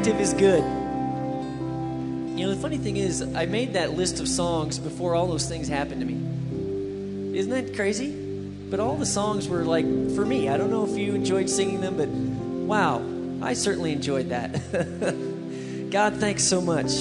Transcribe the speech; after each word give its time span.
perspective 0.00 0.20
is 0.20 0.34
good. 0.34 0.62
You 2.38 2.46
know, 2.46 2.54
the 2.54 2.60
funny 2.60 2.78
thing 2.78 2.96
is, 2.96 3.20
I 3.34 3.44
made 3.44 3.74
that 3.74 3.92
list 3.92 4.18
of 4.18 4.28
songs 4.28 4.78
before 4.78 5.14
all 5.14 5.26
those 5.26 5.46
things 5.46 5.68
happened 5.68 6.00
to 6.00 6.06
me. 6.06 7.38
Isn't 7.38 7.50
that 7.50 7.76
crazy? 7.76 8.10
But 8.70 8.80
all 8.80 8.96
the 8.96 9.04
songs 9.04 9.46
were 9.46 9.62
like 9.62 9.84
for 10.14 10.24
me. 10.24 10.48
I 10.48 10.56
don't 10.56 10.70
know 10.70 10.86
if 10.86 10.96
you 10.96 11.14
enjoyed 11.14 11.50
singing 11.50 11.82
them, 11.82 11.98
but 11.98 12.08
wow, 12.08 13.02
I 13.42 13.52
certainly 13.52 13.92
enjoyed 13.92 14.30
that. 14.30 14.52
God, 15.90 16.16
thanks 16.16 16.44
so 16.44 16.62
much 16.62 16.92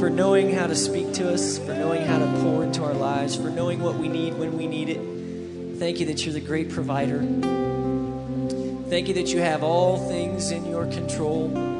for 0.00 0.08
knowing 0.08 0.50
how 0.50 0.66
to 0.66 0.74
speak 0.74 1.12
to 1.14 1.30
us, 1.30 1.58
for 1.58 1.74
knowing 1.74 2.06
how 2.06 2.18
to 2.18 2.26
pour 2.40 2.64
into 2.64 2.82
our 2.84 2.94
lives, 2.94 3.36
for 3.36 3.50
knowing 3.50 3.82
what 3.82 3.96
we 3.96 4.08
need 4.08 4.34
when 4.38 4.56
we 4.56 4.66
need 4.66 4.88
it. 4.88 5.78
Thank 5.78 6.00
you 6.00 6.06
that 6.06 6.24
you're 6.24 6.32
the 6.32 6.40
great 6.40 6.70
provider. 6.70 7.20
Thank 8.88 9.08
you 9.08 9.14
that 9.14 9.28
you 9.28 9.40
have 9.40 9.62
all 9.62 9.98
things 10.08 10.52
in 10.52 10.64
your 10.64 10.86
control. 10.86 11.71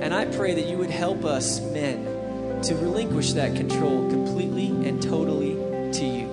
And 0.00 0.12
I 0.14 0.26
pray 0.26 0.54
that 0.54 0.66
you 0.66 0.78
would 0.78 0.90
help 0.90 1.24
us, 1.24 1.60
men, 1.60 2.62
to 2.62 2.74
relinquish 2.74 3.32
that 3.32 3.54
control 3.54 4.08
completely 4.10 4.68
and 4.88 5.02
totally 5.02 5.54
to 5.92 6.04
you. 6.04 6.26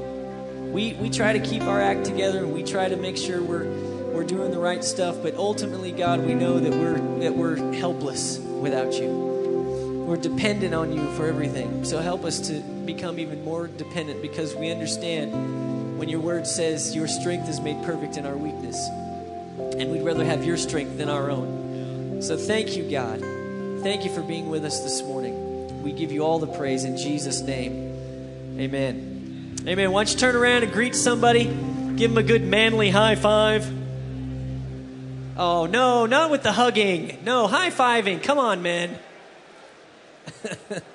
We, 0.71 0.93
we 0.93 1.09
try 1.09 1.33
to 1.33 1.39
keep 1.39 1.63
our 1.63 1.81
act 1.81 2.05
together 2.05 2.39
and 2.39 2.53
we 2.53 2.63
try 2.63 2.89
to 2.89 2.95
make 2.95 3.17
sure 3.17 3.41
we're, 3.41 3.69
we're 4.11 4.23
doing 4.23 4.51
the 4.51 4.59
right 4.59 4.83
stuff, 4.83 5.17
but 5.21 5.35
ultimately, 5.35 5.91
God, 5.91 6.25
we 6.25 6.33
know 6.33 6.59
that 6.59 6.71
we're, 6.71 6.99
that 7.19 7.35
we're 7.35 7.73
helpless 7.73 8.39
without 8.39 8.93
you. 8.93 10.03
We're 10.07 10.17
dependent 10.17 10.73
on 10.73 10.91
you 10.91 11.09
for 11.13 11.27
everything. 11.27 11.85
So 11.85 11.99
help 12.01 12.25
us 12.25 12.39
to 12.47 12.59
become 12.59 13.19
even 13.19 13.43
more 13.43 13.67
dependent 13.67 14.21
because 14.21 14.55
we 14.55 14.71
understand 14.71 15.97
when 15.97 16.09
your 16.09 16.19
word 16.19 16.45
says 16.45 16.95
your 16.95 17.07
strength 17.07 17.47
is 17.47 17.61
made 17.61 17.81
perfect 17.83 18.17
in 18.17 18.25
our 18.25 18.35
weakness. 18.35 18.77
And 19.77 19.91
we'd 19.91 20.03
rather 20.03 20.25
have 20.25 20.43
your 20.43 20.57
strength 20.57 20.97
than 20.97 21.09
our 21.09 21.29
own. 21.29 22.21
So 22.21 22.37
thank 22.37 22.75
you, 22.75 22.89
God. 22.89 23.21
Thank 23.83 24.05
you 24.05 24.13
for 24.13 24.21
being 24.21 24.49
with 24.49 24.63
us 24.63 24.79
this 24.79 25.03
morning. 25.03 25.83
We 25.83 25.91
give 25.91 26.13
you 26.13 26.23
all 26.23 26.39
the 26.39 26.47
praise 26.47 26.85
in 26.85 26.95
Jesus' 26.95 27.41
name. 27.41 27.73
Amen. 28.57 29.57
Amen. 29.67 29.91
Why 29.91 30.05
don't 30.05 30.13
you 30.13 30.17
turn 30.17 30.37
around 30.37 30.63
and 30.63 30.71
greet 30.71 30.95
somebody? 30.95 31.43
Give 31.97 32.09
them 32.09 32.17
a 32.17 32.23
good 32.23 32.43
manly 32.43 32.89
high 32.89 33.15
five. 33.15 33.69
Oh, 35.35 35.65
no, 35.65 36.05
not 36.05 36.31
with 36.31 36.43
the 36.43 36.53
hugging. 36.53 37.19
No, 37.25 37.47
high 37.47 37.71
fiving. 37.71 38.23
Come 38.23 38.39
on, 38.39 38.61
man. 38.61 38.97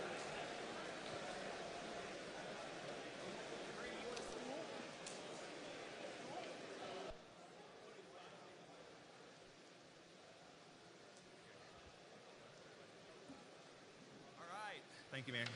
Thank 15.19 15.27
you, 15.27 15.33
man. 15.33 15.47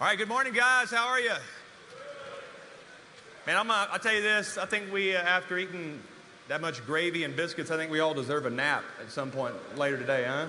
All 0.00 0.06
right, 0.06 0.16
good 0.16 0.26
morning, 0.26 0.54
guys. 0.54 0.90
How 0.90 1.06
are 1.06 1.20
you? 1.20 1.34
Man, 3.46 3.58
I'm, 3.58 3.70
uh, 3.70 3.88
I'll 3.92 3.98
tell 3.98 4.14
you 4.14 4.22
this. 4.22 4.56
I 4.56 4.64
think 4.64 4.90
we, 4.90 5.14
uh, 5.14 5.20
after 5.20 5.58
eating 5.58 6.00
that 6.48 6.62
much 6.62 6.82
gravy 6.86 7.24
and 7.24 7.36
biscuits, 7.36 7.70
I 7.70 7.76
think 7.76 7.90
we 7.90 8.00
all 8.00 8.14
deserve 8.14 8.46
a 8.46 8.50
nap 8.50 8.84
at 9.02 9.10
some 9.10 9.30
point 9.30 9.54
later 9.76 9.98
today, 9.98 10.24
huh? 10.26 10.46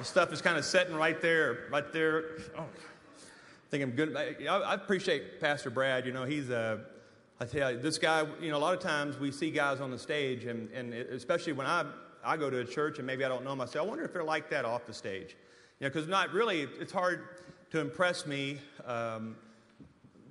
The 0.00 0.04
stuff 0.04 0.32
is 0.32 0.42
kind 0.42 0.58
of 0.58 0.64
setting 0.64 0.96
right 0.96 1.22
there, 1.22 1.68
right 1.70 1.92
there. 1.92 2.24
Oh, 2.58 2.62
I 2.62 3.70
think 3.70 3.84
I'm 3.84 3.92
good. 3.92 4.16
I, 4.16 4.44
I 4.48 4.74
appreciate 4.74 5.40
Pastor 5.40 5.70
Brad. 5.70 6.04
You 6.04 6.10
know, 6.12 6.24
he's 6.24 6.50
a, 6.50 6.80
I 7.38 7.44
tell 7.44 7.70
you, 7.70 7.78
this 7.78 7.96
guy, 7.96 8.26
you 8.42 8.50
know, 8.50 8.56
a 8.56 8.58
lot 8.58 8.74
of 8.74 8.80
times 8.80 9.20
we 9.20 9.30
see 9.30 9.52
guys 9.52 9.80
on 9.80 9.92
the 9.92 9.98
stage, 10.00 10.46
and, 10.46 10.68
and 10.72 10.94
especially 10.94 11.52
when 11.52 11.68
I, 11.68 11.84
I 12.24 12.36
go 12.36 12.50
to 12.50 12.58
a 12.58 12.64
church 12.64 12.98
and 12.98 13.06
maybe 13.06 13.24
I 13.24 13.28
don't 13.28 13.44
know 13.44 13.66
say, 13.66 13.78
I 13.78 13.82
wonder 13.82 14.02
if 14.02 14.12
they're 14.12 14.24
like 14.24 14.50
that 14.50 14.64
off 14.64 14.84
the 14.84 14.94
stage. 14.94 15.36
Know, 15.80 15.88
because 15.88 16.06
not 16.06 16.32
really, 16.32 16.68
it's 16.78 16.92
hard 16.92 17.24
to 17.70 17.80
impress 17.80 18.26
me. 18.26 18.58
Um, 18.84 19.36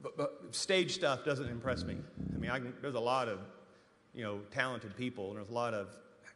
but, 0.02 0.16
but, 0.16 0.56
stage 0.56 0.94
stuff 0.94 1.26
doesn't 1.26 1.50
impress 1.50 1.84
me. 1.84 1.98
I 2.34 2.38
mean, 2.38 2.52
I 2.52 2.60
can, 2.60 2.74
there's 2.82 2.96
a 2.96 3.00
lot 3.00 3.28
of, 3.28 3.40
you 4.14 4.24
know, 4.24 4.40
talented 4.52 4.96
people, 4.96 5.30
and 5.30 5.38
there's 5.38 5.50
a 5.50 5.54
lot 5.54 5.74
of 5.74 5.90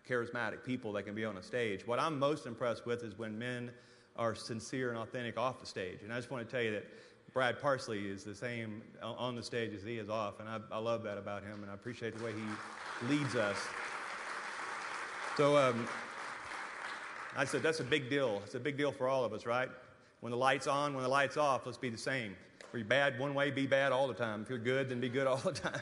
charismatic 0.09 0.63
people 0.63 0.91
that 0.93 1.03
can 1.03 1.15
be 1.15 1.23
on 1.23 1.37
a 1.37 1.43
stage. 1.43 1.87
What 1.87 1.99
I'm 1.99 2.19
most 2.19 2.45
impressed 2.45 2.85
with 2.85 3.03
is 3.03 3.17
when 3.17 3.37
men 3.37 3.71
are 4.15 4.35
sincere 4.35 4.89
and 4.89 4.97
authentic 4.97 5.37
off 5.37 5.59
the 5.59 5.65
stage. 5.65 5.99
And 6.03 6.11
I 6.11 6.17
just 6.17 6.29
want 6.29 6.47
to 6.47 6.51
tell 6.51 6.63
you 6.63 6.71
that 6.71 6.85
Brad 7.33 7.59
Parsley 7.61 8.07
is 8.07 8.23
the 8.23 8.35
same 8.35 8.81
on 9.01 9.35
the 9.35 9.43
stage 9.43 9.73
as 9.73 9.83
he 9.83 9.97
is 9.97 10.09
off, 10.09 10.39
and 10.39 10.49
I, 10.49 10.59
I 10.71 10.77
love 10.77 11.03
that 11.03 11.17
about 11.17 11.43
him, 11.43 11.61
and 11.61 11.71
I 11.71 11.73
appreciate 11.73 12.17
the 12.17 12.23
way 12.23 12.31
he 12.31 13.07
leads 13.07 13.35
us. 13.35 13.57
So, 15.37 15.57
um, 15.57 15.87
I 17.35 17.45
said, 17.45 17.63
that's 17.63 17.79
a 17.79 17.83
big 17.83 18.09
deal. 18.09 18.41
It's 18.45 18.55
a 18.55 18.59
big 18.59 18.77
deal 18.77 18.91
for 18.91 19.07
all 19.07 19.25
of 19.25 19.33
us, 19.33 19.45
right? 19.45 19.69
When 20.21 20.31
the 20.31 20.37
light's 20.37 20.67
on, 20.67 20.93
when 20.93 21.03
the 21.03 21.09
light's 21.09 21.37
off, 21.37 21.65
let's 21.65 21.77
be 21.77 21.89
the 21.89 21.97
same. 21.97 22.35
If 22.59 22.67
you're 22.73 22.85
bad 22.85 23.19
one 23.19 23.33
way, 23.33 23.51
be 23.51 23.67
bad 23.67 23.91
all 23.91 24.07
the 24.07 24.13
time. 24.13 24.43
If 24.43 24.49
you're 24.49 24.57
good, 24.57 24.89
then 24.89 24.99
be 24.99 25.09
good 25.09 25.27
all 25.27 25.37
the 25.37 25.51
time. 25.51 25.81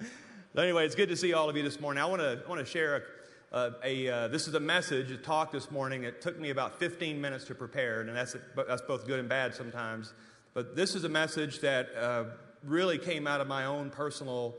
but 0.54 0.64
anyway, 0.64 0.86
it's 0.86 0.94
good 0.94 1.08
to 1.10 1.16
see 1.16 1.34
all 1.34 1.48
of 1.48 1.56
you 1.56 1.62
this 1.62 1.80
morning. 1.80 2.02
I 2.02 2.06
want 2.06 2.22
to, 2.22 2.42
I 2.44 2.48
want 2.48 2.60
to 2.60 2.70
share 2.70 3.04
a, 3.52 3.72
a, 3.84 4.08
uh, 4.08 4.28
this 4.28 4.48
is 4.48 4.54
a 4.54 4.60
message, 4.60 5.10
a 5.10 5.16
talk 5.16 5.52
this 5.52 5.70
morning. 5.70 6.04
It 6.04 6.20
took 6.20 6.38
me 6.38 6.50
about 6.50 6.78
15 6.78 7.20
minutes 7.20 7.44
to 7.44 7.54
prepare, 7.54 8.00
and 8.00 8.16
that's, 8.16 8.36
that's 8.54 8.82
both 8.82 9.06
good 9.06 9.20
and 9.20 9.28
bad 9.28 9.54
sometimes. 9.54 10.14
But 10.54 10.74
this 10.74 10.94
is 10.94 11.04
a 11.04 11.08
message 11.08 11.60
that 11.60 11.88
uh, 11.94 12.24
really 12.64 12.98
came 12.98 13.26
out 13.26 13.40
of 13.40 13.46
my 13.46 13.66
own 13.66 13.90
personal 13.90 14.54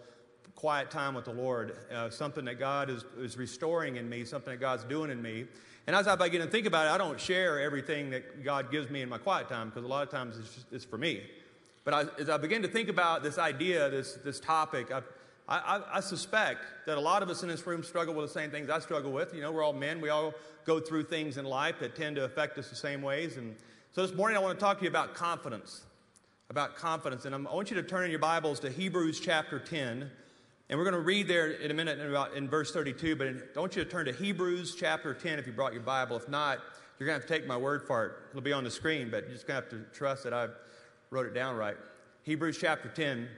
quiet 0.56 0.90
time 0.90 1.14
with 1.14 1.26
the 1.26 1.34
Lord, 1.34 1.76
uh, 1.94 2.10
something 2.10 2.46
that 2.46 2.58
God 2.58 2.90
is, 2.90 3.06
is 3.20 3.38
restoring 3.38 3.98
in 3.98 4.10
me, 4.10 4.26
something 4.26 4.52
that 4.52 4.60
God's 4.60 4.84
doing 4.86 5.12
in 5.12 5.22
me. 5.22 5.46
And 5.88 5.96
as 5.96 6.06
I 6.06 6.16
begin 6.16 6.42
to 6.42 6.48
think 6.48 6.68
about 6.68 6.86
it, 6.86 6.90
I 6.90 6.98
don't 6.98 7.20
share 7.20 7.62
everything 7.62 8.10
that 8.10 8.44
God 8.44 8.70
gives 8.70 8.90
me 8.90 9.02
in 9.02 9.08
my 9.08 9.18
quiet 9.18 9.48
time 9.48 9.70
because 9.70 9.86
a 9.86 9.88
lot 9.88 10.04
of 10.04 10.12
times 10.12 10.38
it's, 10.38 10.54
just, 10.54 10.66
it's 10.74 10.86
for 10.86 10.98
me. 10.98 11.24
But 11.86 11.94
I, 11.94 12.22
as 12.22 12.30
I 12.30 12.36
begin 12.36 12.62
to 12.64 12.68
think 12.68 12.90
about 12.90 13.24
this 13.24 13.38
idea, 13.38 13.90
this, 13.90 14.16
this 14.16 14.42
topic, 14.42 14.92
I, 14.92 15.02
I, 15.48 15.82
I, 15.94 16.00
suspect 16.02 16.60
that 16.88 16.98
a 16.98 17.00
lot 17.00 17.24
of 17.24 17.30
us 17.30 17.42
in 17.42 17.48
this 17.48 17.66
room 17.66 17.82
struggle 17.84 18.14
with 18.14 18.28
the 18.28 18.34
same 18.34 18.52
things 18.52 18.70
I 18.70 18.80
struggle 18.80 19.14
with. 19.14 19.34
You 19.34 19.40
know, 19.40 19.54
we're 19.54 19.64
all 19.64 19.72
men. 19.72 20.02
We 20.02 20.10
all 20.10 20.34
go 20.66 20.82
through 20.82 21.04
things 21.04 21.38
in 21.38 21.46
life 21.46 21.76
that 21.80 21.96
tend 21.96 22.18
to 22.18 22.26
affect 22.26 22.58
us 22.58 22.70
the 22.70 22.76
same 22.76 23.02
ways. 23.02 23.38
And 23.38 23.56
so 23.94 24.06
this 24.06 24.14
morning 24.14 24.36
I 24.36 24.42
want 24.42 24.60
to 24.60 24.64
talk 24.64 24.80
to 24.80 24.84
you 24.84 24.90
about 24.90 25.16
confidence. 25.16 25.86
About 26.50 26.76
confidence. 26.76 27.24
And 27.24 27.34
I'm, 27.34 27.48
i 27.48 27.54
want 27.54 27.70
you 27.70 27.78
to 27.78 27.84
turn 27.84 28.04
in 28.04 28.12
your 28.12 28.20
Bibles 28.20 28.60
to 28.60 28.70
Hebrews 28.70 29.22
chapter 29.22 29.58
10. 29.58 30.12
And 30.70 30.78
we're 30.78 30.84
going 30.84 30.96
to 30.96 31.02
read 31.02 31.30
there 31.30 31.52
in 31.52 31.72
a 31.72 31.74
minute 31.74 31.98
in, 31.98 32.10
about, 32.10 32.34
in 32.34 32.50
verse 32.50 32.74
32. 32.74 33.16
But 33.16 33.28
I 33.56 33.60
want 33.60 33.76
you 33.78 33.84
to 33.84 33.90
turn 33.90 34.06
to 34.06 34.12
Hebrews 34.12 34.76
chapter 34.78 35.14
10 35.14 35.40
if 35.40 35.48
you 35.48 35.54
brought 35.54 35.72
your 35.72 35.82
Bible. 35.82 36.18
If 36.18 36.28
not, 36.28 36.60
you're 37.00 37.08
going 37.08 37.18
to 37.18 37.22
have 37.22 37.28
to 37.28 37.34
take 37.34 37.48
my 37.48 37.56
word 37.56 37.84
for 37.88 38.06
it. 38.06 38.12
It'll 38.32 38.42
be 38.42 38.52
on 38.52 38.66
the 38.66 38.72
screen, 38.72 39.10
but 39.10 39.24
you're 39.24 39.34
just 39.34 39.48
going 39.48 39.62
to 39.62 39.70
have 39.70 39.70
to 39.70 39.98
trust 39.98 40.26
that 40.26 40.34
I 40.34 40.48
wrote 41.10 41.26
it 41.26 41.34
down 41.34 41.56
right. 41.56 41.78
Hebrews 42.24 42.58
chapter 42.60 42.90
10. 42.90 43.30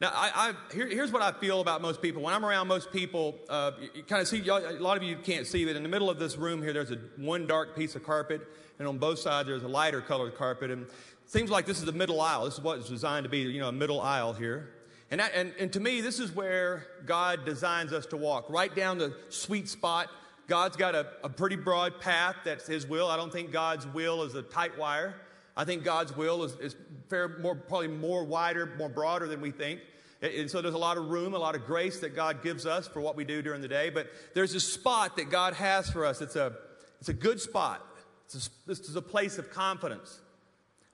Now, 0.00 0.10
I, 0.12 0.30
I, 0.34 0.74
here, 0.74 0.88
here's 0.88 1.12
what 1.12 1.22
I 1.22 1.30
feel 1.30 1.60
about 1.60 1.82
most 1.82 2.02
people. 2.02 2.22
When 2.22 2.34
I'm 2.34 2.44
around 2.44 2.66
most 2.66 2.90
people, 2.90 3.36
uh, 3.48 3.70
you, 3.80 3.88
you 3.94 4.02
kind 4.02 4.20
of 4.20 4.26
see, 4.26 4.40
a 4.48 4.72
lot 4.80 4.96
of 4.96 5.04
you 5.04 5.16
can't 5.18 5.46
see, 5.46 5.64
but 5.64 5.76
in 5.76 5.84
the 5.84 5.88
middle 5.88 6.10
of 6.10 6.18
this 6.18 6.36
room 6.36 6.60
here, 6.60 6.72
there's 6.72 6.90
a 6.90 6.98
one 7.16 7.46
dark 7.46 7.76
piece 7.76 7.94
of 7.94 8.02
carpet, 8.02 8.40
and 8.80 8.88
on 8.88 8.98
both 8.98 9.20
sides, 9.20 9.46
there's 9.46 9.62
a 9.62 9.68
lighter 9.68 10.00
colored 10.00 10.34
carpet. 10.34 10.72
And 10.72 10.86
seems 11.26 11.50
like 11.50 11.66
this 11.66 11.78
is 11.78 11.84
the 11.84 11.92
middle 11.92 12.20
aisle. 12.20 12.46
This 12.46 12.54
is 12.54 12.60
what 12.60 12.80
it's 12.80 12.88
designed 12.88 13.22
to 13.22 13.30
be, 13.30 13.38
you 13.42 13.60
know, 13.60 13.68
a 13.68 13.72
middle 13.72 14.00
aisle 14.00 14.32
here. 14.32 14.70
And, 15.12 15.20
that, 15.20 15.32
and, 15.34 15.52
and 15.60 15.70
to 15.74 15.80
me, 15.80 16.00
this 16.00 16.18
is 16.18 16.34
where 16.34 16.86
God 17.04 17.44
designs 17.44 17.92
us 17.92 18.06
to 18.06 18.16
walk, 18.16 18.46
right 18.48 18.74
down 18.74 18.96
the 18.96 19.14
sweet 19.28 19.68
spot. 19.68 20.08
God's 20.48 20.78
got 20.78 20.94
a, 20.94 21.06
a 21.22 21.28
pretty 21.28 21.56
broad 21.56 22.00
path 22.00 22.36
that's 22.46 22.66
His 22.66 22.86
will. 22.86 23.08
I 23.08 23.18
don't 23.18 23.30
think 23.30 23.52
God's 23.52 23.86
will 23.86 24.22
is 24.22 24.34
a 24.36 24.40
tight 24.40 24.78
wire. 24.78 25.14
I 25.54 25.66
think 25.66 25.84
God's 25.84 26.16
will 26.16 26.44
is, 26.44 26.54
is 26.60 26.76
fair, 27.10 27.28
more, 27.40 27.54
probably 27.54 27.88
more 27.88 28.24
wider, 28.24 28.74
more 28.78 28.88
broader 28.88 29.28
than 29.28 29.42
we 29.42 29.50
think. 29.50 29.80
And 30.22 30.50
so 30.50 30.62
there's 30.62 30.72
a 30.72 30.78
lot 30.78 30.96
of 30.96 31.10
room, 31.10 31.34
a 31.34 31.38
lot 31.38 31.56
of 31.56 31.66
grace 31.66 32.00
that 32.00 32.16
God 32.16 32.42
gives 32.42 32.64
us 32.64 32.88
for 32.88 33.02
what 33.02 33.14
we 33.14 33.24
do 33.24 33.42
during 33.42 33.60
the 33.60 33.68
day. 33.68 33.90
But 33.90 34.06
there's 34.32 34.54
a 34.54 34.60
spot 34.60 35.18
that 35.18 35.28
God 35.28 35.52
has 35.52 35.90
for 35.90 36.06
us. 36.06 36.22
It's 36.22 36.36
a, 36.36 36.54
it's 37.00 37.10
a 37.10 37.14
good 37.14 37.38
spot. 37.38 37.86
A, 38.34 38.38
this 38.66 38.80
is 38.80 38.96
a 38.96 39.02
place 39.02 39.36
of 39.36 39.50
confidence. 39.50 40.20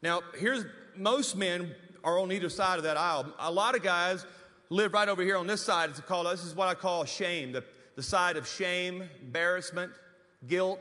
Now, 0.02 0.22
here's 0.36 0.64
most 0.96 1.36
men 1.36 1.72
are 2.04 2.18
on 2.18 2.32
either 2.32 2.48
side 2.48 2.78
of 2.78 2.84
that 2.84 2.96
aisle. 2.96 3.32
A 3.38 3.50
lot 3.50 3.74
of 3.74 3.82
guys 3.82 4.24
live 4.70 4.92
right 4.92 5.08
over 5.08 5.22
here 5.22 5.36
on 5.36 5.46
this 5.46 5.62
side. 5.62 5.90
It's 5.90 6.00
called, 6.00 6.26
this 6.26 6.44
is 6.44 6.54
what 6.54 6.68
I 6.68 6.74
call 6.74 7.04
shame, 7.04 7.52
the, 7.52 7.64
the 7.96 8.02
side 8.02 8.36
of 8.36 8.46
shame, 8.46 9.08
embarrassment, 9.22 9.92
guilt, 10.46 10.80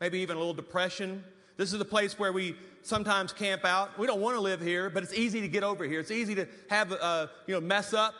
maybe 0.00 0.18
even 0.18 0.36
a 0.36 0.38
little 0.38 0.54
depression. 0.54 1.22
This 1.56 1.72
is 1.72 1.78
the 1.78 1.84
place 1.84 2.18
where 2.18 2.32
we 2.32 2.56
sometimes 2.82 3.32
camp 3.32 3.64
out. 3.64 3.98
We 3.98 4.06
don't 4.06 4.20
want 4.20 4.36
to 4.36 4.40
live 4.40 4.60
here, 4.60 4.90
but 4.90 5.02
it's 5.02 5.14
easy 5.14 5.40
to 5.40 5.48
get 5.48 5.62
over 5.62 5.84
here. 5.84 6.00
It's 6.00 6.10
easy 6.10 6.34
to 6.34 6.46
have, 6.68 6.92
a, 6.92 7.02
uh, 7.02 7.26
you 7.46 7.54
know, 7.54 7.60
mess 7.60 7.94
up, 7.94 8.14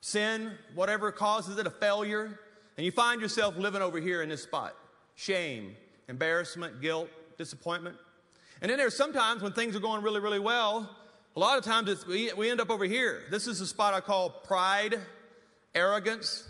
sin, 0.00 0.52
whatever 0.74 1.12
causes 1.12 1.58
it, 1.58 1.66
a 1.66 1.70
failure. 1.70 2.38
And 2.76 2.84
you 2.84 2.92
find 2.92 3.20
yourself 3.20 3.56
living 3.56 3.82
over 3.82 4.00
here 4.00 4.22
in 4.22 4.28
this 4.28 4.42
spot. 4.42 4.74
Shame, 5.16 5.76
embarrassment, 6.08 6.80
guilt, 6.80 7.08
disappointment. 7.36 7.96
And 8.62 8.70
then 8.70 8.78
there's 8.78 8.96
sometimes 8.96 9.42
when 9.42 9.52
things 9.52 9.76
are 9.76 9.80
going 9.80 10.02
really, 10.02 10.20
really 10.20 10.38
well, 10.38 10.88
a 11.38 11.46
lot 11.48 11.56
of 11.56 11.62
times 11.62 12.04
we, 12.04 12.32
we 12.32 12.50
end 12.50 12.60
up 12.60 12.68
over 12.68 12.84
here. 12.84 13.22
This 13.30 13.46
is 13.46 13.60
a 13.60 13.66
spot 13.68 13.94
I 13.94 14.00
call 14.00 14.28
pride, 14.28 14.98
arrogance, 15.72 16.44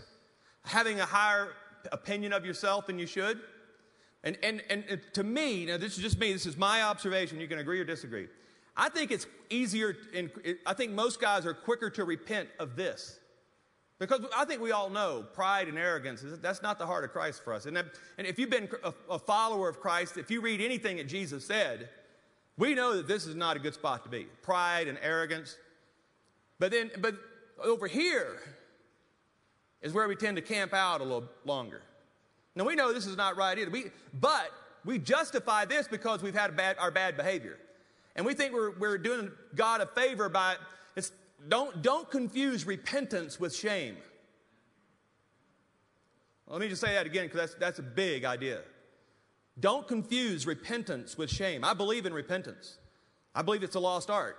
having 0.65 0.99
a 0.99 1.05
higher 1.05 1.49
opinion 1.91 2.33
of 2.33 2.43
yourself 2.43 2.87
than 2.87 2.97
you 2.97 3.05
should. 3.05 3.39
And, 4.23 4.35
and, 4.41 4.63
and 4.67 4.99
to 5.13 5.23
me, 5.23 5.67
now 5.67 5.77
this 5.77 5.95
is 5.95 6.01
just 6.01 6.17
me, 6.17 6.33
this 6.33 6.47
is 6.47 6.57
my 6.57 6.81
observation, 6.81 7.39
you 7.39 7.47
can 7.47 7.59
agree 7.59 7.79
or 7.79 7.83
disagree. 7.83 8.29
I 8.75 8.89
think 8.89 9.11
it's 9.11 9.27
easier, 9.51 9.95
I 10.65 10.73
think 10.73 10.93
most 10.93 11.21
guys 11.21 11.45
are 11.45 11.53
quicker 11.53 11.91
to 11.91 12.03
repent 12.03 12.49
of 12.57 12.75
this. 12.75 13.19
Because 13.99 14.21
I 14.35 14.45
think 14.45 14.59
we 14.59 14.71
all 14.71 14.89
know 14.89 15.23
pride 15.35 15.67
and 15.67 15.77
arrogance, 15.77 16.25
that's 16.41 16.63
not 16.63 16.79
the 16.79 16.87
heart 16.87 17.03
of 17.03 17.11
Christ 17.11 17.43
for 17.43 17.53
us. 17.53 17.67
And, 17.67 17.77
and 17.77 18.25
if 18.25 18.39
you've 18.39 18.49
been 18.49 18.67
a 19.07 19.19
follower 19.19 19.69
of 19.69 19.81
Christ, 19.81 20.17
if 20.17 20.31
you 20.31 20.41
read 20.41 20.61
anything 20.61 20.97
that 20.97 21.07
Jesus 21.07 21.45
said, 21.45 21.89
we 22.59 22.75
know 22.75 22.97
that 22.97 23.07
this 23.07 23.25
is 23.25 23.35
not 23.35 23.55
a 23.55 23.59
good 23.59 23.73
spot 23.73 24.03
to 24.03 24.09
be. 24.09 24.27
Pride 24.43 24.89
and 24.89 24.99
arrogance. 25.01 25.57
But 26.59 26.71
then, 26.71 26.91
but 26.99 27.15
over 27.63 27.87
here 27.87 28.41
is 29.81 29.93
where 29.93 30.09
we 30.09 30.15
tend 30.17 30.35
to 30.35 30.41
camp 30.41 30.73
out 30.73 30.99
a 30.99 31.03
little 31.05 31.23
longer. 31.45 31.81
Now 32.55 32.65
we 32.65 32.75
know 32.75 32.93
this 32.93 33.07
is 33.07 33.15
not 33.15 33.37
right 33.37 33.57
either. 33.57 33.71
We, 33.71 33.85
but 34.19 34.51
we 34.83 34.99
justify 34.99 35.63
this 35.63 35.87
because 35.87 36.21
we've 36.21 36.35
had 36.35 36.57
bad, 36.57 36.75
our 36.79 36.91
bad 36.91 37.15
behavior. 37.15 37.57
And 38.17 38.25
we 38.25 38.33
think 38.33 38.53
we're, 38.53 38.77
we're 38.77 38.97
doing 38.97 39.31
God 39.55 39.79
a 39.79 39.85
favor 39.85 40.27
by, 40.27 40.57
it's, 40.97 41.13
don't, 41.47 41.81
don't 41.81 42.11
confuse 42.11 42.67
repentance 42.67 43.39
with 43.39 43.55
shame. 43.55 43.95
Let 46.47 46.59
me 46.59 46.67
just 46.67 46.81
say 46.81 46.93
that 46.95 47.05
again 47.05 47.27
because 47.27 47.39
that's, 47.39 47.55
that's 47.55 47.79
a 47.79 47.83
big 47.83 48.25
idea. 48.25 48.59
Don't 49.59 49.87
confuse 49.87 50.45
repentance 50.45 51.17
with 51.17 51.29
shame. 51.29 51.63
I 51.63 51.73
believe 51.73 52.05
in 52.05 52.13
repentance. 52.13 52.77
I 53.35 53.41
believe 53.41 53.63
it's 53.63 53.75
a 53.75 53.79
lost 53.79 54.09
art. 54.09 54.37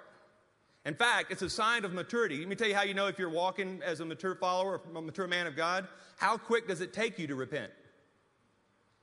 In 0.87 0.95
fact, 0.95 1.31
it's 1.31 1.43
a 1.43 1.51
sign 1.51 1.85
of 1.85 1.93
maturity. 1.93 2.39
Let 2.39 2.49
me 2.49 2.57
tell 2.57 2.69
you 2.69 2.75
how 2.75 2.83
you 2.83 2.95
know 2.95 3.07
if 3.07 3.19
you're 3.19 3.29
walking 3.29 3.81
as 3.85 4.01
a 4.01 4.05
mature 4.05 4.35
follower, 4.35 4.81
a 4.95 5.03
mature 5.03 5.27
man 5.27 5.47
of 5.47 5.57
God. 5.57 5.87
How 6.17 6.39
quick 6.39 6.69
does 6.69 6.81
it 6.81 6.93
take 6.93 7.19
you 7.19 7.27
to 7.27 7.35
repent? 7.35 7.71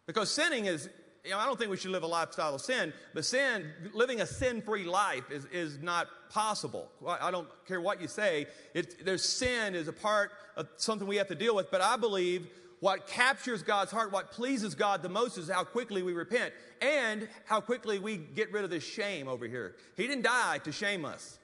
Because 0.07 0.31
sinning 0.31 0.65
is, 0.65 0.89
you 1.23 1.31
know, 1.31 1.37
I 1.37 1.45
don't 1.45 1.59
think 1.59 1.69
we 1.69 1.77
should 1.77 1.91
live 1.91 2.03
a 2.03 2.07
lifestyle 2.07 2.55
of 2.55 2.61
sin, 2.61 2.93
but 3.13 3.25
sin, 3.25 3.71
living 3.93 4.21
a 4.21 4.25
sin 4.25 4.61
free 4.61 4.85
life 4.85 5.29
is, 5.29 5.45
is 5.51 5.77
not 5.79 6.07
possible. 6.31 6.89
I 7.07 7.29
don't 7.29 7.47
care 7.67 7.79
what 7.79 8.01
you 8.01 8.07
say. 8.07 8.47
It, 8.73 9.05
there's 9.05 9.23
sin 9.23 9.75
is 9.75 9.87
a 9.87 9.93
part 9.93 10.31
of 10.55 10.67
something 10.77 11.07
we 11.07 11.17
have 11.17 11.27
to 11.27 11.35
deal 11.35 11.55
with, 11.55 11.69
but 11.69 11.81
I 11.81 11.97
believe 11.97 12.47
what 12.79 13.07
captures 13.07 13.63
God's 13.63 13.91
heart, 13.91 14.11
what 14.11 14.31
pleases 14.31 14.75
God 14.75 15.01
the 15.01 15.09
most 15.09 15.37
is 15.37 15.49
how 15.49 15.63
quickly 15.63 16.03
we 16.03 16.13
repent 16.13 16.53
and 16.81 17.27
how 17.45 17.59
quickly 17.59 17.97
we 17.99 18.17
get 18.17 18.51
rid 18.51 18.63
of 18.63 18.69
this 18.69 18.83
shame 18.83 19.27
over 19.27 19.47
here. 19.47 19.75
He 19.95 20.05
didn't 20.07 20.23
die 20.23 20.59
to 20.59 20.71
shame 20.71 21.03
us. 21.03 21.39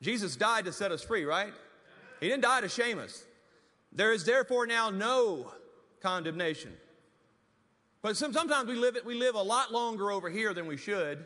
Jesus 0.00 0.36
died 0.36 0.64
to 0.66 0.72
set 0.72 0.92
us 0.92 1.02
free, 1.02 1.24
right? 1.24 1.52
He 2.20 2.28
didn't 2.28 2.42
die 2.42 2.60
to 2.60 2.68
shame 2.68 2.98
us. 2.98 3.24
There 3.92 4.12
is 4.12 4.24
therefore 4.24 4.66
now 4.66 4.90
no 4.90 5.50
condemnation. 6.00 6.72
But 8.02 8.16
some, 8.16 8.32
sometimes 8.32 8.68
we 8.68 8.76
live, 8.76 8.96
it, 8.96 9.04
we 9.04 9.14
live 9.14 9.34
a 9.34 9.42
lot 9.42 9.72
longer 9.72 10.10
over 10.10 10.30
here 10.30 10.54
than 10.54 10.66
we 10.66 10.76
should. 10.76 11.24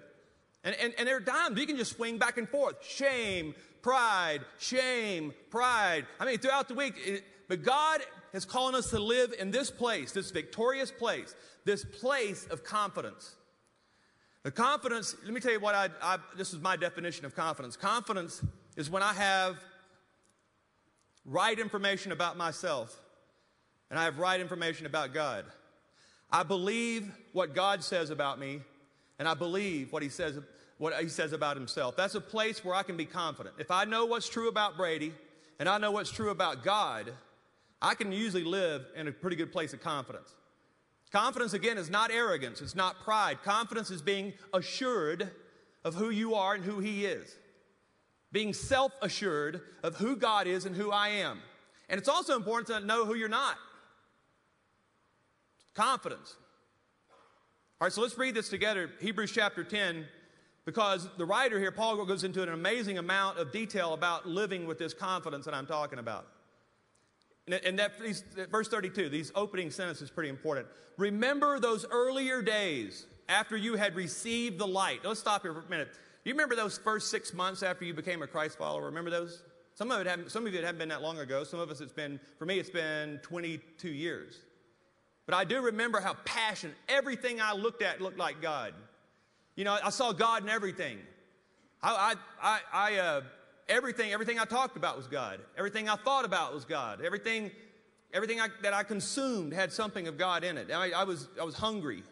And, 0.65 0.75
and, 0.77 0.95
and 0.99 1.07
there 1.07 1.19
are 1.19 1.21
times 1.21 1.59
you 1.61 1.67
can 1.67 1.77
just 1.77 1.95
swing 1.95 2.19
back 2.19 2.39
and 2.39 2.49
forth. 2.49 2.77
Shame, 2.85 3.55
pride, 3.83 4.41
shame, 4.59 5.35
pride. 5.51 6.07
I 6.19 6.25
mean, 6.25 6.39
throughout 6.39 6.69
the 6.69 6.75
week. 6.75 6.95
It, 7.05 7.25
but 7.49 7.63
God 7.63 8.01
is 8.35 8.45
calling 8.45 8.75
us 8.75 8.91
to 8.91 8.99
live 8.99 9.33
in 9.39 9.51
this 9.51 9.71
place, 9.71 10.13
this 10.13 10.31
victorious 10.31 10.91
place, 10.91 11.35
this 11.65 11.85
place 11.85 12.47
of 12.51 12.65
confidence. 12.65 13.37
The 14.43 14.51
confidence, 14.51 15.17
let 15.25 15.33
me 15.33 15.41
tell 15.41 15.53
you 15.53 15.61
what 15.61 15.75
I, 15.75 15.89
I 16.03 16.19
this 16.37 16.53
is 16.53 16.61
my 16.61 16.77
definition 16.77 17.25
of 17.25 17.35
confidence. 17.35 17.77
Confidence 17.77 18.45
is 18.77 18.91
when 18.91 19.03
I 19.03 19.15
have 19.15 19.57
right 21.25 21.59
information 21.59 22.13
about 22.13 22.37
myself 22.37 22.95
and 23.89 23.99
I 23.99 24.05
have 24.05 24.19
right 24.19 24.41
information 24.41 24.87
about 24.87 25.15
God. 25.15 25.45
I 26.31 26.43
believe 26.43 27.11
what 27.33 27.55
God 27.55 27.85
says 27.85 28.11
about 28.11 28.41
me, 28.41 28.61
and 29.21 29.29
I 29.29 29.35
believe 29.35 29.93
what 29.93 30.03
He 30.03 30.09
says, 30.09 30.37
what 30.79 30.93
He 31.01 31.09
says 31.09 31.33
about 31.33 31.57
Himself. 31.57 31.97
That's 31.97 32.17
a 32.17 32.21
place 32.21 32.65
where 32.65 32.75
I 32.75 32.83
can 32.83 32.97
be 32.97 33.05
confident. 33.05 33.55
If 33.59 33.71
I 33.71 33.85
know 33.85 34.07
what's 34.07 34.29
true 34.29 34.49
about 34.49 34.77
Brady, 34.77 35.15
and 35.61 35.69
I 35.69 35.79
know 35.79 35.93
what's 35.93 36.11
true 36.11 36.31
about 36.31 36.65
God, 36.65 37.13
I 37.85 37.95
can 37.95 38.11
usually 38.13 38.45
live 38.45 38.87
in 38.97 39.09
a 39.09 39.13
pretty 39.13 39.37
good 39.37 39.53
place 39.53 39.75
of 39.75 39.83
confidence. 39.83 40.35
Confidence, 41.13 41.53
again, 41.53 41.77
is 41.77 41.91
not 41.91 42.11
arrogance, 42.11 42.63
it's 42.63 42.75
not 42.75 43.01
pride. 43.05 43.43
Confidence 43.45 43.91
is 43.91 44.01
being 44.01 44.33
assured 44.55 45.31
of 45.85 45.95
who 45.95 46.09
you 46.09 46.35
are 46.35 46.55
and 46.55 46.65
who 46.65 46.81
He 46.81 47.05
is, 47.05 47.37
being 48.33 48.55
self 48.55 48.93
assured 49.03 49.61
of 49.83 49.97
who 49.97 50.17
God 50.17 50.47
is 50.47 50.65
and 50.65 50.75
who 50.75 50.91
I 50.91 51.09
am. 51.09 51.41
And 51.91 51.99
it's 51.99 52.09
also 52.09 52.37
important 52.37 52.69
to 52.69 52.87
know 52.87 53.05
who 53.05 53.17
you're 53.17 53.29
not. 53.29 53.57
Confidence. 55.75 56.37
All 57.81 57.87
right, 57.87 57.93
so 57.93 58.01
let's 58.01 58.17
read 58.17 58.35
this 58.35 58.49
together. 58.49 58.93
Hebrews 58.99 59.31
chapter 59.31 59.63
10, 59.63 60.07
because 60.65 61.07
the 61.19 61.27
writer 61.27 61.59
here, 61.59 61.71
Paul, 61.71 62.03
goes 62.07 62.25
into 62.25 62.43
an 62.43 62.49
amazing 62.49 62.97
amount 62.97 63.39
of 63.39 63.53
detail 63.53 63.93
about 63.93 64.27
living 64.27 64.67
with 64.67 64.79
this 64.79 64.95
confidence 64.95 65.45
that 65.45 65.53
I'm 65.53 65.67
talking 65.67 65.99
about. 65.99 66.29
And 67.47 67.79
that 67.79 67.93
verse 68.51 68.69
32, 68.69 69.11
these 69.11 69.31
opening 69.35 69.71
sentences 69.71 70.05
is 70.05 70.11
pretty 70.11 70.31
important. 70.31 70.67
Remember 70.97 71.59
those 71.61 71.85
earlier 71.91 72.41
days 72.41 73.07
after 73.29 73.57
you 73.57 73.75
had 73.75 73.97
received 73.97 74.59
the 74.59 74.67
light. 74.67 75.01
Let's 75.05 75.21
stop 75.21 75.43
here 75.43 75.53
for 75.53 75.61
a 75.61 75.69
minute. 75.69 75.93
Do 75.93 76.31
you 76.31 76.35
remember 76.35 76.57
those 76.57 76.79
first 76.79 77.11
six 77.11 77.35
months 77.35 77.63
after 77.63 77.85
you 77.85 77.93
became 77.93 78.23
a 78.23 78.27
Christ 78.27 78.57
follower? 78.57 78.87
Remember 78.87 79.11
those? 79.11 79.43
Some 79.75 79.91
of 79.91 80.01
it, 80.01 80.07
haven't, 80.07 80.31
some 80.31 80.47
of 80.47 80.55
it 80.55 80.65
haven't 80.65 80.79
been 80.79 80.89
that 80.89 81.03
long 81.03 81.19
ago. 81.19 81.45
Some 81.45 81.61
of 81.61 81.71
us, 81.71 81.81
it's 81.81 81.93
been, 81.93 82.19
for 82.39 82.47
me, 82.47 82.59
it's 82.59 82.71
been 82.71 83.19
22 83.23 83.89
years. 83.89 84.39
But 85.27 85.35
I 85.35 85.45
do 85.45 85.61
remember 85.61 86.01
how 86.01 86.15
passionate 86.25 86.77
everything 86.89 87.41
I 87.41 87.53
looked 87.53 87.83
at 87.83 88.01
looked 88.01 88.19
like 88.19 88.41
God. 88.41 88.73
You 89.57 89.65
know, 89.65 89.77
I 89.83 89.91
saw 89.91 90.13
God 90.13 90.45
in 90.45 90.49
everything. 90.49 90.99
I, 91.83 92.15
I, 92.43 92.59
I, 92.73 92.93
I 92.93 92.99
uh, 92.99 93.21
everything, 93.69 94.13
everything 94.13 94.39
I 94.39 94.45
talked 94.45 94.77
about 94.77 94.97
was 94.97 95.07
God. 95.07 95.41
Everything 95.57 95.89
I 95.89 95.97
thought 95.97 96.25
about 96.25 96.55
was 96.55 96.65
God. 96.65 97.01
Everything, 97.05 97.51
everything 98.13 98.41
I, 98.41 98.49
that 98.63 98.73
I 98.73 98.83
consumed 98.83 99.53
had 99.53 99.73
something 99.73 100.09
of 100.09 100.19
God 100.19 100.45
in 100.45 100.59
it. 100.59 100.71
I, 100.71 100.91
I 100.91 101.05
was, 101.05 101.29
I 101.41 101.45
was 101.45 101.55
hungry. 101.55 102.03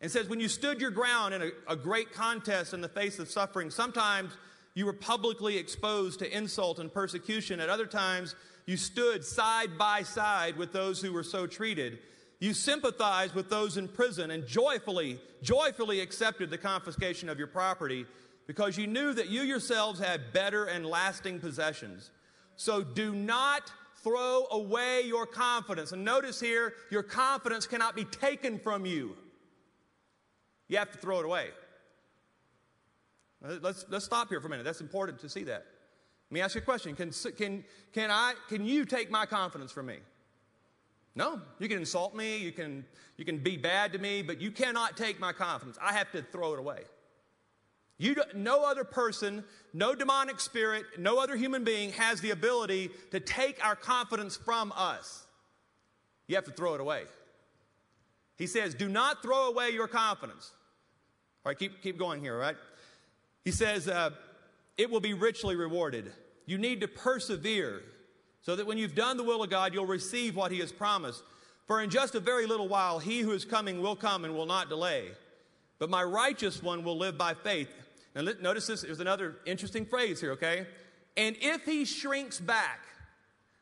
And 0.00 0.08
it 0.08 0.12
says, 0.12 0.28
when 0.28 0.40
you 0.40 0.48
stood 0.48 0.80
your 0.80 0.90
ground 0.90 1.34
in 1.34 1.42
a, 1.42 1.50
a 1.68 1.76
great 1.76 2.12
contest 2.12 2.72
in 2.72 2.80
the 2.80 2.88
face 2.88 3.18
of 3.18 3.28
suffering, 3.28 3.70
sometimes 3.70 4.32
you 4.74 4.86
were 4.86 4.92
publicly 4.92 5.56
exposed 5.56 6.20
to 6.20 6.36
insult 6.36 6.78
and 6.78 6.92
persecution. 6.92 7.58
At 7.58 7.68
other 7.68 7.86
times, 7.86 8.36
you 8.66 8.76
stood 8.76 9.24
side 9.24 9.76
by 9.76 10.02
side 10.02 10.56
with 10.56 10.72
those 10.72 11.00
who 11.00 11.12
were 11.12 11.24
so 11.24 11.46
treated. 11.46 11.98
You 12.38 12.54
sympathized 12.54 13.34
with 13.34 13.50
those 13.50 13.76
in 13.76 13.88
prison 13.88 14.30
and 14.30 14.46
joyfully, 14.46 15.18
joyfully 15.42 16.00
accepted 16.00 16.50
the 16.50 16.58
confiscation 16.58 17.28
of 17.28 17.38
your 17.38 17.48
property 17.48 18.06
because 18.48 18.78
you 18.78 18.86
knew 18.86 19.12
that 19.12 19.28
you 19.28 19.42
yourselves 19.42 20.00
had 20.00 20.32
better 20.32 20.64
and 20.64 20.84
lasting 20.84 21.38
possessions. 21.38 22.10
So 22.56 22.82
do 22.82 23.14
not 23.14 23.70
throw 24.02 24.46
away 24.50 25.02
your 25.02 25.26
confidence. 25.26 25.92
And 25.92 26.02
notice 26.02 26.40
here, 26.40 26.72
your 26.90 27.02
confidence 27.02 27.66
cannot 27.66 27.94
be 27.94 28.04
taken 28.04 28.58
from 28.58 28.86
you. 28.86 29.14
You 30.68 30.78
have 30.78 30.90
to 30.92 30.98
throw 30.98 31.20
it 31.20 31.26
away. 31.26 31.48
Let's, 33.42 33.84
let's 33.90 34.06
stop 34.06 34.30
here 34.30 34.40
for 34.40 34.46
a 34.46 34.50
minute. 34.50 34.64
That's 34.64 34.80
important 34.80 35.20
to 35.20 35.28
see 35.28 35.44
that. 35.44 35.66
Let 36.30 36.34
me 36.34 36.40
ask 36.40 36.54
you 36.54 36.62
a 36.62 36.64
question. 36.64 36.96
Can, 36.96 37.12
can, 37.36 37.64
can, 37.92 38.10
I, 38.10 38.32
can 38.48 38.64
you 38.64 38.86
take 38.86 39.10
my 39.10 39.26
confidence 39.26 39.72
from 39.72 39.86
me? 39.86 39.98
No. 41.14 41.40
You 41.58 41.68
can 41.68 41.78
insult 41.78 42.16
me, 42.16 42.38
you 42.38 42.52
can, 42.52 42.84
you 43.18 43.26
can 43.26 43.38
be 43.38 43.58
bad 43.58 43.92
to 43.92 43.98
me, 43.98 44.22
but 44.22 44.40
you 44.40 44.50
cannot 44.50 44.96
take 44.96 45.20
my 45.20 45.32
confidence. 45.32 45.76
I 45.82 45.92
have 45.92 46.10
to 46.12 46.22
throw 46.22 46.54
it 46.54 46.58
away. 46.58 46.80
You, 47.98 48.14
no 48.34 48.64
other 48.64 48.84
person, 48.84 49.44
no 49.74 49.94
demonic 49.94 50.38
spirit, 50.38 50.84
no 50.98 51.18
other 51.18 51.36
human 51.36 51.64
being 51.64 51.90
has 51.92 52.20
the 52.20 52.30
ability 52.30 52.90
to 53.10 53.18
take 53.18 53.64
our 53.64 53.74
confidence 53.74 54.36
from 54.36 54.72
us. 54.76 55.26
You 56.28 56.36
have 56.36 56.44
to 56.44 56.52
throw 56.52 56.74
it 56.74 56.80
away. 56.80 57.04
He 58.36 58.46
says, 58.46 58.74
Do 58.74 58.88
not 58.88 59.20
throw 59.20 59.48
away 59.48 59.70
your 59.70 59.88
confidence. 59.88 60.52
All 61.44 61.50
right, 61.50 61.58
keep, 61.58 61.82
keep 61.82 61.98
going 61.98 62.20
here, 62.20 62.34
all 62.34 62.40
right? 62.40 62.56
He 63.44 63.50
says, 63.50 63.88
uh, 63.88 64.10
It 64.76 64.90
will 64.90 65.00
be 65.00 65.14
richly 65.14 65.56
rewarded. 65.56 66.12
You 66.46 66.56
need 66.56 66.80
to 66.82 66.88
persevere 66.88 67.82
so 68.42 68.54
that 68.54 68.66
when 68.66 68.78
you've 68.78 68.94
done 68.94 69.16
the 69.16 69.24
will 69.24 69.42
of 69.42 69.50
God, 69.50 69.74
you'll 69.74 69.86
receive 69.86 70.36
what 70.36 70.52
He 70.52 70.60
has 70.60 70.70
promised. 70.70 71.22
For 71.66 71.82
in 71.82 71.90
just 71.90 72.14
a 72.14 72.20
very 72.20 72.46
little 72.46 72.68
while, 72.68 73.00
He 73.00 73.20
who 73.20 73.32
is 73.32 73.44
coming 73.44 73.82
will 73.82 73.96
come 73.96 74.24
and 74.24 74.34
will 74.34 74.46
not 74.46 74.68
delay. 74.68 75.08
But 75.78 75.90
my 75.90 76.02
righteous 76.02 76.62
one 76.62 76.84
will 76.84 76.96
live 76.96 77.18
by 77.18 77.34
faith. 77.34 77.68
Now, 78.18 78.32
notice 78.40 78.66
this, 78.66 78.82
there's 78.82 78.98
another 78.98 79.36
interesting 79.46 79.86
phrase 79.86 80.20
here, 80.20 80.32
okay? 80.32 80.66
And 81.16 81.36
if 81.40 81.64
he 81.64 81.84
shrinks 81.84 82.40
back, 82.40 82.80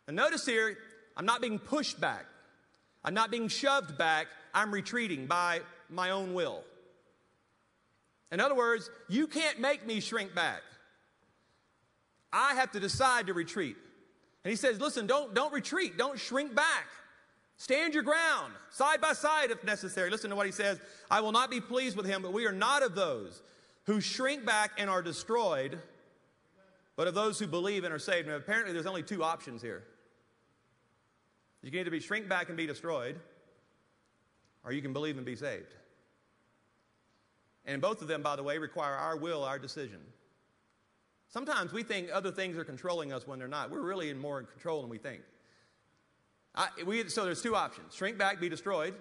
and 0.06 0.16
notice 0.16 0.46
here, 0.46 0.78
I'm 1.14 1.26
not 1.26 1.42
being 1.42 1.58
pushed 1.58 2.00
back, 2.00 2.24
I'm 3.04 3.12
not 3.12 3.30
being 3.30 3.48
shoved 3.48 3.98
back, 3.98 4.28
I'm 4.54 4.72
retreating 4.72 5.26
by 5.26 5.60
my 5.90 6.10
own 6.10 6.32
will. 6.32 6.64
In 8.32 8.40
other 8.40 8.54
words, 8.54 8.88
you 9.10 9.26
can't 9.26 9.60
make 9.60 9.86
me 9.86 10.00
shrink 10.00 10.34
back. 10.34 10.62
I 12.32 12.54
have 12.54 12.72
to 12.72 12.80
decide 12.80 13.26
to 13.26 13.34
retreat. 13.34 13.76
And 14.42 14.50
he 14.50 14.56
says, 14.56 14.80
listen, 14.80 15.06
don't, 15.06 15.34
don't 15.34 15.52
retreat, 15.52 15.98
don't 15.98 16.18
shrink 16.18 16.54
back. 16.54 16.86
Stand 17.58 17.92
your 17.92 18.04
ground, 18.04 18.54
side 18.70 19.02
by 19.02 19.12
side 19.12 19.50
if 19.50 19.62
necessary. 19.64 20.08
Listen 20.08 20.30
to 20.30 20.36
what 20.36 20.46
he 20.46 20.52
says. 20.52 20.80
I 21.10 21.20
will 21.20 21.32
not 21.32 21.50
be 21.50 21.60
pleased 21.60 21.94
with 21.94 22.06
him, 22.06 22.22
but 22.22 22.32
we 22.32 22.46
are 22.46 22.52
not 22.52 22.82
of 22.82 22.94
those 22.94 23.42
who 23.86 24.00
shrink 24.00 24.44
back 24.44 24.72
and 24.78 24.90
are 24.90 25.02
destroyed, 25.02 25.78
but 26.96 27.06
of 27.06 27.14
those 27.14 27.38
who 27.38 27.46
believe 27.46 27.84
and 27.84 27.94
are 27.94 27.98
saved. 27.98 28.28
Now, 28.28 28.36
apparently, 28.36 28.72
there's 28.72 28.86
only 28.86 29.02
two 29.02 29.22
options 29.22 29.62
here. 29.62 29.84
You 31.62 31.70
can 31.70 31.80
either 31.80 31.90
be 31.90 32.00
shrink 32.00 32.28
back 32.28 32.48
and 32.48 32.56
be 32.56 32.66
destroyed, 32.66 33.18
or 34.64 34.72
you 34.72 34.82
can 34.82 34.92
believe 34.92 35.16
and 35.16 35.26
be 35.26 35.36
saved. 35.36 35.74
And 37.64 37.82
both 37.82 38.02
of 38.02 38.08
them, 38.08 38.22
by 38.22 38.36
the 38.36 38.42
way, 38.42 38.58
require 38.58 38.94
our 38.94 39.16
will, 39.16 39.44
our 39.44 39.58
decision. 39.58 40.00
Sometimes 41.28 41.72
we 41.72 41.82
think 41.82 42.08
other 42.12 42.30
things 42.30 42.56
are 42.56 42.64
controlling 42.64 43.12
us 43.12 43.26
when 43.26 43.38
they're 43.38 43.48
not. 43.48 43.70
We're 43.70 43.82
really 43.82 44.10
in 44.10 44.18
more 44.18 44.38
in 44.38 44.46
control 44.46 44.80
than 44.80 44.90
we 44.90 44.98
think. 44.98 45.22
I, 46.54 46.68
we, 46.86 47.08
so 47.08 47.24
there's 47.24 47.42
two 47.42 47.54
options 47.54 47.94
shrink 47.94 48.16
back, 48.18 48.40
be 48.40 48.48
destroyed. 48.48 48.94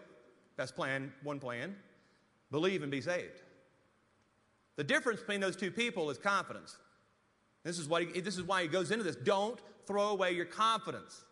That's 0.58 0.72
plan, 0.72 1.14
one 1.24 1.40
plan. 1.40 1.76
Believe 2.52 2.82
and 2.82 2.92
be 2.92 3.02
saved. 3.02 3.42
The 4.76 4.84
difference 4.84 5.22
between 5.22 5.40
those 5.40 5.56
two 5.56 5.72
people 5.72 6.10
is 6.10 6.18
confidence. 6.18 6.78
This 7.64 7.80
is, 7.80 7.88
what 7.88 8.04
he, 8.04 8.22
this 8.22 8.38
is 8.38 8.44
why 8.44 8.62
he 8.62 8.68
goes 8.68 8.92
into 8.92 9.04
this. 9.04 9.16
Don't 9.16 9.60
throw 9.88 10.10
away 10.10 10.34
your 10.34 10.46
confidence. 10.46 11.24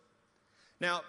Now, 0.80 1.02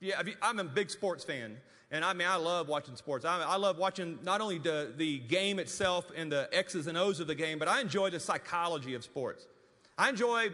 yeah, 0.00 0.20
I'm 0.42 0.58
a 0.58 0.64
big 0.64 0.90
sports 0.90 1.22
fan, 1.24 1.56
and 1.90 2.04
I 2.04 2.14
mean, 2.14 2.26
I 2.26 2.36
love 2.36 2.68
watching 2.68 2.96
sports. 2.96 3.24
I, 3.24 3.42
I 3.42 3.56
love 3.56 3.78
watching 3.78 4.18
not 4.22 4.40
only 4.40 4.58
the, 4.58 4.92
the 4.96 5.18
game 5.18 5.58
itself 5.58 6.10
and 6.16 6.32
the 6.32 6.48
X's 6.52 6.86
and 6.86 6.96
O's 6.96 7.20
of 7.20 7.26
the 7.26 7.34
game, 7.34 7.58
but 7.58 7.68
I 7.68 7.80
enjoy 7.80 8.10
the 8.10 8.20
psychology 8.20 8.94
of 8.94 9.04
sports. 9.04 9.46
I 9.98 10.08
enjoy, 10.08 10.48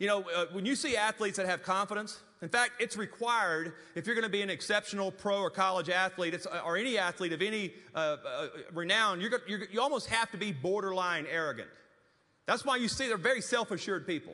you 0.00 0.06
know, 0.06 0.24
uh, 0.34 0.46
when 0.52 0.64
you 0.64 0.74
see 0.74 0.96
athletes 0.96 1.36
that 1.36 1.46
have 1.46 1.62
confidence, 1.62 2.20
in 2.40 2.48
fact, 2.48 2.72
it's 2.80 2.96
required 2.96 3.74
if 3.94 4.06
you're 4.06 4.14
going 4.14 4.26
to 4.26 4.30
be 4.30 4.40
an 4.40 4.48
exceptional 4.48 5.12
pro 5.12 5.40
or 5.42 5.50
college 5.50 5.90
athlete 5.90 6.34
uh, 6.50 6.60
or 6.64 6.78
any 6.78 6.96
athlete 6.96 7.34
of 7.34 7.42
any 7.42 7.74
uh, 7.94 8.16
uh, 8.26 8.46
renown, 8.72 9.20
you're, 9.20 9.30
you're, 9.46 9.60
you 9.70 9.78
almost 9.78 10.06
have 10.06 10.30
to 10.30 10.38
be 10.38 10.52
borderline 10.52 11.26
arrogant. 11.30 11.68
That's 12.46 12.64
why 12.64 12.76
you 12.76 12.88
see 12.88 13.08
they're 13.08 13.18
very 13.18 13.42
self 13.42 13.70
assured 13.70 14.06
people. 14.06 14.32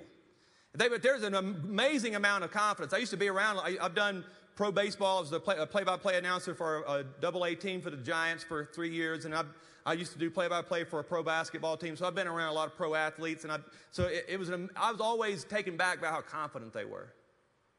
They, 0.72 0.88
but 0.88 1.02
there's 1.02 1.24
an 1.24 1.34
amazing 1.34 2.14
amount 2.14 2.44
of 2.44 2.52
confidence. 2.52 2.92
I 2.92 2.98
used 2.98 3.10
to 3.10 3.16
be 3.16 3.28
around, 3.28 3.58
I, 3.58 3.76
have 3.82 3.96
done 3.96 4.24
pro 4.54 4.70
baseball. 4.70 5.18
I 5.18 5.20
was 5.22 5.32
a 5.32 5.40
play 5.40 5.82
by 5.82 5.96
play 5.96 6.16
announcer 6.16 6.54
for 6.54 6.84
a 6.86 7.04
double 7.20 7.44
A 7.44 7.56
team 7.56 7.80
for 7.80 7.90
the 7.90 7.96
Giants 7.96 8.44
for 8.44 8.66
three 8.66 8.90
years, 8.90 9.24
and 9.24 9.34
I've, 9.34 9.48
I 9.86 9.92
used 9.92 10.12
to 10.12 10.18
do 10.18 10.28
play 10.30 10.48
by 10.48 10.62
play 10.62 10.82
for 10.82 10.98
a 10.98 11.04
pro 11.04 11.22
basketball 11.22 11.76
team. 11.76 11.96
So 11.96 12.06
I've 12.06 12.14
been 12.14 12.26
around 12.26 12.48
a 12.48 12.52
lot 12.52 12.66
of 12.66 12.76
pro 12.76 12.94
athletes, 12.94 13.44
and 13.44 13.52
I, 13.52 13.58
so 13.92 14.06
it, 14.06 14.26
it 14.28 14.38
was 14.38 14.48
an, 14.48 14.68
I 14.74 14.90
was 14.90 15.00
always 15.00 15.44
taken 15.44 15.76
back 15.76 16.00
by 16.00 16.08
how 16.08 16.22
confident 16.22 16.72
they 16.72 16.84
were. 16.84 17.08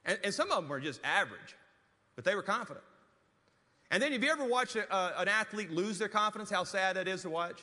And, 0.05 0.17
and 0.23 0.33
some 0.33 0.49
of 0.49 0.55
them 0.55 0.69
were 0.69 0.79
just 0.79 1.01
average, 1.03 1.57
but 2.15 2.23
they 2.23 2.33
were 2.33 2.41
confident. 2.41 2.85
And 3.91 4.01
then 4.01 4.13
have 4.13 4.23
you 4.23 4.31
ever 4.31 4.45
watched 4.45 4.77
a, 4.77 4.91
uh, 4.91 5.15
an 5.17 5.27
athlete 5.27 5.69
lose 5.69 5.99
their 5.99 6.07
confidence? 6.07 6.49
How 6.49 6.63
sad 6.63 6.95
that 6.95 7.09
is 7.09 7.23
to 7.23 7.29
watch? 7.29 7.59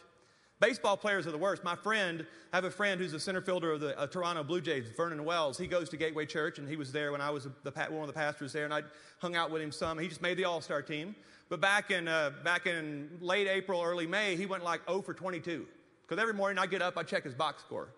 Baseball 0.61 0.97
players 0.97 1.27
are 1.27 1.33
the 1.33 1.39
worst. 1.39 1.65
My 1.65 1.75
friend, 1.75 2.25
I 2.53 2.57
have 2.57 2.65
a 2.65 2.71
friend 2.71 3.01
who's 3.01 3.13
a 3.13 3.21
center 3.21 3.41
fielder 3.41 3.73
of 3.73 3.81
the 3.81 3.99
uh, 3.99 4.07
Toronto 4.07 4.45
Blue 4.45 4.61
Jays, 4.61 4.85
Vernon 4.95 5.25
Wells. 5.25 5.59
He 5.59 5.67
goes 5.67 5.89
to 5.89 5.97
Gateway 5.97 6.27
Church, 6.27 6.59
and 6.59 6.69
he 6.69 6.77
was 6.77 6.93
there 6.93 7.13
when 7.13 7.21
I 7.21 7.31
was 7.31 7.49
the, 7.65 7.71
one 7.91 8.03
of 8.03 8.07
the 8.07 8.13
pastors 8.13 8.53
there, 8.53 8.65
and 8.65 8.73
I 8.73 8.83
hung 9.19 9.37
out 9.37 9.51
with 9.51 9.63
him 9.63 9.73
some. 9.73 9.99
He 9.99 10.07
just 10.07 10.23
made 10.23 10.37
the 10.37 10.45
All 10.45 10.61
Star 10.61 10.81
team. 10.81 11.17
But 11.49 11.61
back 11.61 11.91
in, 11.91 12.09
uh, 12.09 12.33
back 12.43 12.67
in 12.67 13.11
late 13.21 13.47
April, 13.47 13.83
early 13.83 14.07
May, 14.07 14.37
he 14.37 14.47
went 14.47 14.65
like 14.65 14.81
0 14.89 15.03
for 15.03 15.15
22. 15.15 15.67
Because 16.03 16.21
every 16.21 16.35
morning 16.35 16.59
I 16.59 16.67
get 16.67 16.83
up, 16.83 16.97
I 16.97 17.03
check 17.03 17.25
his 17.25 17.35
box 17.35 17.63
score. 17.63 17.89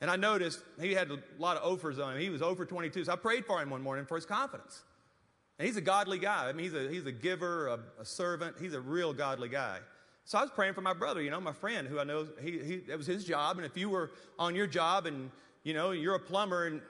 And 0.00 0.10
I 0.10 0.16
noticed 0.16 0.60
he 0.80 0.92
had 0.92 1.10
a 1.10 1.18
lot 1.38 1.56
of 1.56 1.70
offers 1.70 1.98
on 1.98 2.14
him. 2.14 2.20
He 2.20 2.28
was 2.28 2.42
over 2.42 2.66
22. 2.66 3.04
So 3.04 3.12
I 3.12 3.16
prayed 3.16 3.46
for 3.46 3.62
him 3.62 3.70
one 3.70 3.82
morning 3.82 4.04
for 4.04 4.16
his 4.16 4.26
confidence. 4.26 4.82
And 5.58 5.66
he's 5.66 5.76
a 5.76 5.82
godly 5.82 6.18
guy. 6.18 6.48
I 6.48 6.52
mean, 6.52 6.64
he's 6.64 6.74
a, 6.74 6.88
he's 6.90 7.06
a 7.06 7.12
giver, 7.12 7.68
a, 7.68 7.78
a 8.00 8.04
servant. 8.04 8.56
He's 8.60 8.74
a 8.74 8.80
real 8.80 9.14
godly 9.14 9.48
guy. 9.48 9.78
So 10.26 10.38
I 10.38 10.42
was 10.42 10.50
praying 10.50 10.74
for 10.74 10.80
my 10.80 10.92
brother, 10.92 11.22
you 11.22 11.30
know, 11.30 11.40
my 11.40 11.52
friend 11.52 11.86
who 11.86 12.00
I 12.00 12.04
know, 12.04 12.26
he, 12.42 12.58
he, 12.58 12.74
it 12.88 12.96
was 12.96 13.06
his 13.06 13.24
job. 13.24 13.56
And 13.56 13.64
if 13.64 13.76
you 13.76 13.88
were 13.88 14.10
on 14.38 14.54
your 14.54 14.66
job 14.66 15.06
and, 15.06 15.30
you 15.62 15.72
know, 15.72 15.92
you're 15.92 16.16
a 16.16 16.20
plumber 16.20 16.66
and 16.66 16.82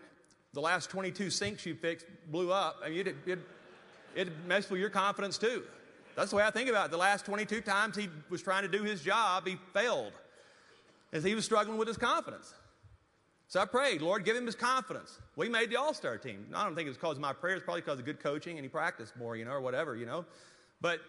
the 0.55 0.61
last 0.61 0.89
22 0.89 1.29
sinks 1.31 1.67
you 1.67 1.75
fixed 1.75 2.07
blew 2.31 2.51
up, 2.51 2.77
I 2.83 2.89
mean, 2.89 3.07
it, 3.07 3.17
it, 3.27 3.39
it 4.15 4.29
messed 4.47 4.71
with 4.71 4.81
your 4.81 4.91
confidence 4.91 5.37
too. 5.37 5.63
That's 6.17 6.31
the 6.31 6.37
way 6.37 6.45
I 6.45 6.51
think 6.51 6.69
about 6.71 6.87
it. 6.87 6.91
The 6.91 6.97
last 6.97 7.27
22 7.27 7.61
times 7.61 7.95
he 7.95 8.09
was 8.31 8.43
trying 8.43 8.63
to 8.63 8.69
do 8.69 8.83
his 8.83 9.03
job, 9.03 9.47
he 9.47 9.59
failed 9.75 10.13
as 11.13 11.23
he 11.23 11.35
was 11.35 11.45
struggling 11.45 11.79
with 11.79 11.87
his 11.87 11.99
confidence. 11.99 12.55
So 13.49 13.61
I 13.61 13.67
prayed, 13.67 14.03
Lord, 14.03 14.25
give 14.25 14.35
him 14.35 14.47
his 14.47 14.57
confidence. 14.57 15.21
We 15.37 15.49
made 15.49 15.71
the 15.71 15.77
all 15.77 15.95
star 15.95 16.17
team. 16.19 16.47
I 16.55 16.65
don't 16.65 16.75
think 16.75 16.87
it 16.87 16.91
was 16.91 16.97
because 16.97 17.17
of 17.17 17.21
my 17.21 17.33
prayers, 17.33 17.63
probably 17.63 17.83
because 17.83 17.99
of 17.99 18.05
good 18.05 18.19
coaching 18.19 18.57
and 18.57 18.65
he 18.65 18.69
practiced 18.69 19.17
more, 19.17 19.37
you 19.37 19.45
know, 19.45 19.53
or 19.53 19.61
whatever, 19.61 19.95
you 19.95 20.07
know. 20.07 20.25
But 20.81 21.01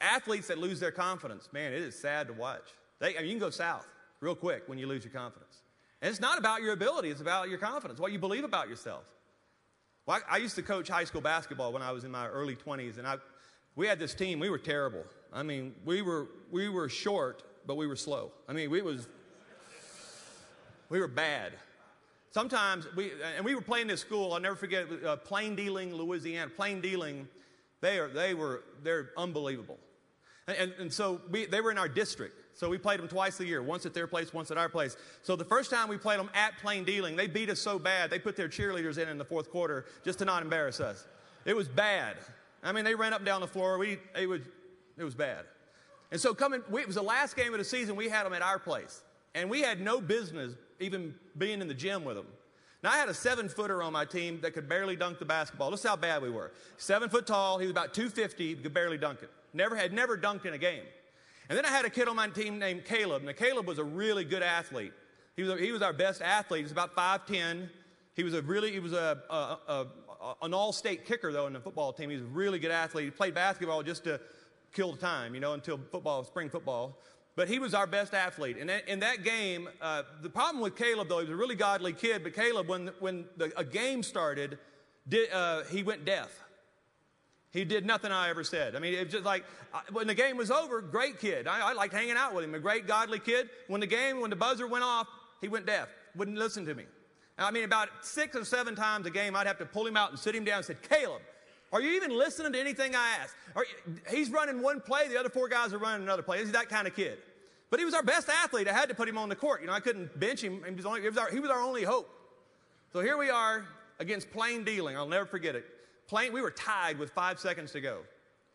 athletes 0.00 0.46
that 0.46 0.58
lose 0.58 0.80
their 0.80 0.92
confidence, 0.92 1.48
man, 1.52 1.72
it 1.72 1.82
is 1.82 1.98
sad 1.98 2.28
to 2.28 2.32
watch. 2.32 2.64
They, 3.00 3.16
I 3.16 3.20
mean, 3.20 3.26
you 3.26 3.32
can 3.32 3.40
go 3.40 3.50
south 3.50 3.86
real 4.20 4.34
quick 4.34 4.62
when 4.66 4.78
you 4.78 4.86
lose 4.86 5.04
your 5.04 5.12
confidence. 5.12 5.58
And 6.00 6.10
it's 6.10 6.20
not 6.20 6.38
about 6.38 6.62
your 6.62 6.72
ability, 6.72 7.10
it's 7.10 7.20
about 7.20 7.48
your 7.48 7.58
confidence, 7.58 7.98
what 7.98 8.12
you 8.12 8.18
believe 8.18 8.44
about 8.44 8.68
yourself. 8.68 9.04
Well, 10.06 10.20
I, 10.28 10.36
I 10.36 10.38
used 10.38 10.54
to 10.56 10.62
coach 10.62 10.88
high 10.88 11.04
school 11.04 11.20
basketball 11.20 11.72
when 11.72 11.82
I 11.82 11.92
was 11.92 12.04
in 12.04 12.10
my 12.10 12.28
early 12.28 12.56
20s, 12.56 12.98
and 12.98 13.06
I, 13.06 13.16
we 13.76 13.86
had 13.86 13.98
this 13.98 14.14
team, 14.14 14.38
we 14.38 14.50
were 14.50 14.58
terrible. 14.58 15.04
I 15.32 15.42
mean, 15.42 15.74
we 15.84 16.02
were, 16.02 16.28
we 16.50 16.68
were 16.68 16.88
short, 16.88 17.42
but 17.66 17.76
we 17.76 17.86
were 17.86 17.96
slow. 17.96 18.30
I 18.48 18.52
mean, 18.52 18.70
we 18.70 18.82
was, 18.82 19.08
we 20.88 21.00
were 21.00 21.08
bad. 21.08 21.52
Sometimes 22.30 22.86
we, 22.96 23.12
and 23.36 23.44
we 23.44 23.54
were 23.54 23.60
playing 23.60 23.86
this 23.86 24.00
school, 24.00 24.32
I'll 24.32 24.40
never 24.40 24.56
forget, 24.56 24.86
uh, 25.04 25.16
Plain 25.16 25.56
Dealing, 25.56 25.94
Louisiana. 25.94 26.50
Plain 26.50 26.80
Dealing, 26.80 27.28
they, 27.80 27.98
are, 27.98 28.08
they 28.08 28.34
were, 28.34 28.64
they're 28.82 29.10
unbelievable. 29.16 29.78
And, 30.46 30.56
and, 30.56 30.72
and 30.78 30.92
so 30.92 31.20
we, 31.30 31.46
they 31.46 31.60
were 31.60 31.70
in 31.70 31.78
our 31.78 31.88
district. 31.88 32.40
So 32.56 32.68
we 32.68 32.78
played 32.78 33.00
them 33.00 33.08
twice 33.08 33.40
a 33.40 33.46
year, 33.46 33.62
once 33.62 33.86
at 33.86 33.94
their 33.94 34.06
place, 34.06 34.32
once 34.32 34.50
at 34.50 34.58
our 34.58 34.68
place. 34.68 34.96
So 35.22 35.34
the 35.34 35.44
first 35.44 35.70
time 35.70 35.88
we 35.88 35.96
played 35.96 36.20
them 36.20 36.30
at 36.34 36.56
Plain 36.58 36.84
Dealing, 36.84 37.16
they 37.16 37.26
beat 37.26 37.50
us 37.50 37.58
so 37.58 37.78
bad, 37.78 38.10
they 38.10 38.18
put 38.18 38.36
their 38.36 38.48
cheerleaders 38.48 38.98
in 38.98 39.08
in 39.08 39.18
the 39.18 39.24
fourth 39.24 39.50
quarter 39.50 39.86
just 40.04 40.20
to 40.20 40.24
not 40.24 40.42
embarrass 40.42 40.78
us. 40.80 41.06
It 41.44 41.56
was 41.56 41.68
bad. 41.68 42.16
I 42.64 42.72
mean, 42.72 42.84
they 42.84 42.94
ran 42.94 43.12
up 43.12 43.20
and 43.20 43.26
down 43.26 43.40
the 43.40 43.46
floor. 43.46 43.78
We, 43.78 43.98
it, 44.18 44.26
was, 44.26 44.40
it 44.96 45.04
was 45.04 45.14
bad. 45.14 45.44
And 46.10 46.20
so 46.20 46.34
coming, 46.34 46.62
we, 46.70 46.80
it 46.80 46.86
was 46.86 46.96
the 46.96 47.02
last 47.02 47.36
game 47.36 47.52
of 47.52 47.58
the 47.58 47.64
season, 47.64 47.96
we 47.96 48.08
had 48.08 48.24
them 48.24 48.32
at 48.32 48.42
our 48.42 48.58
place. 48.58 49.02
And 49.34 49.50
we 49.50 49.60
had 49.60 49.80
no 49.80 50.00
business 50.00 50.54
even 50.80 51.14
being 51.36 51.60
in 51.60 51.68
the 51.68 51.74
gym 51.74 52.04
with 52.04 52.16
them. 52.16 52.26
Now, 52.82 52.92
I 52.92 52.96
had 52.98 53.08
a 53.08 53.14
seven 53.14 53.48
footer 53.48 53.82
on 53.82 53.92
my 53.92 54.04
team 54.04 54.40
that 54.42 54.52
could 54.52 54.68
barely 54.68 54.94
dunk 54.94 55.18
the 55.18 55.24
basketball. 55.24 55.70
This 55.70 55.80
is 55.80 55.86
how 55.86 55.96
bad 55.96 56.22
we 56.22 56.30
were. 56.30 56.52
Seven 56.76 57.08
foot 57.08 57.26
tall, 57.26 57.58
he 57.58 57.64
was 57.66 57.70
about 57.70 57.94
250, 57.94 58.56
could 58.56 58.74
barely 58.74 58.98
dunk 58.98 59.22
it. 59.22 59.30
Never 59.54 59.74
had 59.74 59.92
never 59.92 60.18
dunked 60.18 60.44
in 60.44 60.52
a 60.52 60.58
game. 60.58 60.82
And 61.48 61.56
then 61.56 61.64
I 61.64 61.68
had 61.68 61.84
a 61.84 61.90
kid 61.90 62.08
on 62.08 62.16
my 62.16 62.28
team 62.28 62.58
named 62.58 62.84
Caleb. 62.84 63.22
Now, 63.22 63.32
Caleb 63.32 63.66
was 63.66 63.78
a 63.78 63.84
really 63.84 64.24
good 64.24 64.42
athlete. 64.42 64.92
He 65.36 65.42
was, 65.42 65.52
a, 65.52 65.56
he 65.56 65.72
was 65.72 65.82
our 65.82 65.92
best 65.92 66.22
athlete. 66.22 66.58
He 66.58 66.62
was 66.64 66.72
about 66.72 66.94
5'10. 66.94 67.68
He 68.14 68.22
was 68.22 68.34
a 68.34 68.42
really, 68.42 68.70
he 68.70 68.80
was 68.80 68.92
a, 68.92 69.18
a, 69.30 69.58
a 69.72 69.86
an 70.42 70.54
all 70.54 70.72
state 70.72 71.04
kicker, 71.04 71.32
though, 71.32 71.46
in 71.46 71.52
the 71.52 71.60
football 71.60 71.92
team. 71.92 72.10
He 72.10 72.16
was 72.16 72.24
a 72.24 72.28
really 72.28 72.58
good 72.58 72.70
athlete. 72.70 73.04
He 73.04 73.10
played 73.10 73.34
basketball 73.34 73.82
just 73.82 74.04
to 74.04 74.20
kill 74.72 74.92
the 74.92 74.98
time, 74.98 75.34
you 75.34 75.40
know, 75.40 75.54
until 75.54 75.78
football, 75.90 76.24
spring 76.24 76.50
football. 76.50 76.98
But 77.36 77.48
he 77.48 77.58
was 77.58 77.74
our 77.74 77.86
best 77.86 78.14
athlete. 78.14 78.56
And 78.60 78.70
in 78.86 79.00
that 79.00 79.24
game, 79.24 79.68
uh, 79.80 80.02
the 80.22 80.30
problem 80.30 80.62
with 80.62 80.76
Caleb, 80.76 81.08
though, 81.08 81.18
he 81.18 81.24
was 81.24 81.32
a 81.32 81.36
really 81.36 81.56
godly 81.56 81.92
kid, 81.92 82.22
but 82.22 82.34
Caleb, 82.34 82.68
when, 82.68 82.90
when 83.00 83.24
the, 83.36 83.52
a 83.58 83.64
game 83.64 84.02
started, 84.02 84.58
did, 85.08 85.32
uh, 85.32 85.64
he 85.64 85.82
went 85.82 86.04
deaf. 86.04 86.30
He 87.52 87.64
did 87.64 87.86
nothing 87.86 88.12
I 88.12 88.30
ever 88.30 88.44
said. 88.44 88.74
I 88.74 88.78
mean, 88.78 88.94
it 88.94 89.04
was 89.04 89.12
just 89.12 89.24
like, 89.24 89.44
uh, 89.72 89.80
when 89.92 90.06
the 90.06 90.14
game 90.14 90.36
was 90.36 90.50
over, 90.50 90.80
great 90.80 91.20
kid. 91.20 91.46
I, 91.46 91.70
I 91.70 91.72
liked 91.72 91.92
hanging 91.92 92.16
out 92.16 92.34
with 92.34 92.44
him, 92.44 92.54
a 92.54 92.58
great 92.58 92.86
godly 92.86 93.18
kid. 93.18 93.48
When 93.68 93.80
the 93.80 93.86
game, 93.86 94.20
when 94.20 94.30
the 94.30 94.36
buzzer 94.36 94.66
went 94.66 94.84
off, 94.84 95.06
he 95.40 95.48
went 95.48 95.66
deaf, 95.66 95.88
wouldn't 96.16 96.38
listen 96.38 96.64
to 96.66 96.74
me. 96.74 96.84
I 97.36 97.50
mean, 97.50 97.64
about 97.64 97.88
six 98.02 98.36
or 98.36 98.44
seven 98.44 98.76
times 98.76 99.06
a 99.06 99.10
game, 99.10 99.34
I'd 99.34 99.46
have 99.46 99.58
to 99.58 99.66
pull 99.66 99.86
him 99.86 99.96
out 99.96 100.10
and 100.10 100.18
sit 100.18 100.34
him 100.34 100.44
down 100.44 100.58
and 100.58 100.66
say, 100.66 100.76
Caleb, 100.88 101.22
are 101.72 101.80
you 101.80 101.92
even 101.96 102.16
listening 102.16 102.52
to 102.52 102.60
anything 102.60 102.94
I 102.94 103.16
ask? 103.20 103.36
Are, 103.56 103.66
he's 104.08 104.30
running 104.30 104.62
one 104.62 104.80
play, 104.80 105.08
the 105.08 105.18
other 105.18 105.28
four 105.28 105.48
guys 105.48 105.72
are 105.72 105.78
running 105.78 106.02
another 106.02 106.22
play. 106.22 106.38
He's 106.38 106.52
that 106.52 106.68
kind 106.68 106.86
of 106.86 106.94
kid. 106.94 107.18
But 107.70 107.80
he 107.80 107.84
was 107.84 107.94
our 107.94 108.04
best 108.04 108.28
athlete. 108.28 108.68
I 108.68 108.72
had 108.72 108.88
to 108.88 108.94
put 108.94 109.08
him 109.08 109.18
on 109.18 109.28
the 109.28 109.34
court. 109.34 109.60
You 109.60 109.66
know, 109.66 109.72
I 109.72 109.80
couldn't 109.80 110.18
bench 110.20 110.42
him. 110.42 110.62
He 110.64 110.74
was, 110.74 110.86
only, 110.86 111.00
he 111.00 111.08
was, 111.08 111.18
our, 111.18 111.28
he 111.30 111.40
was 111.40 111.50
our 111.50 111.60
only 111.60 111.82
hope. 111.82 112.08
So 112.92 113.00
here 113.00 113.16
we 113.16 113.30
are 113.30 113.66
against 113.98 114.30
plain 114.30 114.62
dealing. 114.62 114.96
I'll 114.96 115.08
never 115.08 115.26
forget 115.26 115.56
it. 115.56 115.64
Plain, 116.06 116.32
we 116.32 116.40
were 116.40 116.52
tied 116.52 116.98
with 116.98 117.10
five 117.10 117.40
seconds 117.40 117.72
to 117.72 117.80
go. 117.80 118.02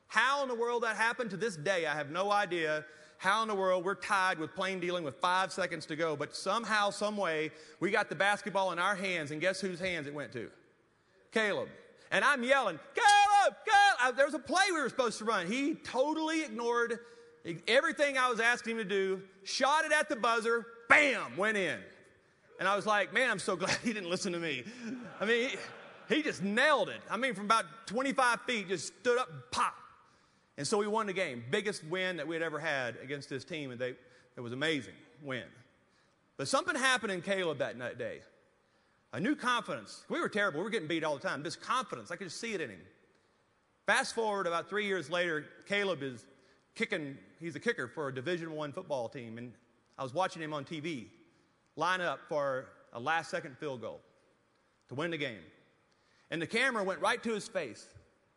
How 0.07 0.41
in 0.43 0.47
the 0.47 0.55
world 0.55 0.83
that 0.83 0.95
happened 0.95 1.31
to 1.31 1.37
this 1.37 1.57
day, 1.57 1.85
I 1.85 1.93
have 1.95 2.11
no 2.11 2.31
idea 2.31 2.85
how 3.19 3.41
in 3.41 3.49
the 3.49 3.55
world 3.55 3.83
we're 3.83 3.95
tied 3.95 4.39
with 4.39 4.55
plain 4.55 4.79
dealing 4.79 5.03
with 5.03 5.15
five 5.15 5.51
seconds 5.51 5.85
to 5.85 5.95
go. 5.97 6.15
But 6.15 6.33
somehow, 6.33 6.89
some 6.89 7.17
way, 7.17 7.51
we 7.81 7.91
got 7.91 8.07
the 8.07 8.15
basketball 8.15 8.71
in 8.71 8.79
our 8.79 8.95
hands, 8.95 9.31
and 9.31 9.41
guess 9.41 9.59
whose 9.59 9.79
hands 9.79 10.07
it 10.07 10.13
went 10.13 10.31
to? 10.31 10.49
Caleb. 11.33 11.67
And 12.11 12.23
I'm 12.23 12.43
yelling, 12.43 12.79
Caleb, 12.95 13.57
Caleb. 13.65 14.15
There 14.15 14.25
was 14.25 14.33
a 14.33 14.39
play 14.39 14.63
we 14.71 14.79
were 14.81 14.89
supposed 14.89 15.17
to 15.19 15.25
run. 15.25 15.47
He 15.47 15.75
totally 15.75 16.43
ignored 16.43 16.99
everything 17.67 18.17
I 18.17 18.29
was 18.29 18.39
asking 18.39 18.77
him 18.77 18.77
to 18.79 18.83
do, 18.85 19.21
shot 19.43 19.83
it 19.83 19.91
at 19.91 20.07
the 20.07 20.15
buzzer, 20.15 20.65
bam, 20.87 21.35
went 21.35 21.57
in. 21.57 21.77
And 22.57 22.69
I 22.69 22.75
was 22.75 22.85
like, 22.85 23.13
man, 23.13 23.29
I'm 23.29 23.39
so 23.39 23.55
glad 23.57 23.77
he 23.83 23.91
didn't 23.91 24.09
listen 24.09 24.31
to 24.31 24.39
me. 24.39 24.63
I 25.19 25.25
mean, 25.25 25.49
he, 26.07 26.15
he 26.15 26.23
just 26.23 26.41
nailed 26.41 26.87
it. 26.87 27.01
I 27.09 27.17
mean, 27.17 27.33
from 27.33 27.45
about 27.45 27.65
25 27.87 28.41
feet, 28.47 28.69
just 28.69 28.87
stood 28.99 29.19
up, 29.19 29.29
pop. 29.51 29.75
And 30.59 30.67
so 30.67 30.77
we 30.77 30.87
won 30.87 31.07
the 31.07 31.13
game. 31.13 31.41
Biggest 31.49 31.85
win 31.85 32.17
that 32.17 32.27
we 32.27 32.35
had 32.35 32.43
ever 32.43 32.59
had 32.59 32.97
against 33.01 33.29
this 33.29 33.45
team, 33.45 33.71
and 33.71 33.79
they, 33.79 33.95
it 34.35 34.41
was 34.41 34.51
amazing 34.51 34.93
win. 35.23 35.45
But 36.35 36.49
something 36.49 36.75
happened 36.75 37.13
in 37.13 37.21
Caleb 37.21 37.59
that 37.59 37.77
night, 37.77 37.97
day. 37.97 38.19
A 39.13 39.21
new 39.21 39.37
confidence. 39.37 40.03
We 40.09 40.19
were 40.19 40.27
terrible. 40.27 40.59
We 40.59 40.65
were 40.65 40.69
getting 40.69 40.89
beat 40.89 41.05
all 41.05 41.15
the 41.15 41.25
time. 41.25 41.43
This 41.43 41.55
confidence, 41.55 42.11
I 42.11 42.17
could 42.17 42.27
just 42.27 42.41
see 42.41 42.53
it 42.53 42.59
in 42.59 42.71
him. 42.71 42.81
Fast 43.85 44.13
forward 44.13 44.47
about 44.47 44.67
three 44.67 44.85
years 44.85 45.09
later, 45.09 45.45
Caleb 45.65 46.03
is 46.03 46.25
kicking. 46.75 47.17
He's 47.39 47.55
a 47.55 47.59
kicker 47.61 47.87
for 47.87 48.09
a 48.09 48.13
Division 48.13 48.51
One 48.51 48.73
football 48.73 49.07
team, 49.07 49.37
and 49.37 49.53
I 49.97 50.03
was 50.03 50.13
watching 50.13 50.41
him 50.41 50.53
on 50.53 50.65
TV 50.65 51.07
line 51.77 52.01
up 52.01 52.19
for 52.27 52.65
a 52.91 52.99
last-second 52.99 53.57
field 53.59 53.79
goal 53.79 54.01
to 54.89 54.95
win 54.95 55.11
the 55.11 55.17
game. 55.17 55.39
And 56.31 56.41
the 56.41 56.47
camera 56.47 56.83
went 56.83 56.99
right 56.99 57.23
to 57.23 57.33
his 57.33 57.47
face. 57.47 57.87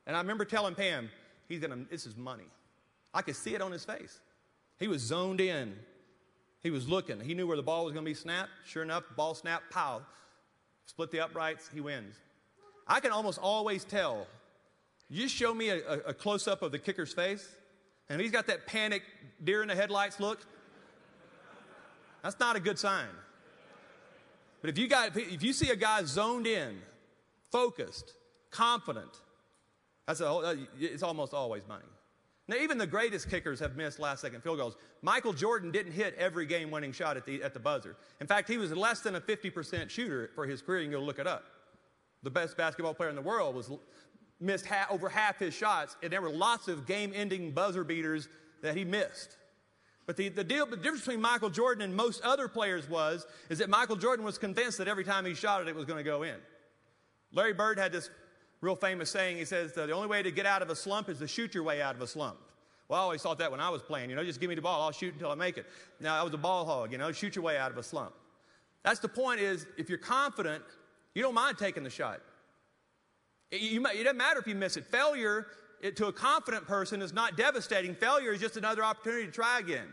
And 0.07 0.15
I 0.15 0.21
remember 0.21 0.45
telling 0.45 0.77
Pam, 0.77 1.11
he's 1.49 1.61
gonna, 1.61 1.85
this 1.91 2.07
is 2.07 2.17
money. 2.17 2.47
I 3.15 3.23
could 3.23 3.37
see 3.37 3.55
it 3.55 3.61
on 3.61 3.73
his 3.73 3.85
face. 3.85 4.21
He 4.79 4.89
was 4.89 5.03
zoned 5.03 5.41
in. 5.41 5.75
He 6.63 6.71
was 6.71 6.89
looking. 6.89 7.21
He 7.21 7.35
knew 7.35 7.47
where 7.47 7.57
the 7.57 7.63
ball 7.63 7.85
was 7.85 7.93
gonna 7.93 8.05
be 8.05 8.15
snapped. 8.15 8.51
Sure 8.67 8.83
enough, 8.83 9.05
ball 9.17 9.35
snapped, 9.35 9.71
pow. 9.71 10.03
Split 10.87 11.11
the 11.11 11.21
uprights, 11.21 11.71
he 11.73 11.81
wins. 11.81 12.17
I 12.87 13.01
can 13.01 13.13
almost 13.13 13.39
always 13.39 13.85
tell. 13.85 14.27
You 15.09 15.29
show 15.29 15.55
me 15.55 15.69
a, 15.69 15.77
a, 15.77 15.99
a 16.09 16.15
close 16.15 16.49
up 16.49 16.63
of 16.63 16.73
the 16.73 16.79
kicker's 16.79 17.13
face, 17.13 17.47
and 18.09 18.21
he's 18.21 18.31
got 18.31 18.47
that 18.47 18.67
panic 18.67 19.03
deer 19.43 19.63
in 19.63 19.69
the 19.69 19.75
headlights 19.75 20.21
look. 20.21 20.41
That's 22.23 22.39
not 22.39 22.57
a 22.57 22.61
good 22.61 22.79
sign. 22.79 23.09
But 24.61 24.71
if 24.71 24.79
you 24.79 24.89
got 24.89 25.17
if 25.17 25.43
you 25.43 25.53
see 25.53 25.71
a 25.71 25.77
guy 25.77 26.03
zoned 26.05 26.47
in, 26.47 26.81
focused, 27.51 28.13
confident. 28.51 29.11
That's 30.07 30.21
a, 30.21 30.29
uh, 30.29 30.57
it's 30.79 31.03
almost 31.03 31.35
always 31.35 31.63
money. 31.69 31.85
Now, 32.49 32.57
even 32.57 32.77
the 32.77 32.87
greatest 32.87 33.31
kickers 33.31 33.61
have 33.61 33.77
missed 33.77 34.01
last 34.01 34.21
second 34.21 34.43
field 34.43 34.59
goals. 34.59 34.77
Michael 35.01 35.33
Jordan 35.33 35.71
didn't 35.71 35.93
hit 35.93 36.15
every 36.19 36.45
game 36.45 36.71
winning 36.71 36.93
shot 36.93 37.17
at 37.17 37.25
the, 37.25 37.43
at 37.43 37.55
the 37.55 37.61
buzzer. 37.61 37.97
In 38.21 38.27
fact, 38.27 38.49
he 38.49 38.59
was 38.59 38.73
less 38.73 39.01
than 39.01 39.15
a 39.15 39.21
50% 39.21 39.89
shooter 39.89 40.31
for 40.35 40.45
his 40.45 40.61
career. 40.61 40.81
You 40.81 40.91
can 40.91 40.99
go 40.99 41.05
look 41.05 41.21
it 41.21 41.27
up. 41.27 41.45
The 42.25 42.31
best 42.31 42.57
basketball 42.57 42.95
player 42.95 43.11
in 43.11 43.17
the 43.17 43.23
world 43.23 43.55
was 43.55 43.71
missed 44.41 44.67
over 44.91 45.09
half 45.09 45.39
his 45.39 45.55
shots, 45.55 45.97
and 46.03 46.13
there 46.13 46.21
were 46.21 46.31
lots 46.31 46.67
of 46.67 46.85
game 46.85 47.13
ending 47.15 47.53
buzzer 47.53 47.85
beaters 47.85 48.29
that 48.61 48.77
he 48.77 48.85
missed. 48.85 49.37
But 50.05 50.17
the, 50.17 50.29
the, 50.29 50.45
deal, 50.45 50.67
the 50.67 50.77
difference 50.77 51.03
between 51.03 51.21
Michael 51.21 51.51
Jordan 51.51 51.83
and 51.83 51.95
most 51.95 52.23
other 52.23 52.49
players 52.49 52.89
was, 52.89 53.25
is 53.51 53.59
that 53.59 53.71
Michael 53.71 53.97
Jordan 53.97 54.25
was 54.25 54.37
convinced 54.37 54.79
that 54.79 54.89
every 54.89 55.05
time 55.05 55.25
he 55.25 55.35
shot 55.35 55.63
it, 55.63 55.69
it 55.69 55.77
was 55.77 55.85
going 55.85 55.99
to 55.99 56.05
go 56.05 56.25
in. 56.25 56.35
Larry 57.33 57.55
Bird 57.55 57.79
had 57.79 57.93
this 57.93 58.11
real 58.63 58.77
famous 58.77 59.11
saying. 59.11 59.37
He 59.37 59.45
says, 59.45 59.75
the 59.75 59.93
only 59.93 60.09
way 60.09 60.23
to 60.23 60.31
get 60.31 60.47
out 60.47 60.63
of 60.63 60.71
a 60.71 60.77
slump 60.77 61.11
is 61.11 61.19
to 61.19 61.29
shoot 61.29 61.55
your 61.55 61.65
way 61.65 61.83
out 61.83 61.95
of 61.95 62.01
a 62.01 62.07
slump. 62.07 62.39
Well, 62.89 62.99
I 62.99 63.03
always 63.03 63.21
thought 63.21 63.39
that 63.39 63.51
when 63.51 63.61
I 63.61 63.69
was 63.69 63.83
playing, 63.83 64.09
you 64.09 64.17
know, 64.17 64.25
just 64.25 64.41
give 64.41 64.49
me 64.49 64.55
the 64.55 64.63
ball, 64.63 64.83
I'll 64.83 64.93
shoot 64.93 65.13
until 65.13 65.31
I 65.31 65.35
make 65.35 65.59
it. 65.59 65.67
Now, 66.01 66.19
I 66.19 66.23
was 66.23 66.33
a 66.33 66.39
ball 66.39 66.65
hog, 66.65 66.93
you 66.93 66.99
know, 66.99 67.13
shoot 67.13 67.37
your 67.37 67.45
way 67.45 67.59
out 67.59 67.71
of 67.71 67.77
a 67.77 67.83
slump. 67.83 68.15
That's 68.83 69.01
the 69.01 69.09
point 69.09 69.41
is, 69.41 69.67
if 69.77 69.89
you're 69.89 69.99
confident, 69.99 70.63
you 71.15 71.23
don't 71.23 71.35
mind 71.35 71.59
taking 71.59 71.85
the 71.85 71.91
shot. 71.91 72.21
It, 73.51 73.61
you, 73.61 73.85
it 73.87 74.05
doesn't 74.05 74.17
matter 74.17 74.41
if 74.41 74.47
you 74.47 74.55
miss 74.55 74.77
it. 74.77 74.85
Failure 74.87 75.47
it, 75.81 75.97
to 75.97 76.07
a 76.07 76.13
confident 76.13 76.67
person 76.67 77.03
is 77.03 77.13
not 77.13 77.37
devastating. 77.37 77.95
Failure 77.95 78.33
is 78.33 78.41
just 78.41 78.57
another 78.57 78.85
opportunity 78.85 79.27
to 79.27 79.33
try 79.33 79.59
again. 79.59 79.89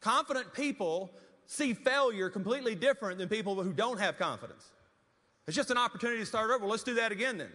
Confident 0.00 0.52
people 0.54 1.10
see 1.46 1.74
failure 1.74 2.30
completely 2.30 2.74
different 2.74 3.18
than 3.18 3.28
people 3.28 3.60
who 3.62 3.72
don't 3.72 4.00
have 4.00 4.18
confidence. 4.18 4.70
It's 5.46 5.56
just 5.56 5.70
an 5.70 5.78
opportunity 5.78 6.20
to 6.20 6.26
start 6.26 6.50
over. 6.50 6.66
Let's 6.66 6.82
do 6.82 6.94
that 6.94 7.12
again 7.12 7.38
then. 7.38 7.50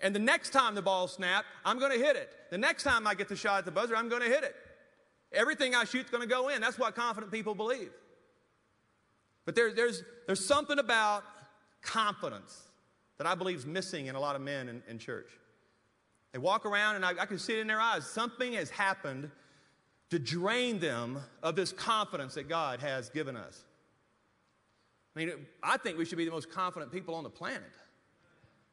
And 0.00 0.14
the 0.14 0.20
next 0.20 0.50
time 0.50 0.74
the 0.74 0.82
ball 0.82 1.08
snapped, 1.08 1.46
I'm 1.64 1.78
going 1.78 1.92
to 1.92 2.04
hit 2.04 2.16
it. 2.16 2.30
The 2.50 2.58
next 2.58 2.82
time 2.82 3.06
I 3.06 3.14
get 3.14 3.28
the 3.28 3.36
shot 3.36 3.58
at 3.58 3.64
the 3.64 3.70
buzzer, 3.70 3.96
I'm 3.96 4.08
going 4.08 4.22
to 4.22 4.28
hit 4.28 4.44
it. 4.44 4.54
Everything 5.32 5.74
I 5.74 5.84
shoot 5.84 6.04
is 6.04 6.10
going 6.10 6.22
to 6.22 6.28
go 6.28 6.48
in. 6.48 6.60
That's 6.60 6.78
what 6.78 6.94
confident 6.94 7.32
people 7.32 7.54
believe. 7.54 7.90
But 9.44 9.54
there, 9.54 9.72
there's, 9.72 10.02
there's 10.26 10.44
something 10.44 10.78
about 10.78 11.24
confidence 11.82 12.62
that 13.18 13.26
I 13.26 13.34
believe 13.34 13.58
is 13.58 13.66
missing 13.66 14.06
in 14.06 14.14
a 14.14 14.20
lot 14.20 14.36
of 14.36 14.42
men 14.42 14.68
in, 14.68 14.82
in 14.88 14.98
church. 14.98 15.30
They 16.32 16.38
walk 16.38 16.66
around 16.66 16.96
and 16.96 17.04
I, 17.04 17.10
I 17.20 17.26
can 17.26 17.38
see 17.38 17.54
it 17.54 17.60
in 17.60 17.66
their 17.66 17.80
eyes. 17.80 18.06
Something 18.06 18.54
has 18.54 18.70
happened 18.70 19.30
to 20.10 20.18
drain 20.18 20.80
them 20.80 21.18
of 21.42 21.56
this 21.56 21.72
confidence 21.72 22.34
that 22.34 22.48
God 22.48 22.80
has 22.80 23.08
given 23.08 23.36
us. 23.36 23.64
I 25.14 25.18
mean, 25.18 25.32
I 25.62 25.76
think 25.76 25.96
we 25.96 26.04
should 26.04 26.18
be 26.18 26.24
the 26.24 26.30
most 26.30 26.50
confident 26.50 26.90
people 26.90 27.14
on 27.14 27.22
the 27.22 27.30
planet. 27.30 27.62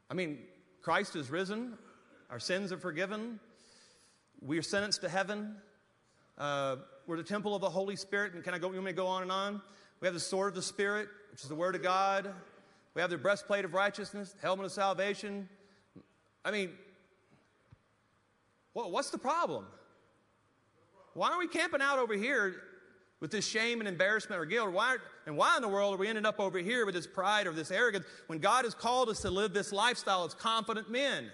I 0.09 0.13
mean, 0.13 0.39
Christ 0.81 1.15
is 1.15 1.29
risen, 1.29 1.77
our 2.29 2.39
sins 2.39 2.71
are 2.71 2.77
forgiven, 2.77 3.39
we 4.41 4.57
are 4.57 4.63
sentenced 4.63 5.01
to 5.01 5.09
heaven, 5.09 5.55
uh, 6.37 6.77
we're 7.05 7.17
the 7.17 7.23
temple 7.23 7.53
of 7.53 7.61
the 7.61 7.69
Holy 7.69 7.95
Spirit. 7.95 8.33
And 8.33 8.43
can 8.43 8.53
I 8.53 8.57
go? 8.57 8.67
You 8.67 8.75
want 8.75 8.85
me 8.85 8.91
to 8.91 8.95
go 8.95 9.07
on 9.07 9.21
and 9.21 9.31
on? 9.31 9.61
We 9.99 10.07
have 10.07 10.13
the 10.13 10.19
sword 10.19 10.49
of 10.49 10.55
the 10.55 10.61
Spirit, 10.61 11.07
which 11.31 11.41
is 11.41 11.49
the 11.49 11.55
Word 11.55 11.75
of 11.75 11.83
God. 11.83 12.33
We 12.93 13.01
have 13.01 13.11
the 13.11 13.17
breastplate 13.17 13.65
of 13.65 13.73
righteousness, 13.73 14.35
helmet 14.41 14.65
of 14.65 14.71
salvation. 14.71 15.47
I 16.43 16.51
mean, 16.51 16.71
what, 18.73 18.91
what's 18.91 19.09
the 19.11 19.17
problem? 19.17 19.65
Why 21.13 21.31
are 21.31 21.37
we 21.37 21.47
camping 21.47 21.81
out 21.81 21.99
over 21.99 22.13
here 22.13 22.55
with 23.21 23.31
this 23.31 23.47
shame 23.47 23.79
and 23.79 23.87
embarrassment 23.87 24.41
or 24.41 24.45
guilt? 24.45 24.73
Why, 24.73 24.97
and 25.25 25.37
why 25.37 25.55
in 25.55 25.61
the 25.61 25.69
world 25.69 25.95
are 25.95 25.97
we 25.97 26.09
ending 26.09 26.25
up 26.25 26.39
over 26.39 26.57
here 26.57 26.85
with 26.85 26.95
this 26.95 27.07
pride 27.07 27.47
or 27.47 27.53
this 27.53 27.71
arrogance 27.71 28.05
when 28.27 28.39
God 28.39 28.65
has 28.65 28.73
called 28.73 29.07
us 29.07 29.21
to 29.21 29.31
live 29.31 29.53
this 29.53 29.71
lifestyle 29.71 30.25
as 30.25 30.33
confident 30.33 30.91
men? 30.91 31.29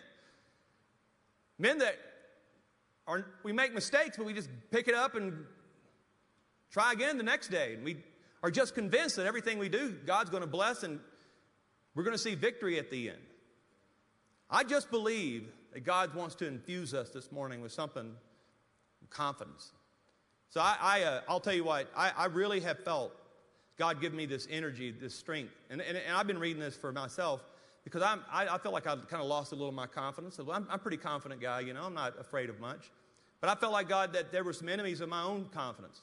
Men 1.58 1.80
that 1.80 1.98
are, 3.08 3.26
we 3.44 3.52
make 3.52 3.74
mistakes, 3.74 4.18
but 4.18 4.26
we 4.26 4.34
just 4.34 4.50
pick 4.70 4.88
it 4.88 4.94
up 4.94 5.16
and 5.16 5.34
try 6.70 6.92
again 6.92 7.18
the 7.18 7.24
next 7.24 7.48
day. 7.48 7.74
And 7.74 7.84
we 7.84 7.98
are 8.44 8.52
just 8.52 8.76
convinced 8.76 9.16
that 9.16 9.26
everything 9.26 9.58
we 9.58 9.70
do, 9.70 9.96
God's 10.06 10.30
going 10.30 10.44
to 10.44 10.48
bless 10.48 10.84
and 10.84 11.00
we're 11.96 12.04
going 12.04 12.16
to 12.16 12.22
see 12.22 12.36
victory 12.36 12.78
at 12.78 12.92
the 12.92 13.10
end. 13.10 13.18
I 14.50 14.64
just 14.64 14.92
believe 14.92 15.48
that 15.74 15.84
God 15.84 16.14
wants 16.14 16.36
to 16.36 16.48
infuse 16.48 16.94
us 16.94 17.10
this 17.10 17.32
morning 17.32 17.62
with 17.62 17.72
something 17.72 18.12
confidence. 19.10 19.72
So 20.50 20.62
I, 20.62 20.78
I 20.82 21.04
uh, 21.04 21.22
I'll 21.28 21.40
tell 21.40 21.54
you 21.54 21.64
what, 21.64 21.92
I, 21.96 22.12
I, 22.18 22.26
really 22.26 22.62
have 22.62 22.80
felt 22.80 23.12
God 23.78 24.00
give 24.02 24.14
me 24.14 24.26
this 24.26 24.48
energy, 24.50 24.92
this 24.92 25.14
strength. 25.14 25.54
And, 25.70 25.82
and, 25.82 25.98
and 25.98 26.16
I've 26.16 26.28
been 26.28 26.40
reading 26.40 26.62
this 26.62 26.76
for 26.76 26.92
myself 26.92 27.44
because 27.84 28.02
I'm, 28.02 28.22
I, 28.32 28.48
I 28.48 28.58
feel 28.58 28.72
like 28.72 28.88
I've 28.88 29.08
kind 29.08 29.22
of 29.22 29.28
lost 29.28 29.52
a 29.52 29.56
little 29.56 29.70
of 29.70 29.76
my 29.76 29.88
confidence. 29.88 30.40
I'm, 30.40 30.50
I'm 30.50 30.68
a 30.70 30.78
pretty 30.78 30.98
confident 30.98 31.42
guy, 31.42 31.60
you 31.62 31.74
know, 31.74 31.84
I'm 31.84 31.94
not 31.94 32.20
afraid 32.20 32.50
of 32.50 32.60
much. 32.60 32.92
But 33.40 33.50
I 33.50 33.56
felt 33.56 33.74
like 33.74 33.88
God 33.88 34.14
that 34.14 34.32
there 34.32 34.44
were 34.44 34.54
some 34.54 34.70
enemies 34.70 35.02
of 35.02 35.10
my 35.10 35.24
own 35.24 35.46
confidence. 35.54 36.02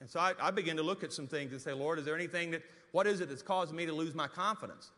And 0.00 0.08
so 0.10 0.20
I, 0.20 0.34
I 0.40 0.50
began 0.50 0.76
to 0.76 0.82
look 0.82 1.02
at 1.02 1.12
some 1.12 1.26
things 1.26 1.52
and 1.52 1.60
say, 1.60 1.72
Lord, 1.72 1.98
is 1.98 2.04
there 2.04 2.14
anything 2.14 2.50
that, 2.52 2.62
what 2.92 3.06
is 3.06 3.20
it 3.20 3.28
that's 3.28 3.42
causing 3.42 3.76
me 3.76 3.86
to 3.86 3.92
lose 3.92 4.14
my 4.14 4.28
confidence? 4.28 4.90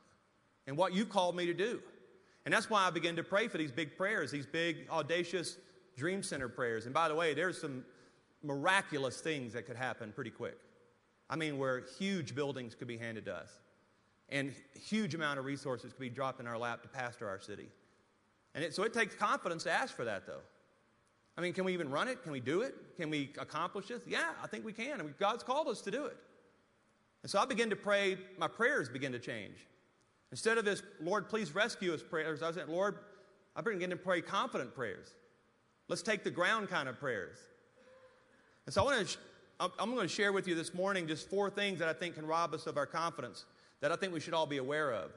And 0.66 0.76
what 0.76 0.92
you've 0.92 1.08
called 1.08 1.34
me 1.34 1.46
to 1.46 1.54
do. 1.54 1.80
And 2.44 2.52
that's 2.52 2.68
why 2.68 2.87
I 2.87 2.90
began 2.90 3.16
to 3.16 3.22
pray 3.22 3.48
for 3.48 3.58
these 3.58 3.72
big 3.72 3.96
prayers, 3.96 4.30
these 4.30 4.46
big, 4.46 4.88
audacious 4.90 5.56
Dream 5.96 6.22
Center 6.22 6.48
prayers. 6.48 6.84
And 6.84 6.94
by 6.94 7.08
the 7.08 7.14
way, 7.14 7.34
there's 7.34 7.61
some 7.61 7.84
miraculous 8.42 9.20
things 9.20 9.53
that 9.53 9.66
could 9.66 9.77
happen 9.77 10.12
pretty 10.12 10.31
quick. 10.31 10.59
I 11.31 11.37
mean, 11.37 11.59
where 11.59 11.85
huge 11.98 12.35
buildings 12.35 12.74
could 12.74 12.88
be 12.88 12.96
handed 12.96 13.24
to 13.27 13.35
us 13.35 13.51
and 14.31 14.53
huge 14.74 15.14
amount 15.14 15.38
of 15.38 15.44
resources 15.44 15.92
could 15.92 16.01
be 16.01 16.11
dropped 16.11 16.40
in 16.40 16.46
our 16.46 16.59
lap 16.59 16.83
to 16.83 16.88
pastor 16.88 17.29
our 17.29 17.40
city. 17.40 17.68
And 18.55 18.64
it, 18.64 18.74
so 18.74 18.83
it 18.83 18.92
takes 18.92 19.14
confidence 19.14 19.62
to 19.64 19.72
ask 19.72 19.94
for 19.94 20.05
that, 20.05 20.27
though. 20.27 20.40
I 21.37 21.40
mean, 21.40 21.53
can 21.53 21.64
we 21.64 21.72
even 21.72 21.90
run 21.90 22.09
it? 22.09 22.22
Can 22.22 22.33
we 22.33 22.40
do 22.40 22.62
it? 22.62 22.74
Can 22.96 23.11
we 23.11 23.33
accomplish 23.38 23.87
this? 23.87 24.03
Yeah, 24.07 24.31
I 24.42 24.46
think 24.48 24.64
we 24.64 24.72
can. 24.72 25.01
I 25.01 25.05
mean, 25.05 25.14
God's 25.18 25.44
called 25.44 25.68
us 25.68 25.81
to 25.83 25.90
do 25.90 26.07
it. 26.07 26.16
And 27.22 27.31
so 27.31 27.38
I 27.38 27.46
begin 27.46 27.70
to 27.70 27.77
pray, 27.77 28.16
my 28.38 28.48
prayers 28.48 28.88
begin 28.88 29.12
to 29.12 29.18
change. 29.18 29.66
Instead 30.31 30.59
of 30.59 30.64
this, 30.64 30.83
Lord, 31.01 31.29
please 31.29 31.55
rescue 31.55 31.94
us 31.94 32.03
prayers, 32.03 32.42
I 32.42 32.53
said, 32.53 32.68
Lord, 32.68 32.98
I 33.57 33.61
begin 33.61 33.90
to 33.90 33.96
pray 33.96 34.20
confident 34.20 34.74
prayers. 34.74 35.14
Let's 35.88 36.03
take 36.03 36.22
the 36.22 36.31
ground 36.31 36.68
kind 36.68 36.88
of 36.88 36.98
prayers. 36.98 37.38
And 38.68 38.74
so 38.74 38.83
I 38.83 38.85
want 38.85 39.09
to, 39.09 39.70
I'm 39.78 39.94
going 39.94 40.07
to 40.07 40.14
share 40.14 40.31
with 40.31 40.46
you 40.46 40.54
this 40.54 40.74
morning 40.74 41.09
just 41.09 41.31
four 41.31 41.48
things 41.48 41.78
that 41.78 41.88
I 41.88 41.94
think 41.94 42.16
can 42.16 42.26
rob 42.26 42.52
us 42.52 42.66
of 42.66 42.76
our 42.76 42.85
confidence 42.85 43.46
that 43.81 43.90
I 43.90 43.96
think 43.96 44.12
we 44.12 44.20
should 44.20 44.35
all 44.35 44.44
be 44.44 44.59
aware 44.59 44.92
of. 44.92 45.11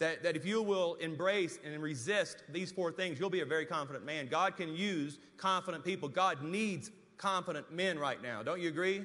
That, 0.00 0.24
that 0.24 0.34
if 0.34 0.44
you 0.44 0.60
will 0.62 0.96
embrace 0.96 1.60
and 1.64 1.80
resist 1.80 2.42
these 2.48 2.72
four 2.72 2.90
things, 2.90 3.20
you'll 3.20 3.30
be 3.30 3.42
a 3.42 3.46
very 3.46 3.66
confident 3.66 4.04
man. 4.04 4.26
God 4.26 4.56
can 4.56 4.74
use 4.74 5.20
confident 5.36 5.84
people. 5.84 6.08
God 6.08 6.42
needs 6.42 6.90
confident 7.18 7.72
men 7.72 8.00
right 8.00 8.20
now. 8.20 8.42
Don't 8.42 8.60
you 8.60 8.68
agree? 8.68 9.04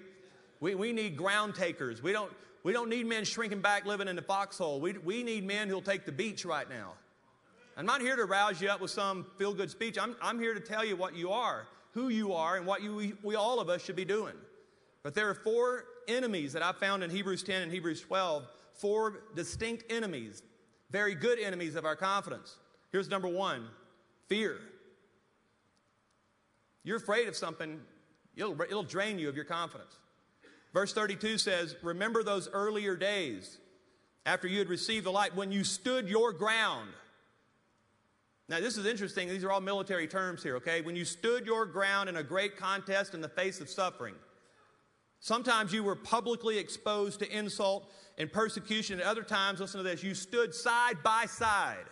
We, 0.59 0.73
we 0.73 0.91
need 0.91 1.15
ground 1.15 1.53
takers. 1.53 2.01
We 2.01 2.11
don't, 2.13 2.31
we 2.63 2.73
don't 2.73 2.89
need 2.89 3.05
men 3.05 3.25
shrinking 3.25 3.61
back 3.61 3.85
living 3.85 4.07
in 4.07 4.15
the 4.15 4.23
foxhole. 4.23 4.81
We, 4.81 4.93
we 4.93 5.21
need 5.21 5.45
men 5.45 5.69
who'll 5.69 5.83
take 5.83 6.03
the 6.03 6.11
beach 6.11 6.45
right 6.45 6.67
now. 6.67 6.93
I'm 7.77 7.85
not 7.85 8.01
here 8.01 8.15
to 8.15 8.25
rouse 8.25 8.59
you 8.59 8.69
up 8.69 8.81
with 8.81 8.89
some 8.89 9.27
feel 9.37 9.53
good 9.53 9.69
speech. 9.69 9.99
I'm, 9.99 10.15
I'm 10.19 10.39
here 10.39 10.55
to 10.55 10.59
tell 10.59 10.83
you 10.83 10.95
what 10.95 11.15
you 11.15 11.29
are, 11.29 11.67
who 11.97 12.09
you 12.09 12.33
are, 12.33 12.57
and 12.57 12.65
what 12.65 12.83
you, 12.83 12.93
we, 12.93 13.13
we 13.23 13.35
all 13.35 13.59
of 13.59 13.69
us 13.69 13.83
should 13.83 13.95
be 13.95 14.05
doing. 14.05 14.35
But 15.01 15.15
there 15.15 15.29
are 15.29 15.33
four 15.33 15.85
enemies 16.07 16.53
that 16.53 16.61
I 16.61 16.71
found 16.71 17.03
in 17.03 17.09
Hebrews 17.09 17.41
10 17.41 17.63
and 17.63 17.71
Hebrews 17.71 18.01
12, 18.01 18.47
four 18.75 19.23
distinct 19.35 19.85
enemies 19.89 20.43
very 20.89 21.15
good 21.15 21.39
enemies 21.39 21.75
of 21.75 21.85
our 21.85 21.95
confidence. 21.95 22.55
Here's 22.91 23.09
number 23.09 23.27
one 23.27 23.67
fear. 24.27 24.57
You're 26.83 26.97
afraid 26.97 27.27
of 27.27 27.35
something, 27.35 27.81
it'll, 28.35 28.61
it'll 28.61 28.83
drain 28.83 29.19
you 29.19 29.27
of 29.27 29.35
your 29.35 29.45
confidence. 29.45 29.97
Verse 30.73 30.93
32 30.93 31.37
says, 31.37 31.75
Remember 31.81 32.23
those 32.23 32.47
earlier 32.53 32.95
days 32.95 33.57
after 34.25 34.47
you 34.47 34.59
had 34.59 34.69
received 34.69 35.05
the 35.05 35.11
light 35.11 35.35
when 35.35 35.51
you 35.51 35.63
stood 35.63 36.07
your 36.07 36.31
ground. 36.31 36.89
Now, 38.49 38.61
this 38.61 38.77
is 38.77 38.85
interesting. 38.85 39.27
These 39.27 39.43
are 39.43 39.51
all 39.51 39.59
military 39.59 40.07
terms 40.07 40.41
here, 40.41 40.55
okay? 40.55 40.81
When 40.81 40.95
you 40.95 41.03
stood 41.03 41.45
your 41.45 41.65
ground 41.65 42.07
in 42.07 42.15
a 42.15 42.23
great 42.23 42.55
contest 42.55 43.13
in 43.13 43.19
the 43.19 43.27
face 43.27 43.59
of 43.59 43.69
suffering. 43.69 44.15
Sometimes 45.19 45.73
you 45.73 45.83
were 45.83 45.95
publicly 45.95 46.57
exposed 46.57 47.19
to 47.19 47.37
insult 47.37 47.91
and 48.17 48.31
persecution. 48.31 49.01
At 49.01 49.05
other 49.05 49.23
times, 49.23 49.59
listen 49.59 49.79
to 49.79 49.83
this, 49.83 50.03
you 50.03 50.13
stood 50.13 50.53
side 50.55 51.03
by 51.03 51.25
side. 51.25 51.85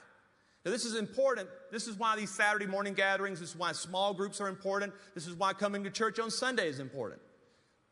Now, 0.64 0.72
this 0.72 0.86
is 0.86 0.96
important. 0.96 1.50
This 1.72 1.88
is 1.88 1.98
why 1.98 2.16
these 2.16 2.32
Saturday 2.32 2.66
morning 2.66 2.94
gatherings, 2.94 3.40
this 3.40 3.50
is 3.50 3.56
why 3.56 3.74
small 3.74 4.14
groups 4.14 4.40
are 4.40 4.48
important. 4.48 4.94
This 5.14 5.28
is 5.28 5.36
why 5.36 5.54
coming 5.54 5.84
to 5.84 5.92
church 5.92 6.20
on 6.20 6.32
Sunday 6.32 6.70
is 6.70 6.80
important. 6.80 7.22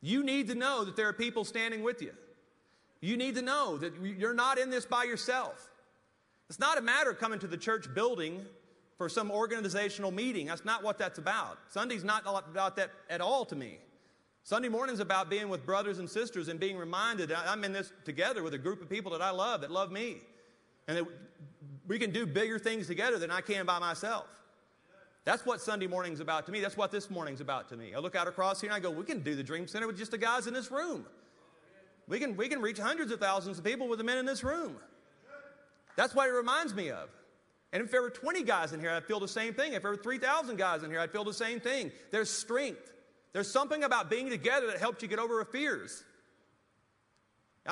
You 0.02 0.24
need 0.24 0.48
to 0.48 0.56
know 0.56 0.84
that 0.86 0.96
there 0.96 1.08
are 1.08 1.14
people 1.14 1.44
standing 1.44 1.84
with 1.84 2.02
you. 2.02 2.14
You 3.02 3.18
need 3.18 3.36
to 3.36 3.42
know 3.42 3.78
that 3.78 3.94
you're 4.02 4.34
not 4.34 4.58
in 4.58 4.70
this 4.70 4.86
by 4.86 5.04
yourself. 5.04 5.70
It's 6.50 6.60
not 6.60 6.78
a 6.78 6.82
matter 6.82 7.10
of 7.10 7.20
coming 7.20 7.40
to 7.40 7.48
the 7.48 7.58
church 7.58 7.94
building 7.94 8.46
for 8.98 9.10
some 9.10 9.32
organizational 9.32 10.12
meeting. 10.12 10.48
That's 10.48 10.66
not 10.66 10.84
what 10.84 10.98
that's 10.98 11.18
about. 11.18 11.58
Sunday's 11.70 12.04
not 12.04 12.24
about 12.26 12.76
that 12.76 12.92
at 13.10 13.22
all 13.22 13.46
to 13.46 13.56
me. 13.56 13.80
Sunday 14.44 14.68
morning's 14.68 15.00
about 15.00 15.30
being 15.30 15.48
with 15.48 15.66
brothers 15.66 16.00
and 16.00 16.10
sisters 16.10 16.50
and 16.50 16.60
being 16.60 16.78
reminded 16.78 17.32
I'm 17.32 17.64
in 17.64 17.72
this 17.72 17.94
together 18.04 18.44
with 18.44 18.54
a 18.54 18.58
group 18.58 18.82
of 18.82 18.90
people 18.90 19.12
that 19.14 19.22
I 19.22 19.30
love, 19.30 19.62
that 19.62 19.72
love 19.72 19.92
me. 19.92 20.18
And 20.88 20.98
that 20.98 21.06
we 21.88 21.98
can 21.98 22.12
do 22.12 22.26
bigger 22.26 22.60
things 22.60 22.88
together 22.88 23.18
than 23.18 23.32
I 23.32 23.40
can 23.42 23.66
by 23.66 23.80
myself. 23.80 24.28
That's 25.26 25.46
what 25.46 25.62
Sunday 25.62 25.88
morning's 25.88 26.20
about 26.20 26.46
to 26.48 26.52
me. 26.52 26.60
That's 26.60 26.76
what 26.76 26.92
this 26.92 27.10
morning's 27.10 27.40
about 27.40 27.70
to 27.70 27.78
me. 27.78 27.94
I 27.96 28.00
look 28.00 28.16
out 28.16 28.28
across 28.28 28.60
here 28.60 28.70
and 28.70 28.76
I 28.76 28.82
go, 28.82 28.92
we 28.92 29.06
can 29.06 29.22
do 29.22 29.36
the 29.36 29.44
Dream 29.44 29.68
Center 29.68 29.88
with 29.88 29.98
just 29.98 30.12
the 30.12 30.18
guys 30.18 30.48
in 30.48 30.54
this 30.54 30.70
room. 30.70 31.06
We 32.08 32.20
can, 32.20 32.36
we 32.36 32.50
can 32.50 32.62
reach 32.62 32.78
hundreds 32.78 33.14
of 33.14 33.22
thousands 33.22 33.58
of 33.58 33.64
people 33.64 33.88
with 33.88 34.00
the 34.00 34.04
men 34.04 34.18
in 34.18 34.26
this 34.26 34.44
room. 34.44 34.76
That's 35.96 36.16
what 36.16 36.28
it 36.28 36.32
reminds 36.32 36.74
me 36.74 36.90
of. 36.90 37.10
And 37.72 37.84
if 37.84 37.90
there 37.90 38.02
were 38.02 38.10
20 38.10 38.44
guys 38.44 38.72
in 38.72 38.80
here, 38.80 38.92
I'd 38.92 39.06
feel 39.06 39.20
the 39.20 39.28
same 39.28 39.54
thing. 39.54 39.74
If 39.74 39.82
there 39.82 39.92
were 39.92 39.98
3,000 39.98 40.58
guys 40.58 40.84
in 40.84 40.92
here, 40.92 41.00
I'd 41.00 41.12
feel 41.12 41.24
the 41.24 41.34
same 41.34 41.60
thing. 41.60 41.92
There's 42.12 42.30
strength. 42.30 42.92
There's 43.34 43.50
something 43.50 43.84
about 43.84 44.12
being 44.12 44.30
together 44.30 44.68
that 44.68 44.78
helps 44.78 45.02
you 45.02 45.08
get 45.08 45.18
over 45.18 45.34
your 45.34 45.46
fears. 45.46 46.04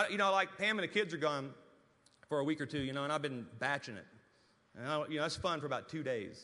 You 0.10 0.18
know, 0.18 0.32
like 0.32 0.58
Pam 0.58 0.80
and 0.80 0.84
the 0.84 0.92
kids 0.92 1.14
are 1.14 1.18
gone 1.18 1.52
for 2.30 2.40
a 2.40 2.44
week 2.44 2.62
or 2.62 2.66
two, 2.66 2.80
you 2.80 2.94
know, 2.94 3.04
and 3.04 3.14
I've 3.14 3.22
been 3.22 3.46
batching 3.60 3.96
it. 3.96 4.06
And 4.78 4.88
I, 4.88 5.06
you 5.08 5.18
know, 5.18 5.24
that's 5.24 5.36
fun 5.36 5.60
for 5.60 5.66
about 5.66 5.90
two 5.90 6.02
days. 6.02 6.42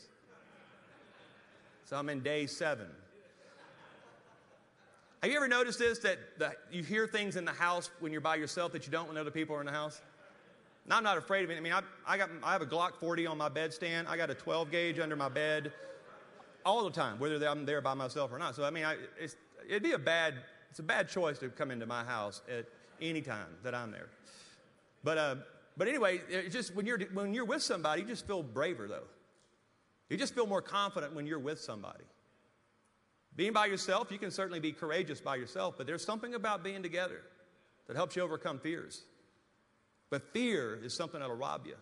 So 1.84 1.96
I'm 1.96 2.10
in 2.10 2.20
day 2.20 2.46
seven. 2.46 2.86
Have 5.22 5.32
you 5.32 5.36
ever 5.36 5.48
noticed 5.48 5.78
this 5.78 5.98
that, 6.00 6.18
that 6.38 6.58
you 6.70 6.82
hear 6.82 7.08
things 7.08 7.34
in 7.34 7.44
the 7.44 7.52
house 7.52 7.90
when 7.98 8.12
you're 8.12 8.20
by 8.20 8.36
yourself 8.36 8.72
that 8.72 8.86
you 8.86 8.92
don't 8.92 9.08
when 9.08 9.16
other 9.16 9.32
people 9.32 9.56
are 9.56 9.60
in 9.60 9.66
the 9.66 9.72
house? 9.72 10.00
Now, 10.88 10.96
I'm 10.96 11.04
not 11.04 11.18
afraid 11.18 11.44
of 11.44 11.50
it. 11.50 11.58
I 11.58 11.60
mean, 11.60 11.74
I, 11.74 11.82
I, 12.06 12.16
got, 12.16 12.30
I 12.42 12.52
have 12.52 12.62
a 12.62 12.66
Glock 12.66 12.96
40 12.96 13.26
on 13.26 13.36
my 13.36 13.50
bedstand. 13.50 14.06
I 14.06 14.16
got 14.16 14.30
a 14.30 14.34
12 14.34 14.70
gauge 14.70 14.98
under 14.98 15.16
my 15.16 15.28
bed 15.28 15.70
all 16.64 16.82
the 16.84 16.90
time, 16.90 17.18
whether 17.18 17.46
I'm 17.46 17.66
there 17.66 17.82
by 17.82 17.92
myself 17.92 18.32
or 18.32 18.38
not. 18.38 18.54
So, 18.54 18.64
I 18.64 18.70
mean, 18.70 18.84
I, 18.84 18.96
it'd 19.68 19.82
be 19.82 19.92
a 19.92 19.98
bad, 19.98 20.34
it's 20.70 20.78
a 20.78 20.82
bad 20.82 21.08
choice 21.08 21.38
to 21.40 21.50
come 21.50 21.70
into 21.70 21.84
my 21.84 22.04
house 22.04 22.40
at 22.50 22.66
any 23.02 23.20
time 23.20 23.48
that 23.62 23.74
I'm 23.74 23.90
there. 23.90 24.08
But, 25.04 25.18
uh, 25.18 25.36
but 25.76 25.88
anyway, 25.88 26.22
it's 26.28 26.54
just 26.54 26.74
when 26.74 26.86
you're, 26.86 26.98
when 27.12 27.34
you're 27.34 27.44
with 27.44 27.62
somebody, 27.62 28.02
you 28.02 28.08
just 28.08 28.26
feel 28.26 28.42
braver, 28.42 28.88
though. 28.88 29.06
You 30.08 30.16
just 30.16 30.34
feel 30.34 30.46
more 30.46 30.62
confident 30.62 31.14
when 31.14 31.26
you're 31.26 31.38
with 31.38 31.60
somebody. 31.60 32.04
Being 33.36 33.52
by 33.52 33.66
yourself, 33.66 34.10
you 34.10 34.18
can 34.18 34.30
certainly 34.30 34.58
be 34.58 34.72
courageous 34.72 35.20
by 35.20 35.36
yourself, 35.36 35.74
but 35.76 35.86
there's 35.86 36.04
something 36.04 36.34
about 36.34 36.64
being 36.64 36.82
together 36.82 37.20
that 37.86 37.94
helps 37.94 38.16
you 38.16 38.22
overcome 38.22 38.58
fears. 38.58 39.02
But 40.10 40.32
fear 40.32 40.78
is 40.82 40.94
something 40.94 41.20
that'll 41.20 41.36
rob 41.36 41.66
you. 41.66 41.76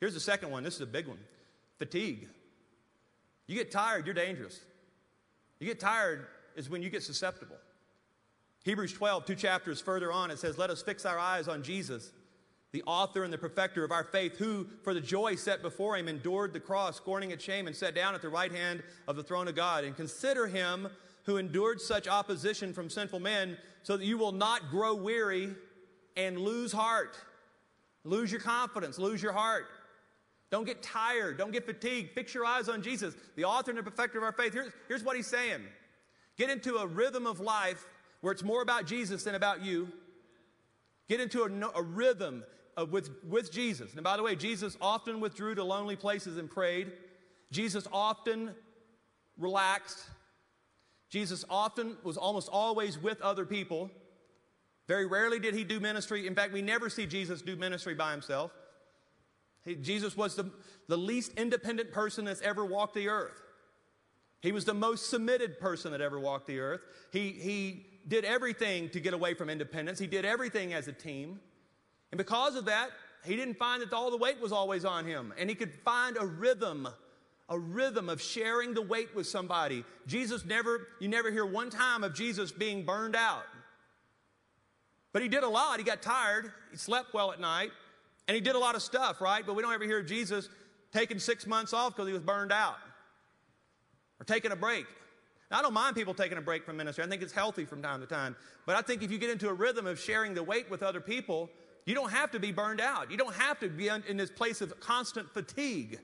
Here's 0.00 0.14
the 0.14 0.20
second 0.20 0.50
one. 0.50 0.62
This 0.62 0.74
is 0.74 0.80
a 0.80 0.86
big 0.86 1.06
one 1.06 1.18
fatigue. 1.78 2.28
You 3.46 3.54
get 3.54 3.70
tired, 3.70 4.04
you're 4.04 4.14
dangerous. 4.14 4.60
You 5.60 5.66
get 5.66 5.80
tired 5.80 6.26
is 6.56 6.68
when 6.68 6.82
you 6.82 6.90
get 6.90 7.02
susceptible. 7.02 7.56
Hebrews 8.64 8.92
12, 8.92 9.24
two 9.24 9.34
chapters 9.34 9.80
further 9.80 10.12
on, 10.12 10.30
it 10.30 10.38
says, 10.38 10.58
Let 10.58 10.70
us 10.70 10.82
fix 10.82 11.06
our 11.06 11.18
eyes 11.18 11.48
on 11.48 11.62
Jesus, 11.62 12.12
the 12.72 12.82
author 12.82 13.24
and 13.24 13.32
the 13.32 13.38
perfecter 13.38 13.84
of 13.84 13.92
our 13.92 14.04
faith, 14.04 14.36
who, 14.36 14.66
for 14.82 14.92
the 14.92 15.00
joy 15.00 15.36
set 15.36 15.62
before 15.62 15.96
him, 15.96 16.08
endured 16.08 16.52
the 16.52 16.60
cross, 16.60 16.96
scorning 16.96 17.30
its 17.30 17.42
shame, 17.42 17.66
and 17.66 17.74
sat 17.74 17.94
down 17.94 18.14
at 18.14 18.22
the 18.22 18.28
right 18.28 18.52
hand 18.52 18.82
of 19.06 19.16
the 19.16 19.22
throne 19.22 19.48
of 19.48 19.54
God. 19.54 19.84
And 19.84 19.96
consider 19.96 20.46
him 20.46 20.88
who 21.24 21.38
endured 21.38 21.80
such 21.80 22.08
opposition 22.08 22.74
from 22.74 22.90
sinful 22.90 23.20
men, 23.20 23.56
so 23.82 23.96
that 23.96 24.04
you 24.04 24.18
will 24.18 24.32
not 24.32 24.70
grow 24.70 24.94
weary 24.94 25.54
and 26.16 26.38
lose 26.38 26.72
heart, 26.72 27.16
lose 28.04 28.30
your 28.30 28.40
confidence, 28.40 28.98
lose 28.98 29.22
your 29.22 29.32
heart. 29.32 29.66
Don't 30.50 30.64
get 30.64 30.82
tired. 30.82 31.36
Don't 31.36 31.52
get 31.52 31.66
fatigued. 31.66 32.12
Fix 32.12 32.32
your 32.32 32.44
eyes 32.44 32.68
on 32.68 32.82
Jesus, 32.82 33.14
the 33.36 33.44
author 33.44 33.70
and 33.70 33.78
the 33.78 33.82
perfecter 33.82 34.18
of 34.18 34.24
our 34.24 34.32
faith. 34.32 34.52
Here's, 34.54 34.72
here's 34.88 35.04
what 35.04 35.16
he's 35.16 35.26
saying 35.26 35.62
get 36.36 36.50
into 36.50 36.76
a 36.76 36.86
rhythm 36.86 37.26
of 37.26 37.40
life 37.40 37.84
where 38.20 38.32
it's 38.32 38.44
more 38.44 38.62
about 38.62 38.86
Jesus 38.86 39.24
than 39.24 39.34
about 39.34 39.62
you. 39.62 39.88
Get 41.08 41.20
into 41.20 41.42
a, 41.42 41.78
a 41.78 41.82
rhythm 41.82 42.44
of, 42.76 42.92
with, 42.92 43.10
with 43.28 43.50
Jesus. 43.50 43.94
And 43.94 44.04
by 44.04 44.16
the 44.16 44.22
way, 44.22 44.36
Jesus 44.36 44.76
often 44.80 45.20
withdrew 45.20 45.54
to 45.56 45.64
lonely 45.64 45.96
places 45.96 46.36
and 46.36 46.48
prayed. 46.48 46.92
Jesus 47.50 47.88
often 47.92 48.54
relaxed. 49.36 49.98
Jesus 51.10 51.44
often 51.48 51.96
was 52.02 52.16
almost 52.16 52.48
always 52.50 52.98
with 52.98 53.20
other 53.20 53.44
people. 53.44 53.90
Very 54.88 55.06
rarely 55.06 55.38
did 55.38 55.54
he 55.54 55.64
do 55.64 55.78
ministry. 55.78 56.26
In 56.26 56.34
fact, 56.34 56.52
we 56.52 56.62
never 56.62 56.88
see 56.88 57.06
Jesus 57.06 57.42
do 57.42 57.54
ministry 57.54 57.94
by 57.94 58.10
himself. 58.10 58.50
He, 59.64 59.76
Jesus 59.76 60.16
was 60.16 60.34
the, 60.34 60.50
the 60.88 60.96
least 60.96 61.32
independent 61.36 61.92
person 61.92 62.24
that's 62.24 62.40
ever 62.40 62.64
walked 62.64 62.94
the 62.94 63.08
earth. 63.08 63.42
He 64.40 64.50
was 64.50 64.64
the 64.64 64.74
most 64.74 65.10
submitted 65.10 65.60
person 65.60 65.92
that 65.92 66.00
ever 66.00 66.18
walked 66.18 66.46
the 66.46 66.60
earth. 66.60 66.80
He, 67.12 67.30
he 67.30 67.86
did 68.06 68.24
everything 68.24 68.88
to 68.90 69.00
get 69.00 69.12
away 69.12 69.34
from 69.34 69.50
independence. 69.50 69.98
He 69.98 70.06
did 70.06 70.24
everything 70.24 70.72
as 70.72 70.88
a 70.88 70.92
team. 70.92 71.38
And 72.10 72.18
because 72.18 72.56
of 72.56 72.64
that, 72.64 72.88
he 73.24 73.36
didn't 73.36 73.58
find 73.58 73.82
that 73.82 73.92
all 73.92 74.10
the 74.10 74.16
weight 74.16 74.40
was 74.40 74.52
always 74.52 74.84
on 74.86 75.04
him. 75.04 75.34
And 75.36 75.50
he 75.50 75.56
could 75.56 75.74
find 75.84 76.16
a 76.18 76.24
rhythm, 76.24 76.88
a 77.50 77.58
rhythm 77.58 78.08
of 78.08 78.22
sharing 78.22 78.72
the 78.72 78.80
weight 78.80 79.14
with 79.14 79.26
somebody. 79.26 79.84
Jesus 80.06 80.46
never, 80.46 80.86
you 81.00 81.08
never 81.08 81.30
hear 81.30 81.44
one 81.44 81.68
time 81.68 82.04
of 82.04 82.14
Jesus 82.14 82.52
being 82.52 82.86
burned 82.86 83.16
out. 83.16 83.42
But 85.18 85.24
he 85.24 85.28
did 85.28 85.42
a 85.42 85.48
lot. 85.48 85.80
He 85.80 85.84
got 85.84 86.00
tired. 86.00 86.52
He 86.70 86.76
slept 86.76 87.12
well 87.12 87.32
at 87.32 87.40
night. 87.40 87.72
And 88.28 88.36
he 88.36 88.40
did 88.40 88.54
a 88.54 88.58
lot 88.60 88.76
of 88.76 88.82
stuff, 88.82 89.20
right? 89.20 89.44
But 89.44 89.56
we 89.56 89.64
don't 89.64 89.74
ever 89.74 89.82
hear 89.82 89.98
of 89.98 90.06
Jesus 90.06 90.48
taking 90.92 91.18
six 91.18 91.44
months 91.44 91.72
off 91.72 91.96
because 91.96 92.06
he 92.06 92.12
was 92.12 92.22
burned 92.22 92.52
out 92.52 92.76
or 94.20 94.24
taking 94.24 94.52
a 94.52 94.56
break. 94.56 94.86
Now, 95.50 95.58
I 95.58 95.62
don't 95.62 95.74
mind 95.74 95.96
people 95.96 96.14
taking 96.14 96.38
a 96.38 96.40
break 96.40 96.64
from 96.64 96.76
ministry. 96.76 97.02
I 97.02 97.08
think 97.08 97.20
it's 97.20 97.32
healthy 97.32 97.64
from 97.64 97.82
time 97.82 98.00
to 98.00 98.06
time. 98.06 98.36
But 98.64 98.76
I 98.76 98.80
think 98.80 99.02
if 99.02 99.10
you 99.10 99.18
get 99.18 99.28
into 99.28 99.48
a 99.48 99.52
rhythm 99.52 99.88
of 99.88 99.98
sharing 99.98 100.34
the 100.34 100.42
weight 100.44 100.70
with 100.70 100.84
other 100.84 101.00
people, 101.00 101.50
you 101.84 101.96
don't 101.96 102.12
have 102.12 102.30
to 102.30 102.38
be 102.38 102.52
burned 102.52 102.80
out. 102.80 103.10
You 103.10 103.16
don't 103.16 103.34
have 103.34 103.58
to 103.58 103.68
be 103.68 103.88
in 103.88 104.16
this 104.16 104.30
place 104.30 104.60
of 104.60 104.78
constant 104.78 105.28
fatigue. 105.34 105.98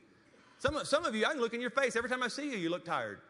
Some, 0.59 0.77
some 0.83 1.05
of 1.05 1.15
you, 1.15 1.25
I 1.25 1.35
can 1.35 1.41
look 1.41 1.55
in 1.55 1.61
your 1.61 1.71
face. 1.71 1.95
Every 1.95 2.11
time 2.11 2.25
I 2.25 2.27
see 2.27 2.51
you, 2.51 2.59
you 2.59 2.69
look 2.69 2.85
tired. 2.85 3.21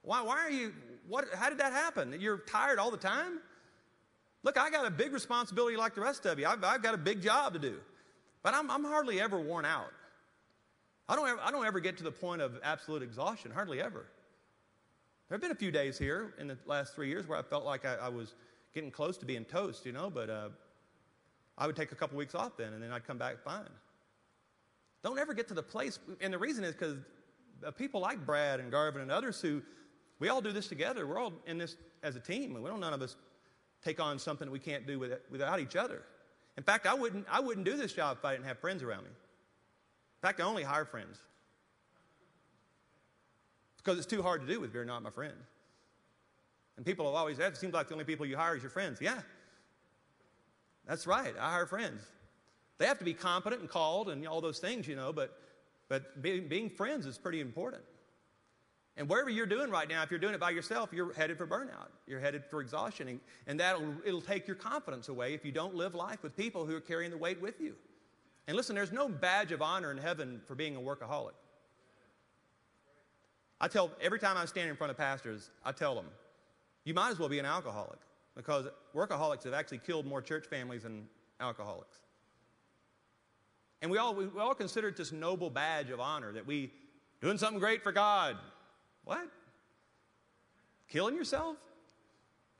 Why, 0.00 0.22
why 0.22 0.38
are 0.38 0.50
you, 0.50 0.72
what, 1.06 1.26
how 1.34 1.50
did 1.50 1.58
that 1.58 1.74
happen? 1.74 2.16
You're 2.18 2.38
tired 2.38 2.78
all 2.78 2.90
the 2.90 2.96
time? 2.96 3.40
Look, 4.42 4.58
I 4.58 4.70
got 4.70 4.86
a 4.86 4.90
big 4.90 5.12
responsibility 5.12 5.76
like 5.76 5.94
the 5.94 6.00
rest 6.00 6.26
of 6.26 6.38
you. 6.38 6.46
I've, 6.46 6.62
I've 6.62 6.82
got 6.82 6.94
a 6.94 6.98
big 6.98 7.22
job 7.22 7.54
to 7.54 7.58
do. 7.58 7.78
But 8.42 8.54
I'm, 8.54 8.70
I'm 8.70 8.84
hardly 8.84 9.20
ever 9.20 9.40
worn 9.40 9.64
out. 9.64 9.92
I 11.08 11.16
don't, 11.16 11.28
ever, 11.28 11.40
I 11.42 11.50
don't 11.50 11.66
ever 11.66 11.80
get 11.80 11.96
to 11.98 12.04
the 12.04 12.12
point 12.12 12.42
of 12.42 12.58
absolute 12.62 13.02
exhaustion, 13.02 13.50
hardly 13.50 13.80
ever. 13.80 14.06
There 15.28 15.36
have 15.36 15.40
been 15.40 15.50
a 15.50 15.56
few 15.56 15.70
days 15.70 15.98
here 15.98 16.34
in 16.38 16.48
the 16.48 16.56
last 16.66 16.94
three 16.94 17.08
years 17.08 17.26
where 17.26 17.38
I 17.38 17.42
felt 17.42 17.64
like 17.64 17.84
I, 17.84 17.94
I 17.94 18.08
was 18.08 18.34
getting 18.74 18.90
close 18.90 19.18
to 19.18 19.26
being 19.26 19.44
toast, 19.44 19.84
you 19.84 19.92
know, 19.92 20.08
but 20.10 20.30
uh, 20.30 20.48
I 21.56 21.66
would 21.66 21.76
take 21.76 21.92
a 21.92 21.94
couple 21.94 22.16
weeks 22.16 22.34
off 22.34 22.56
then 22.56 22.72
and 22.72 22.82
then 22.82 22.92
I'd 22.92 23.06
come 23.06 23.18
back 23.18 23.42
fine. 23.42 23.68
Don't 25.02 25.18
ever 25.18 25.34
get 25.34 25.48
to 25.48 25.54
the 25.54 25.62
place, 25.62 25.98
and 26.20 26.32
the 26.32 26.38
reason 26.38 26.64
is 26.64 26.74
because 26.74 26.96
people 27.76 28.00
like 28.00 28.24
Brad 28.24 28.60
and 28.60 28.70
Garvin 28.70 29.02
and 29.02 29.10
others 29.10 29.40
who, 29.40 29.62
we 30.18 30.28
all 30.28 30.40
do 30.40 30.52
this 30.52 30.68
together. 30.68 31.06
We're 31.06 31.18
all 31.18 31.32
in 31.46 31.58
this 31.58 31.76
as 32.02 32.16
a 32.16 32.20
team, 32.20 32.54
we 32.54 32.68
don't 32.68 32.80
none 32.80 32.92
of 32.92 33.02
us 33.02 33.16
take 33.84 34.00
on 34.00 34.18
something 34.18 34.50
we 34.50 34.58
can't 34.58 34.86
do 34.86 34.98
without 35.30 35.60
each 35.60 35.76
other. 35.76 36.02
In 36.56 36.62
fact, 36.62 36.86
I 36.86 36.94
wouldn't, 36.94 37.26
I 37.30 37.40
wouldn't 37.40 37.64
do 37.64 37.76
this 37.76 37.92
job 37.92 38.18
if 38.18 38.24
I 38.24 38.32
didn't 38.32 38.46
have 38.46 38.58
friends 38.58 38.82
around 38.82 39.04
me. 39.04 39.10
In 39.10 40.26
fact, 40.26 40.40
I 40.40 40.44
only 40.44 40.64
hire 40.64 40.84
friends. 40.84 41.18
Because 43.76 43.96
it's 43.98 44.06
too 44.06 44.22
hard 44.22 44.40
to 44.40 44.46
do 44.46 44.64
if 44.64 44.74
you're 44.74 44.84
not 44.84 45.02
my 45.02 45.10
friend. 45.10 45.36
And 46.76 46.84
people 46.84 47.06
have 47.06 47.14
always 47.14 47.36
said, 47.36 47.52
it 47.52 47.56
seems 47.56 47.74
like 47.74 47.88
the 47.88 47.94
only 47.94 48.04
people 48.04 48.26
you 48.26 48.36
hire 48.36 48.56
is 48.56 48.62
your 48.62 48.70
friends. 48.70 49.00
Yeah. 49.00 49.20
That's 50.86 51.06
right. 51.06 51.34
I 51.38 51.50
hire 51.50 51.66
friends. 51.66 52.02
They 52.78 52.86
have 52.86 52.98
to 52.98 53.04
be 53.04 53.14
competent 53.14 53.60
and 53.60 53.70
called 53.70 54.08
and 54.08 54.26
all 54.26 54.40
those 54.40 54.58
things, 54.58 54.86
you 54.88 54.96
know, 54.96 55.12
but, 55.12 55.38
but 55.88 56.22
being, 56.22 56.48
being 56.48 56.70
friends 56.70 57.06
is 57.06 57.18
pretty 57.18 57.40
important. 57.40 57.82
And 58.98 59.08
whatever 59.08 59.30
you're 59.30 59.46
doing 59.46 59.70
right 59.70 59.88
now, 59.88 60.02
if 60.02 60.10
you're 60.10 60.18
doing 60.18 60.34
it 60.34 60.40
by 60.40 60.50
yourself, 60.50 60.90
you're 60.92 61.12
headed 61.14 61.38
for 61.38 61.46
burnout. 61.46 61.86
You're 62.08 62.18
headed 62.18 62.44
for 62.44 62.60
exhaustion. 62.60 63.06
And, 63.06 63.20
and 63.46 63.60
that'll 63.60 63.94
it'll 64.04 64.20
take 64.20 64.48
your 64.48 64.56
confidence 64.56 65.08
away 65.08 65.34
if 65.34 65.44
you 65.44 65.52
don't 65.52 65.76
live 65.76 65.94
life 65.94 66.24
with 66.24 66.36
people 66.36 66.66
who 66.66 66.74
are 66.74 66.80
carrying 66.80 67.12
the 67.12 67.16
weight 67.16 67.40
with 67.40 67.60
you. 67.60 67.76
And 68.48 68.56
listen, 68.56 68.74
there's 68.74 68.90
no 68.90 69.08
badge 69.08 69.52
of 69.52 69.62
honor 69.62 69.92
in 69.92 69.98
heaven 69.98 70.40
for 70.46 70.56
being 70.56 70.74
a 70.74 70.80
workaholic. 70.80 71.34
I 73.60 73.68
tell 73.68 73.92
every 74.00 74.18
time 74.18 74.36
I 74.36 74.46
stand 74.46 74.68
in 74.68 74.74
front 74.74 74.90
of 74.90 74.96
pastors, 74.96 75.50
I 75.64 75.70
tell 75.70 75.94
them, 75.94 76.06
you 76.84 76.92
might 76.92 77.10
as 77.10 77.20
well 77.20 77.28
be 77.28 77.38
an 77.38 77.46
alcoholic 77.46 77.98
because 78.34 78.66
workaholics 78.96 79.44
have 79.44 79.54
actually 79.54 79.78
killed 79.78 80.06
more 80.06 80.22
church 80.22 80.46
families 80.46 80.82
than 80.82 81.06
alcoholics. 81.40 81.98
And 83.80 83.92
we 83.92 83.98
all, 83.98 84.14
we 84.14 84.26
all 84.40 84.54
consider 84.54 84.88
it 84.88 84.96
this 84.96 85.12
noble 85.12 85.50
badge 85.50 85.90
of 85.90 86.00
honor 86.00 86.32
that 86.32 86.46
we 86.46 86.72
doing 87.20 87.38
something 87.38 87.60
great 87.60 87.82
for 87.84 87.92
God. 87.92 88.36
What? 89.08 89.26
Killing 90.88 91.16
yourself? 91.16 91.56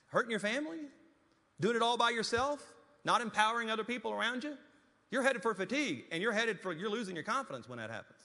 Hurting 0.06 0.30
your 0.30 0.40
family? 0.40 0.78
Doing 1.60 1.76
it 1.76 1.82
all 1.82 1.98
by 1.98 2.08
yourself? 2.08 2.64
Not 3.04 3.20
empowering 3.20 3.70
other 3.70 3.84
people 3.84 4.12
around 4.12 4.44
you? 4.44 4.56
You're 5.10 5.22
headed 5.22 5.42
for 5.42 5.52
fatigue 5.52 6.04
and 6.10 6.22
you're 6.22 6.32
headed 6.32 6.58
for, 6.58 6.72
you're 6.72 6.88
losing 6.88 7.14
your 7.14 7.22
confidence 7.22 7.68
when 7.68 7.76
that 7.76 7.90
happens. 7.90 8.20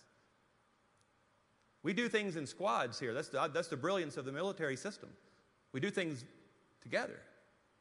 We 1.83 1.91
do 1.91 2.07
things 2.07 2.37
in 2.37 2.47
squads 2.47 2.97
here. 2.97 3.13
That's 3.13 3.27
the, 3.27 3.51
that's 3.53 3.67
the 3.67 3.75
brilliance 3.75 4.15
of 4.15 4.23
the 4.23 4.31
military 4.31 4.77
system. 4.77 5.09
We 5.73 5.81
do 5.81 5.89
things 5.89 6.23
together 6.81 7.19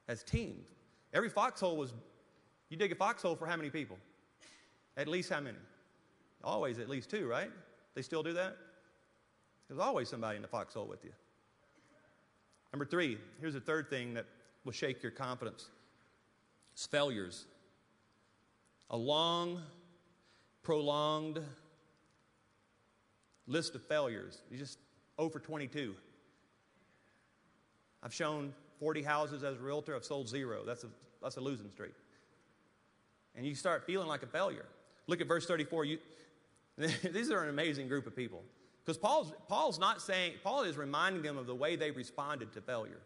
as 0.08 0.24
teams. 0.24 0.66
Every 1.14 1.28
foxhole 1.28 1.76
was, 1.76 1.94
you 2.68 2.76
dig 2.76 2.90
a 2.90 2.96
foxhole 2.96 3.36
for 3.36 3.46
how 3.46 3.54
many 3.54 3.70
people? 3.70 3.96
At 4.96 5.06
least 5.06 5.30
how 5.30 5.38
many? 5.38 5.58
Always 6.42 6.80
at 6.80 6.88
least 6.88 7.10
two, 7.10 7.28
right? 7.28 7.52
They 7.94 8.02
still 8.02 8.24
do 8.24 8.32
that? 8.32 8.56
There's 9.68 9.80
always 9.80 10.08
somebody 10.08 10.36
in 10.36 10.42
the 10.42 10.48
foxhole 10.48 10.86
with 10.86 11.04
you. 11.04 11.12
Number 12.72 12.84
three, 12.84 13.18
here's 13.40 13.54
a 13.54 13.60
third 13.60 13.90
thing 13.90 14.14
that 14.14 14.26
will 14.64 14.72
shake 14.72 15.02
your 15.02 15.12
confidence 15.12 15.68
it's 16.72 16.86
failures. 16.86 17.46
A 18.90 18.96
long, 18.96 19.62
prolonged 20.62 21.40
list 23.46 23.74
of 23.74 23.82
failures. 23.82 24.42
You 24.50 24.58
just 24.58 24.78
over 25.18 25.38
22. 25.38 25.94
I've 28.02 28.12
shown 28.12 28.52
40 28.80 29.02
houses 29.02 29.44
as 29.44 29.56
a 29.56 29.60
realtor, 29.60 29.94
I've 29.94 30.04
sold 30.04 30.28
zero. 30.28 30.62
That's 30.66 30.84
a, 30.84 30.88
that's 31.22 31.36
a 31.36 31.40
losing 31.40 31.70
streak. 31.70 31.94
And 33.36 33.46
you 33.46 33.54
start 33.54 33.84
feeling 33.86 34.08
like 34.08 34.22
a 34.22 34.26
failure. 34.26 34.66
Look 35.06 35.20
at 35.20 35.28
verse 35.28 35.46
34. 35.46 35.84
You, 35.84 35.98
these 36.78 37.30
are 37.30 37.42
an 37.42 37.48
amazing 37.48 37.88
group 37.88 38.06
of 38.06 38.16
people. 38.16 38.42
Because 38.84 38.98
Paul's, 38.98 39.32
Paul's 39.48 39.78
not 39.78 40.02
saying, 40.02 40.34
Paul 40.42 40.62
is 40.62 40.76
reminding 40.76 41.22
them 41.22 41.38
of 41.38 41.46
the 41.46 41.54
way 41.54 41.76
they 41.76 41.90
responded 41.90 42.52
to 42.54 42.60
failure. 42.60 43.00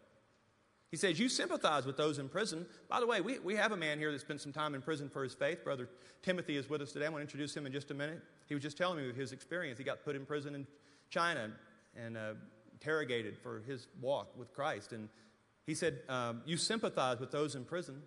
He 0.89 0.97
says, 0.97 1.19
You 1.19 1.29
sympathize 1.29 1.85
with 1.85 1.97
those 1.97 2.17
in 2.17 2.29
prison. 2.29 2.65
By 2.87 2.99
the 2.99 3.07
way, 3.07 3.21
we, 3.21 3.39
we 3.39 3.55
have 3.55 3.71
a 3.71 3.77
man 3.77 3.99
here 3.99 4.11
that 4.11 4.21
spent 4.21 4.41
some 4.41 4.53
time 4.53 4.73
in 4.73 4.81
prison 4.81 5.09
for 5.09 5.23
his 5.23 5.33
faith. 5.33 5.63
Brother 5.63 5.89
Timothy 6.23 6.57
is 6.57 6.69
with 6.69 6.81
us 6.81 6.91
today. 6.91 7.05
I'm 7.05 7.11
going 7.11 7.19
to 7.19 7.25
introduce 7.25 7.55
him 7.55 7.65
in 7.65 7.71
just 7.71 7.91
a 7.91 7.93
minute. 7.93 8.21
He 8.47 8.53
was 8.53 8.63
just 8.63 8.77
telling 8.77 8.97
me 8.97 9.09
of 9.09 9.15
his 9.15 9.33
experience. 9.33 9.77
He 9.77 9.83
got 9.83 10.03
put 10.03 10.15
in 10.15 10.25
prison 10.25 10.55
in 10.55 10.65
China 11.09 11.51
and 11.95 12.17
uh, 12.17 12.33
interrogated 12.73 13.37
for 13.37 13.61
his 13.67 13.87
walk 14.01 14.37
with 14.37 14.53
Christ. 14.53 14.93
And 14.93 15.09
he 15.65 15.75
said, 15.75 15.99
um, 16.09 16.41
You 16.45 16.57
sympathize 16.57 17.19
with 17.19 17.31
those 17.31 17.55
in 17.55 17.65
prison 17.65 18.01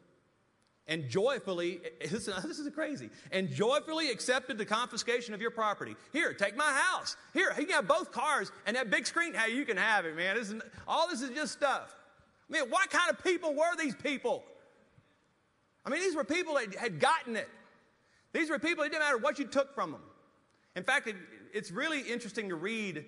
and 0.90 1.08
joyfully, 1.08 1.80
listen, 2.10 2.34
this 2.44 2.58
is 2.58 2.68
crazy, 2.74 3.08
and 3.30 3.48
joyfully 3.48 4.10
accepted 4.10 4.58
the 4.58 4.66
confiscation 4.66 5.32
of 5.32 5.40
your 5.40 5.52
property. 5.52 5.96
Here, 6.12 6.34
take 6.34 6.56
my 6.56 6.70
house. 6.70 7.16
Here, 7.32 7.54
you 7.56 7.64
can 7.64 7.76
have 7.76 7.88
both 7.88 8.12
cars 8.12 8.52
and 8.66 8.76
that 8.76 8.90
big 8.90 9.06
screen. 9.06 9.32
Hey, 9.32 9.54
you 9.54 9.64
can 9.64 9.76
have 9.76 10.04
it, 10.04 10.16
man. 10.16 10.36
This 10.36 10.50
is, 10.50 10.60
all 10.86 11.08
this 11.08 11.22
is 11.22 11.30
just 11.30 11.52
stuff. 11.52 11.94
I 12.50 12.58
mean, 12.58 12.68
what 12.68 12.90
kind 12.90 13.08
of 13.08 13.22
people 13.22 13.54
were 13.54 13.76
these 13.78 13.94
people? 13.94 14.44
I 15.86 15.90
mean, 15.90 16.00
these 16.00 16.16
were 16.16 16.24
people 16.24 16.54
that 16.54 16.74
had 16.74 16.98
gotten 16.98 17.36
it. 17.36 17.48
These 18.32 18.50
were 18.50 18.58
people, 18.58 18.84
it 18.84 18.90
didn't 18.90 19.02
matter 19.02 19.18
what 19.18 19.38
you 19.38 19.46
took 19.46 19.74
from 19.74 19.92
them. 19.92 20.02
In 20.76 20.82
fact, 20.82 21.06
it, 21.06 21.16
it's 21.54 21.70
really 21.70 22.00
interesting 22.00 22.48
to 22.48 22.56
read 22.56 23.04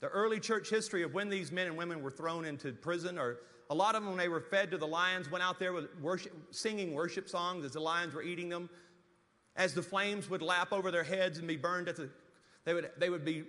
the 0.00 0.08
early 0.08 0.40
church 0.40 0.70
history 0.70 1.02
of 1.02 1.14
when 1.14 1.28
these 1.28 1.52
men 1.52 1.66
and 1.66 1.76
women 1.76 2.02
were 2.02 2.10
thrown 2.10 2.44
into 2.44 2.72
prison, 2.72 3.18
or 3.18 3.38
a 3.68 3.74
lot 3.74 3.94
of 3.94 4.02
them, 4.02 4.10
when 4.10 4.18
they 4.18 4.28
were 4.28 4.40
fed 4.40 4.70
to 4.70 4.78
the 4.78 4.86
lions, 4.86 5.30
went 5.30 5.42
out 5.42 5.58
there 5.58 5.72
with 5.72 5.88
worship, 6.00 6.32
singing 6.50 6.94
worship 6.94 7.28
songs 7.28 7.64
as 7.64 7.72
the 7.72 7.80
lions 7.80 8.14
were 8.14 8.22
eating 8.22 8.48
them. 8.48 8.70
As 9.56 9.74
the 9.74 9.82
flames 9.82 10.28
would 10.28 10.42
lap 10.42 10.72
over 10.72 10.90
their 10.90 11.02
heads 11.02 11.38
and 11.38 11.48
be 11.48 11.56
burned, 11.56 11.88
at 11.88 11.96
the, 11.96 12.10
they, 12.64 12.74
would, 12.74 12.90
they 12.98 13.10
would 13.10 13.24
be 13.24 13.44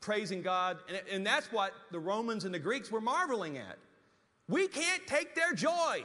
praising 0.00 0.40
God. 0.40 0.78
And, 0.88 1.00
and 1.10 1.26
that's 1.26 1.50
what 1.52 1.72
the 1.90 1.98
Romans 1.98 2.44
and 2.44 2.54
the 2.54 2.58
Greeks 2.58 2.90
were 2.90 3.00
marveling 3.00 3.58
at. 3.58 3.76
We 4.48 4.68
can't 4.68 5.06
take 5.06 5.34
their 5.34 5.52
joy. 5.52 6.04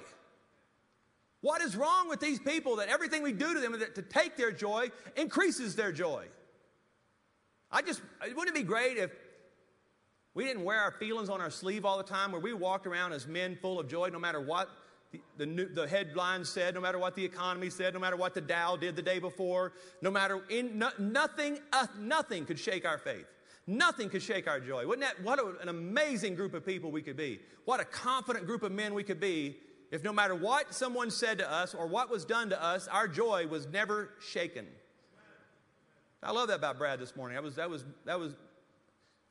What 1.42 1.62
is 1.62 1.76
wrong 1.76 2.10
with 2.10 2.20
these 2.20 2.40
people 2.40 2.78
that 2.78 2.90
everything 2.90 3.22
we 3.22 3.32
do 3.32 3.54
to 3.54 3.60
them 3.60 3.80
to 3.80 4.02
take 4.02 4.36
their 4.36 4.52
joy 4.52 4.90
increases 5.16 5.76
their 5.76 5.92
joy? 5.92 6.26
I 7.72 7.82
just, 7.82 8.02
wouldn't 8.22 8.50
it 8.50 8.56
be 8.56 8.64
great 8.64 8.98
if 8.98 9.12
we 10.36 10.44
didn't 10.44 10.64
wear 10.64 10.80
our 10.80 10.92
feelings 10.92 11.30
on 11.30 11.42
our 11.42 11.50
sleeve 11.50 11.86
all 11.86 11.98
the 11.98 12.04
time, 12.04 12.32
where 12.32 12.42
we 12.42 12.54
walked 12.54 12.86
around 12.86 13.14
as 13.14 13.26
men 13.26 13.58
full 13.60 13.80
of 13.80 13.88
joy 13.88 14.10
no 14.10 14.20
matter 14.20 14.40
what 14.40 14.70
the, 15.12 15.46
the, 15.46 15.66
the 15.66 15.88
headlines 15.88 16.50
said, 16.50 16.76
no 16.76 16.82
matter 16.82 17.00
what 17.00 17.16
the 17.16 17.24
economy 17.24 17.70
said, 17.70 17.94
no 17.94 18.00
matter 18.00 18.18
what 18.18 18.34
the 18.34 18.42
Dow 18.42 18.76
did 18.76 18.96
the 18.96 19.02
day 19.02 19.20
before, 19.20 19.72
no 20.02 20.12
matter 20.12 20.44
in, 20.50 20.78
no, 20.78 20.90
nothing, 21.00 21.60
uh, 21.72 21.88
nothing 21.98 22.46
could 22.46 22.60
shake 22.60 22.86
our 22.86 22.98
faith. 22.98 23.26
Nothing 23.66 24.10
could 24.10 24.22
shake 24.22 24.48
our 24.48 24.60
joy. 24.60 24.86
Wouldn't 24.86 25.08
that, 25.08 25.24
what 25.24 25.40
a, 25.40 25.56
an 25.62 25.70
amazing 25.70 26.36
group 26.36 26.54
of 26.54 26.66
people 26.66 26.92
we 26.92 27.02
could 27.02 27.18
be. 27.18 27.40
What 27.64 27.80
a 27.80 27.86
confident 27.86 28.46
group 28.46 28.62
of 28.62 28.72
men 28.72 28.94
we 28.94 29.04
could 29.04 29.20
be 29.20 29.58
if 29.92 30.04
no 30.04 30.12
matter 30.12 30.36
what 30.36 30.74
someone 30.74 31.10
said 31.10 31.38
to 31.38 31.50
us 31.50 31.74
or 31.74 31.88
what 31.88 32.10
was 32.10 32.26
done 32.26 32.50
to 32.50 32.62
us, 32.62 32.88
our 32.88 33.08
joy 33.08 33.48
was 33.48 33.66
never 33.68 34.12
shaken. 34.20 34.68
I 36.22 36.32
love 36.32 36.48
that 36.50 36.58
about 36.58 36.78
Brad 36.78 37.00
this 37.00 37.16
morning. 37.16 37.36
That 37.36 37.44
was, 37.44 37.56
that 37.56 37.70
was, 37.70 37.86
that 38.06 38.20
was 38.20 38.36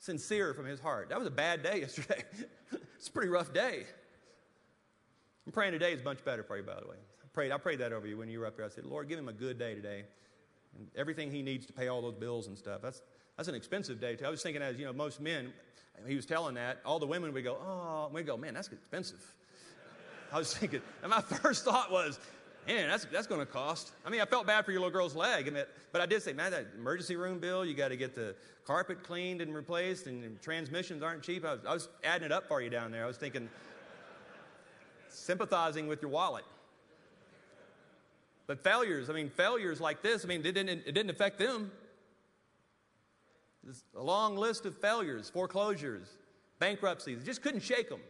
sincere 0.05 0.53
from 0.53 0.67
his 0.67 0.81
heart. 0.81 1.09
That 1.09 1.19
was 1.19 1.27
a 1.27 1.31
bad 1.31 1.63
day 1.63 1.81
yesterday. 1.81 2.23
it's 2.97 3.09
a 3.09 3.13
pretty 3.13 3.31
rough 3.31 3.53
day. 3.55 3.85
I'm 5.47 5.53
praying 5.53 5.73
today 5.73 5.93
is 5.93 6.05
much 6.05 6.25
better 6.25 6.43
for 6.43 6.57
you, 6.57 6.63
by 6.63 6.79
the 6.81 6.87
way. 6.87 6.97
I 7.23 7.27
prayed, 7.33 7.53
I 7.53 7.59
prayed 7.59 7.79
that 7.81 7.93
over 7.93 8.07
you 8.07 8.19
when 8.19 8.29
you 8.29 8.39
were 8.39 8.47
up 8.47 8.57
here. 8.57 8.65
I 8.65 8.69
said, 8.69 8.85
Lord, 8.85 9.09
give 9.09 9.19
him 9.19 9.29
a 9.29 9.33
good 9.33 9.59
day 9.59 9.75
today. 9.75 10.05
And 10.77 10.89
everything 10.95 11.31
he 11.31 11.43
needs 11.43 11.67
to 11.67 11.73
pay 11.73 11.89
all 11.89 12.03
those 12.03 12.15
bills 12.15 12.49
and 12.49 12.59
stuff. 12.59 12.83
That's, 12.83 13.01
that's 13.37 13.49
an 13.49 13.55
expensive 13.55 14.01
day, 14.01 14.17
too. 14.17 14.27
I 14.27 14.31
was 14.31 14.43
thinking, 14.43 14.63
as 14.63 14.79
you 14.79 14.85
know, 14.85 14.93
most 14.93 15.21
men, 15.21 15.53
he 16.07 16.17
was 16.17 16.27
telling 16.27 16.55
that, 16.57 16.81
all 16.85 16.99
the 16.99 17.07
women 17.07 17.33
would 17.33 17.45
go, 17.45 17.55
oh, 17.55 18.11
we 18.13 18.23
go, 18.23 18.37
man, 18.37 18.55
that's 18.55 18.69
expensive. 18.69 19.35
I 20.33 20.39
was 20.39 20.55
thinking, 20.55 20.83
and 21.03 21.11
my 21.11 21.21
first 21.43 21.65
thought 21.65 21.91
was, 21.91 22.19
man, 22.67 22.89
that's, 22.89 23.05
that's 23.07 23.27
going 23.27 23.41
to 23.41 23.47
cost. 23.47 23.93
I 24.05 24.11
mean, 24.11 24.21
I 24.21 24.25
felt 24.25 24.47
bad 24.47 24.65
for 24.65 24.73
your 24.73 24.81
little 24.81 24.93
girl's 24.93 25.15
leg, 25.15 25.49
and 25.49 25.57
it, 25.57 25.69
but 25.93 26.01
I 26.01 26.07
did 26.07 26.23
say, 26.23 26.33
man, 26.33 26.51
that 26.53 26.67
emergency 26.77 27.17
room 27.17 27.39
bill, 27.39 27.65
you 27.65 27.75
got 27.75 27.89
to 27.89 27.97
get 27.97 28.15
the 28.15 28.35
carpet 28.67 29.03
cleaned 29.03 29.41
and 29.41 29.55
replaced, 29.55 30.07
and 30.07 30.41
transmissions 30.41 31.03
aren't 31.03 31.23
cheap. 31.23 31.45
I 31.45 31.53
was, 31.53 31.61
I 31.67 31.73
was 31.75 31.89
adding 32.03 32.27
it 32.27 32.33
up 32.33 32.49
for 32.49 32.61
you 32.61 32.71
down 32.71 32.91
there. 32.91 33.05
I 33.05 33.07
was 33.07 33.17
thinking, 33.17 33.49
sympathizing 35.09 35.87
with 35.87 36.03
your 36.03 36.11
wallet. 36.11 36.45
But 38.47 38.63
failures, 38.63 39.09
I 39.09 39.15
mean, 39.15 39.31
failures 39.31 39.81
like 39.81 40.03
this, 40.03 40.25
I 40.25 40.29
mean, 40.29 40.41
it 40.41 40.53
didn't, 40.53 40.69
it 40.69 40.93
didn't 40.93 41.11
affect 41.11 41.39
them. 41.39 41.71
There's 43.63 43.83
a 43.97 44.03
long 44.03 44.37
list 44.37 44.67
of 44.67 44.77
failures, 44.77 45.31
foreclosures, 45.31 46.07
bankruptcies. 46.59 47.25
just 47.25 47.43
couldn't 47.43 47.63
shake 47.63 47.89
them. 47.89 48.01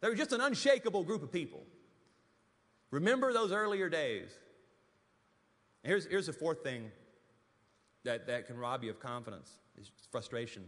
They 0.00 0.08
were 0.08 0.14
just 0.14 0.32
an 0.32 0.40
unshakable 0.40 1.04
group 1.04 1.22
of 1.22 1.32
people. 1.32 1.62
Remember 2.92 3.32
those 3.32 3.50
earlier 3.50 3.88
days. 3.88 4.30
Here's, 5.82 6.06
here's 6.06 6.26
the 6.26 6.32
fourth 6.32 6.62
thing 6.62 6.92
that, 8.04 8.28
that 8.28 8.46
can 8.46 8.56
rob 8.56 8.84
you 8.84 8.90
of 8.90 9.00
confidence 9.00 9.50
is 9.80 9.90
frustration. 10.10 10.62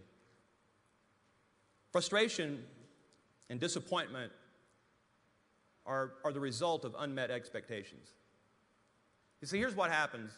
Frustration 1.93 2.65
and 3.51 3.61
disappointment 3.61 4.33
are, 5.87 6.15
are 6.25 6.33
the 6.33 6.41
result 6.41 6.85
of 6.85 6.97
unmet 6.99 7.31
expectations. 7.31 8.09
You 9.41 9.47
see, 9.47 9.59
here's 9.59 9.77
what 9.77 9.91
happens 9.91 10.33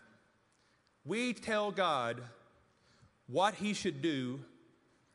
we 1.05 1.33
tell 1.33 1.70
God 1.70 2.20
what 3.29 3.55
He 3.55 3.75
should 3.75 4.03
do, 4.03 4.40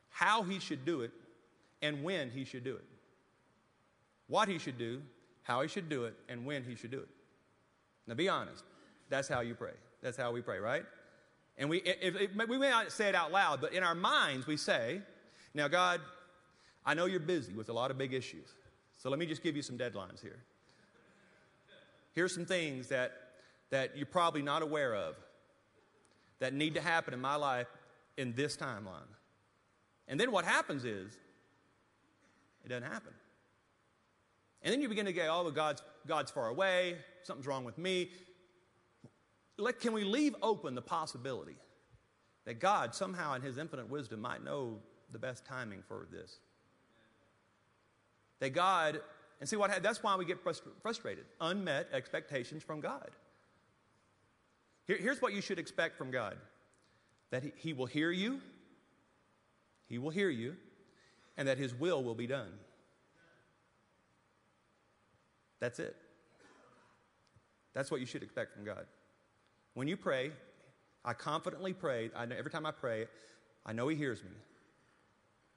how 0.08 0.42
He 0.42 0.58
should 0.58 0.86
do 0.86 1.02
it, 1.02 1.10
and 1.82 2.02
when 2.02 2.30
He 2.30 2.46
should 2.46 2.64
do 2.64 2.76
it. 2.76 2.84
What 4.26 4.48
He 4.48 4.58
should 4.58 4.78
do, 4.78 5.02
how 5.42 5.62
he 5.62 5.68
should 5.68 5.88
do 5.88 6.04
it, 6.04 6.14
and 6.28 6.46
when 6.46 6.64
he 6.64 6.74
should 6.74 6.90
do 6.90 7.00
it. 7.00 7.08
Now, 8.06 8.14
be 8.14 8.28
honest. 8.28 8.64
That's 9.08 9.28
how 9.28 9.40
you 9.40 9.54
pray. 9.54 9.74
That's 10.02 10.16
how 10.16 10.32
we 10.32 10.40
pray, 10.40 10.58
right? 10.58 10.84
And 11.58 11.68
we, 11.68 11.78
if, 11.78 12.16
if, 12.16 12.48
we 12.48 12.58
may 12.58 12.70
not 12.70 12.90
say 12.90 13.08
it 13.08 13.14
out 13.14 13.30
loud, 13.30 13.60
but 13.60 13.72
in 13.72 13.82
our 13.82 13.94
minds 13.94 14.46
we 14.46 14.56
say, 14.56 15.02
Now, 15.54 15.68
God, 15.68 16.00
I 16.84 16.94
know 16.94 17.06
you're 17.06 17.20
busy 17.20 17.52
with 17.52 17.68
a 17.68 17.72
lot 17.72 17.90
of 17.90 17.98
big 17.98 18.14
issues. 18.14 18.48
So 18.96 19.10
let 19.10 19.18
me 19.18 19.26
just 19.26 19.42
give 19.42 19.56
you 19.56 19.62
some 19.62 19.76
deadlines 19.76 20.20
here. 20.20 20.38
Here's 22.14 22.34
some 22.34 22.46
things 22.46 22.88
that, 22.88 23.12
that 23.70 23.96
you're 23.96 24.06
probably 24.06 24.42
not 24.42 24.62
aware 24.62 24.94
of 24.94 25.16
that 26.40 26.52
need 26.52 26.74
to 26.74 26.80
happen 26.80 27.14
in 27.14 27.20
my 27.20 27.36
life 27.36 27.68
in 28.16 28.32
this 28.34 28.56
timeline. 28.56 29.08
And 30.08 30.18
then 30.18 30.30
what 30.32 30.44
happens 30.44 30.84
is, 30.84 31.16
it 32.64 32.68
doesn't 32.68 32.90
happen. 32.90 33.12
And 34.62 34.72
then 34.72 34.80
you 34.80 34.88
begin 34.88 35.06
to 35.06 35.12
go, 35.12 35.26
oh, 35.30 35.50
God's, 35.50 35.82
God's 36.06 36.30
far 36.30 36.48
away, 36.48 36.96
something's 37.24 37.46
wrong 37.46 37.64
with 37.64 37.78
me. 37.78 38.10
Let, 39.58 39.80
can 39.80 39.92
we 39.92 40.04
leave 40.04 40.34
open 40.42 40.74
the 40.74 40.82
possibility 40.82 41.56
that 42.44 42.60
God, 42.60 42.94
somehow 42.94 43.34
in 43.34 43.42
His 43.42 43.58
infinite 43.58 43.90
wisdom, 43.90 44.20
might 44.20 44.44
know 44.44 44.78
the 45.10 45.18
best 45.18 45.44
timing 45.44 45.82
for 45.86 46.06
this? 46.10 46.38
That 48.40 48.50
God, 48.50 49.00
and 49.40 49.48
see 49.48 49.56
what 49.56 49.82
that's 49.82 50.02
why 50.02 50.16
we 50.16 50.24
get 50.24 50.38
frustrated 50.82 51.24
unmet 51.40 51.88
expectations 51.92 52.62
from 52.62 52.80
God. 52.80 53.10
Here, 54.86 54.96
here's 54.96 55.22
what 55.22 55.32
you 55.32 55.40
should 55.40 55.58
expect 55.58 55.96
from 55.96 56.10
God 56.10 56.36
that 57.30 57.42
he, 57.42 57.52
he 57.56 57.72
will 57.72 57.86
hear 57.86 58.10
you, 58.10 58.40
He 59.88 59.98
will 59.98 60.10
hear 60.10 60.28
you, 60.28 60.56
and 61.36 61.48
that 61.48 61.58
His 61.58 61.74
will 61.74 62.02
will 62.02 62.14
be 62.14 62.26
done. 62.26 62.52
That's 65.62 65.78
it. 65.78 65.94
That's 67.72 67.88
what 67.88 68.00
you 68.00 68.06
should 68.06 68.24
expect 68.24 68.52
from 68.52 68.64
God. 68.64 68.84
When 69.74 69.86
you 69.86 69.96
pray, 69.96 70.32
I 71.04 71.12
confidently 71.12 71.72
pray. 71.72 72.10
I 72.16 72.26
know, 72.26 72.34
every 72.36 72.50
time 72.50 72.66
I 72.66 72.72
pray, 72.72 73.06
I 73.64 73.72
know 73.72 73.86
He 73.86 73.94
hears 73.94 74.24
me, 74.24 74.30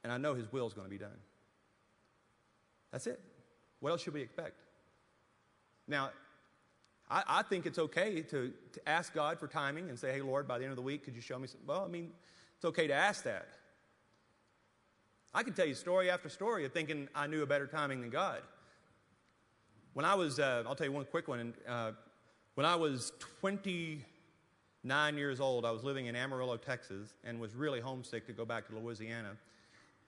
and 0.04 0.14
I 0.14 0.18
know 0.18 0.36
His 0.36 0.50
will 0.52 0.68
is 0.68 0.74
going 0.74 0.86
to 0.86 0.92
be 0.92 1.00
done. 1.00 1.18
That's 2.92 3.08
it. 3.08 3.20
What 3.80 3.90
else 3.90 4.04
should 4.04 4.14
we 4.14 4.22
expect? 4.22 4.62
Now, 5.88 6.12
I, 7.10 7.24
I, 7.28 7.42
think 7.42 7.66
it's 7.66 7.80
okay 7.80 8.22
to, 8.22 8.54
to 8.74 8.88
ask 8.90 9.12
God 9.12 9.40
for 9.40 9.48
timing 9.48 9.90
and 9.90 9.98
say, 9.98 10.12
hey, 10.12 10.22
Lord, 10.22 10.48
by 10.48 10.60
the 10.60 10.66
end 10.66 10.72
of 10.72 10.78
the 10.78 10.84
week, 10.84 11.04
could 11.04 11.16
you 11.16 11.22
show 11.22 11.40
me 11.40 11.48
something? 11.48 11.68
Well, 11.68 11.84
I 11.84 11.88
mean, 11.88 12.12
it's 12.58 12.66
okay 12.66 12.86
to 12.86 12.94
ask 12.94 13.24
that. 13.24 13.48
I 15.34 15.42
can 15.42 15.54
tell 15.54 15.66
you 15.66 15.74
story 15.74 16.12
after 16.12 16.30
story 16.30 16.64
of 16.64 16.74
thinking 16.74 17.10
I 17.16 17.26
knew 17.26 17.42
a 17.42 17.48
better 17.48 17.66
timing 17.66 18.02
than 18.02 18.12
God. 18.12 18.42
When 19.96 20.04
I 20.04 20.14
was, 20.14 20.40
uh, 20.40 20.64
I'll 20.68 20.76
tell 20.76 20.88
you 20.88 20.92
one 20.92 21.06
quick 21.06 21.30
one. 21.30 21.54
Uh, 21.66 21.94
when 22.56 22.66
I 22.66 22.76
was 22.76 23.14
29 23.40 25.18
years 25.18 25.40
old, 25.40 25.64
I 25.64 25.72
was 25.72 25.86
living 25.86 26.08
in 26.08 26.18
Amarillo, 26.18 26.58
Texas, 26.58 27.14
and 27.24 27.40
was 27.40 27.56
really 27.56 27.80
homesick 27.80 28.28
to 28.28 28.34
go 28.34 28.44
back 28.44 28.68
to 28.68 28.78
Louisiana. 28.78 29.38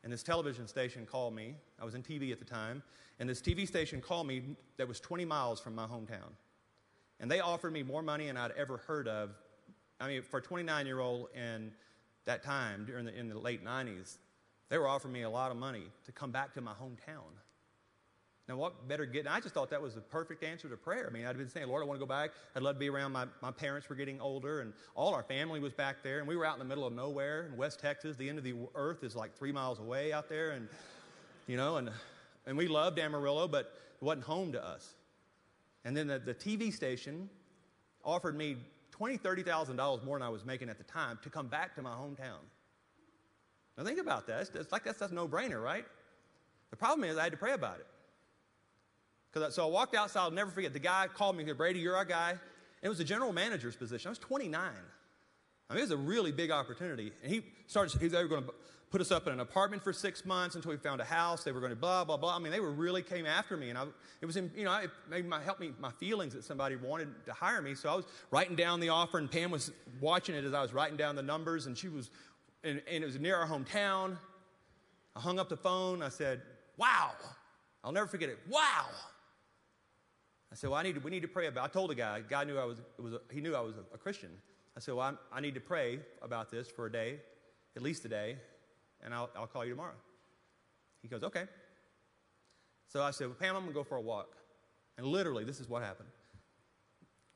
And 0.03 0.11
this 0.11 0.23
television 0.23 0.67
station 0.67 1.05
called 1.05 1.33
me. 1.33 1.55
I 1.81 1.85
was 1.85 1.95
in 1.95 2.03
TV 2.03 2.33
at 2.33 2.39
the 2.39 2.43
time. 2.43 2.83
And 3.21 3.29
this 3.29 3.39
TV 3.39 3.65
station 3.65 4.01
called 4.01 4.27
me 4.27 4.57
that 4.75 4.89
was 4.89 4.99
20 4.99 5.23
miles 5.23 5.61
from 5.61 5.73
my 5.73 5.85
hometown. 5.85 6.33
And 7.21 7.31
they 7.31 7.39
offered 7.39 7.71
me 7.71 7.81
more 7.81 8.01
money 8.01 8.27
than 8.27 8.35
I'd 8.35 8.51
ever 8.57 8.75
heard 8.87 9.07
of. 9.07 9.29
I 10.01 10.09
mean, 10.09 10.21
for 10.21 10.39
a 10.39 10.41
29 10.41 10.85
year 10.85 10.99
old 10.99 11.29
in 11.33 11.71
that 12.25 12.43
time, 12.43 12.83
during 12.83 13.05
the, 13.05 13.17
in 13.17 13.29
the 13.29 13.39
late 13.39 13.63
90s, 13.63 14.17
they 14.67 14.77
were 14.77 14.89
offering 14.89 15.13
me 15.13 15.21
a 15.21 15.29
lot 15.29 15.49
of 15.49 15.55
money 15.55 15.83
to 16.07 16.11
come 16.11 16.31
back 16.31 16.53
to 16.55 16.61
my 16.61 16.73
hometown. 16.73 17.31
Now, 18.47 18.55
what 18.55 18.87
better 18.87 19.05
get? 19.05 19.27
I 19.29 19.41
just 19.41 19.53
thought 19.53 19.69
that 19.71 19.81
was 19.81 19.95
the 19.95 20.01
perfect 20.01 20.41
answer 20.41 20.69
to 20.69 20.77
prayer. 20.77 21.07
I 21.09 21.13
mean, 21.13 21.25
I'd 21.25 21.37
been 21.37 21.49
saying, 21.49 21.67
Lord, 21.67 21.83
I 21.83 21.85
want 21.85 21.99
to 21.99 22.05
go 22.05 22.07
back. 22.07 22.31
I'd 22.55 22.61
love 22.61 22.75
to 22.75 22.79
be 22.79 22.89
around. 22.89 23.11
My, 23.11 23.25
my 23.41 23.51
parents 23.51 23.89
were 23.89 23.95
getting 23.95 24.21
older, 24.21 24.61
and 24.61 24.71
all 24.95 25.13
our 25.13 25.23
family 25.23 25.59
was 25.59 25.73
back 25.73 26.01
there. 26.01 26.19
And 26.19 26.27
we 26.27 26.37
were 26.37 26.45
out 26.45 26.53
in 26.53 26.59
the 26.59 26.65
middle 26.65 26.85
of 26.85 26.93
nowhere 26.93 27.47
in 27.47 27.57
West 27.57 27.81
Texas. 27.81 28.15
The 28.15 28.29
end 28.29 28.37
of 28.37 28.45
the 28.45 28.55
earth 28.73 29.03
is 29.03 29.17
like 29.17 29.35
three 29.37 29.51
miles 29.51 29.79
away 29.79 30.13
out 30.13 30.29
there. 30.29 30.51
And, 30.51 30.69
you 31.45 31.57
know, 31.57 31.75
and, 31.75 31.89
and 32.45 32.57
we 32.57 32.69
loved 32.69 32.99
Amarillo, 32.99 33.49
but 33.49 33.73
it 34.01 34.05
wasn't 34.05 34.23
home 34.23 34.53
to 34.53 34.65
us. 34.65 34.93
And 35.83 35.95
then 35.95 36.07
the, 36.07 36.19
the 36.19 36.33
TV 36.33 36.71
station 36.71 37.29
offered 38.05 38.37
me 38.37 38.55
$20,000, 38.97 39.43
$30,000 39.43 40.05
more 40.05 40.17
than 40.17 40.25
I 40.25 40.29
was 40.29 40.45
making 40.45 40.69
at 40.69 40.77
the 40.77 40.85
time 40.85 41.19
to 41.23 41.29
come 41.29 41.47
back 41.47 41.75
to 41.75 41.81
my 41.81 41.91
hometown. 41.91 42.39
Now, 43.77 43.83
think 43.83 43.99
about 43.99 44.25
that. 44.27 44.41
It's, 44.41 44.49
it's 44.55 44.71
like 44.71 44.85
that's, 44.85 44.99
that's 44.99 45.11
no 45.11 45.27
brainer, 45.27 45.61
right? 45.61 45.85
The 46.71 46.77
problem 46.77 47.09
is, 47.09 47.17
I 47.17 47.23
had 47.23 47.33
to 47.33 47.37
pray 47.37 47.51
about 47.51 47.79
it. 47.79 47.87
Cause 49.39 49.55
so 49.55 49.63
I 49.65 49.69
walked 49.69 49.95
outside, 49.95 50.21
I'll 50.21 50.31
never 50.31 50.51
forget. 50.51 50.73
The 50.73 50.79
guy 50.79 51.07
called 51.13 51.35
me, 51.35 51.43
He 51.43 51.49
said, 51.49 51.57
Brady, 51.57 51.79
you're 51.79 51.95
our 51.95 52.05
guy. 52.05 52.35
it 52.81 52.89
was 52.89 52.99
a 52.99 53.03
general 53.03 53.33
manager's 53.33 53.75
position. 53.75 54.09
I 54.09 54.11
was 54.11 54.19
29. 54.19 54.61
I 55.69 55.73
mean, 55.73 55.79
it 55.79 55.81
was 55.81 55.91
a 55.91 55.97
really 55.97 56.31
big 56.31 56.51
opportunity. 56.51 57.11
And 57.23 57.31
he 57.31 57.43
started, 57.67 57.99
they 57.99 58.23
were 58.23 58.29
going 58.29 58.45
to 58.45 58.53
put 58.89 59.01
us 59.01 59.11
up 59.11 59.27
in 59.27 59.33
an 59.33 59.41
apartment 59.41 59.83
for 59.83 59.91
six 59.91 60.25
months 60.25 60.55
until 60.55 60.71
we 60.71 60.77
found 60.77 61.01
a 61.01 61.05
house. 61.05 61.43
They 61.43 61.51
were 61.51 61.59
going 61.59 61.71
to 61.71 61.75
blah, 61.75 62.05
blah, 62.05 62.15
blah. 62.15 62.35
I 62.35 62.39
mean, 62.39 62.51
they 62.51 62.61
were 62.61 62.71
really 62.71 63.01
came 63.01 63.25
after 63.25 63.57
me. 63.57 63.69
And 63.69 63.77
I, 63.77 63.85
it 64.21 64.25
was, 64.25 64.37
in, 64.37 64.49
you 64.55 64.63
know, 64.63 64.73
it 64.77 64.89
maybe 65.09 65.27
my, 65.27 65.41
helped 65.41 65.59
me, 65.59 65.73
my 65.79 65.91
feelings 65.91 66.33
that 66.33 66.45
somebody 66.45 66.77
wanted 66.77 67.09
to 67.25 67.33
hire 67.33 67.61
me. 67.61 67.75
So 67.75 67.89
I 67.89 67.95
was 67.95 68.05
writing 68.31 68.55
down 68.55 68.79
the 68.79 68.89
offer, 68.89 69.17
and 69.17 69.29
Pam 69.29 69.51
was 69.51 69.71
watching 69.99 70.35
it 70.35 70.45
as 70.45 70.53
I 70.53 70.61
was 70.61 70.73
writing 70.73 70.95
down 70.95 71.15
the 71.15 71.23
numbers, 71.23 71.65
and 71.65 71.77
she 71.77 71.89
was, 71.89 72.09
and, 72.63 72.81
and 72.89 73.03
it 73.03 73.05
was 73.05 73.19
near 73.19 73.35
our 73.35 73.47
hometown. 73.47 74.17
I 75.15 75.19
hung 75.19 75.37
up 75.37 75.49
the 75.49 75.57
phone. 75.57 76.01
I 76.01 76.09
said, 76.09 76.41
wow. 76.77 77.11
I'll 77.83 77.91
never 77.91 78.07
forget 78.07 78.29
it. 78.29 78.39
Wow. 78.49 78.85
I 80.51 80.55
said, 80.55 80.69
well, 80.69 80.79
I 80.79 80.83
need 80.83 80.95
to, 80.95 81.01
we 81.01 81.11
need 81.11 81.21
to 81.21 81.27
pray 81.27 81.47
about. 81.47 81.65
I 81.65 81.67
told 81.67 81.89
the 81.89 81.95
guy, 81.95 82.21
God 82.21 82.47
knew 82.47 82.57
I 82.57 82.65
was, 82.65 82.81
was 82.97 83.13
a, 83.13 83.21
he 83.31 83.41
knew 83.41 83.55
I 83.55 83.59
was 83.61 83.75
a, 83.75 83.95
a 83.95 83.97
Christian. 83.97 84.29
I 84.75 84.79
said, 84.79 84.93
well, 84.93 85.07
I'm, 85.07 85.17
i 85.33 85.39
need 85.39 85.55
to 85.55 85.59
pray 85.59 85.99
about 86.21 86.51
this 86.51 86.67
for 86.69 86.85
a 86.85 86.91
day, 86.91 87.19
at 87.75 87.81
least 87.81 88.05
a 88.05 88.09
day, 88.09 88.37
and 89.03 89.13
I'll, 89.13 89.29
I'll 89.35 89.47
call 89.47 89.65
you 89.65 89.71
tomorrow. 89.71 89.95
He 91.01 91.07
goes, 91.07 91.23
okay. 91.23 91.45
So 92.87 93.01
I 93.01 93.11
said, 93.11 93.27
well, 93.27 93.37
Pam, 93.39 93.55
I'm 93.55 93.67
to 93.67 93.73
go 93.73 93.83
for 93.83 93.97
a 93.97 94.01
walk. 94.01 94.35
And 94.97 95.05
literally, 95.05 95.43
this 95.43 95.59
is 95.59 95.67
what 95.67 95.83
happened. 95.83 96.09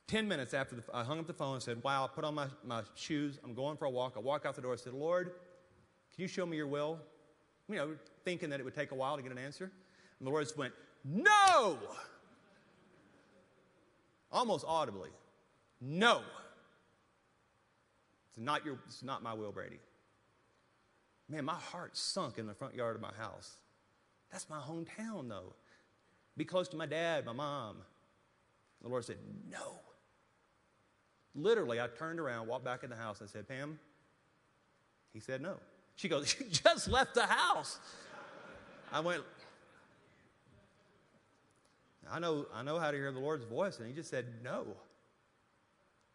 Ten 0.07 0.27
minutes 0.27 0.53
after 0.53 0.75
the, 0.75 0.83
I 0.93 1.03
hung 1.03 1.19
up 1.19 1.27
the 1.27 1.33
phone 1.33 1.55
and 1.55 1.63
said, 1.63 1.81
wow, 1.83 2.05
I 2.05 2.07
put 2.07 2.23
on 2.23 2.35
my, 2.35 2.47
my 2.65 2.81
shoes. 2.95 3.39
I'm 3.43 3.53
going 3.53 3.77
for 3.77 3.85
a 3.85 3.89
walk. 3.89 4.13
I 4.17 4.19
walk 4.19 4.45
out 4.45 4.55
the 4.55 4.61
door. 4.61 4.73
I 4.73 4.77
said, 4.77 4.93
Lord, 4.93 5.31
can 6.13 6.21
you 6.21 6.27
show 6.27 6.45
me 6.45 6.57
your 6.57 6.67
will? 6.67 6.99
You 7.69 7.75
know, 7.75 7.95
thinking 8.25 8.49
that 8.49 8.59
it 8.59 8.63
would 8.63 8.75
take 8.75 8.91
a 8.91 8.95
while 8.95 9.15
to 9.15 9.23
get 9.23 9.31
an 9.31 9.37
answer. 9.37 9.71
And 10.19 10.27
the 10.27 10.31
Lord 10.31 10.43
just 10.43 10.57
went, 10.57 10.73
no! 11.05 11.77
Almost 14.31 14.65
audibly, 14.67 15.09
No. 15.79 16.21
It's 18.29 18.39
not, 18.39 18.63
your, 18.63 18.79
it's 18.87 19.03
not 19.03 19.21
my 19.21 19.33
will, 19.33 19.51
Brady. 19.51 19.79
Man, 21.27 21.43
my 21.43 21.55
heart 21.55 21.97
sunk 21.97 22.37
in 22.37 22.47
the 22.47 22.53
front 22.53 22.75
yard 22.75 22.95
of 22.95 23.01
my 23.01 23.11
house. 23.17 23.57
That's 24.31 24.49
my 24.49 24.59
hometown, 24.59 25.27
though. 25.27 25.53
Be 26.37 26.45
close 26.45 26.69
to 26.69 26.77
my 26.77 26.85
dad, 26.85 27.25
my 27.25 27.33
mom. 27.33 27.77
The 28.81 28.87
Lord 28.87 29.03
said, 29.05 29.17
No. 29.49 29.79
Literally, 31.35 31.79
I 31.79 31.87
turned 31.87 32.19
around, 32.19 32.47
walked 32.47 32.65
back 32.65 32.83
in 32.83 32.89
the 32.89 32.95
house, 32.95 33.21
and 33.21 33.29
said, 33.29 33.47
Pam, 33.47 33.79
he 35.13 35.19
said 35.19 35.41
no. 35.41 35.57
She 35.95 36.07
goes, 36.07 36.35
You 36.39 36.45
just 36.49 36.89
left 36.89 37.13
the 37.13 37.25
house. 37.25 37.79
I 38.91 38.99
went, 38.99 39.23
I 42.09 42.19
know, 42.19 42.45
I 42.53 42.63
know 42.63 42.79
how 42.79 42.91
to 42.91 42.97
hear 42.97 43.11
the 43.11 43.19
Lord's 43.19 43.45
voice. 43.45 43.79
And 43.79 43.87
he 43.87 43.93
just 43.93 44.09
said, 44.09 44.25
no. 44.43 44.65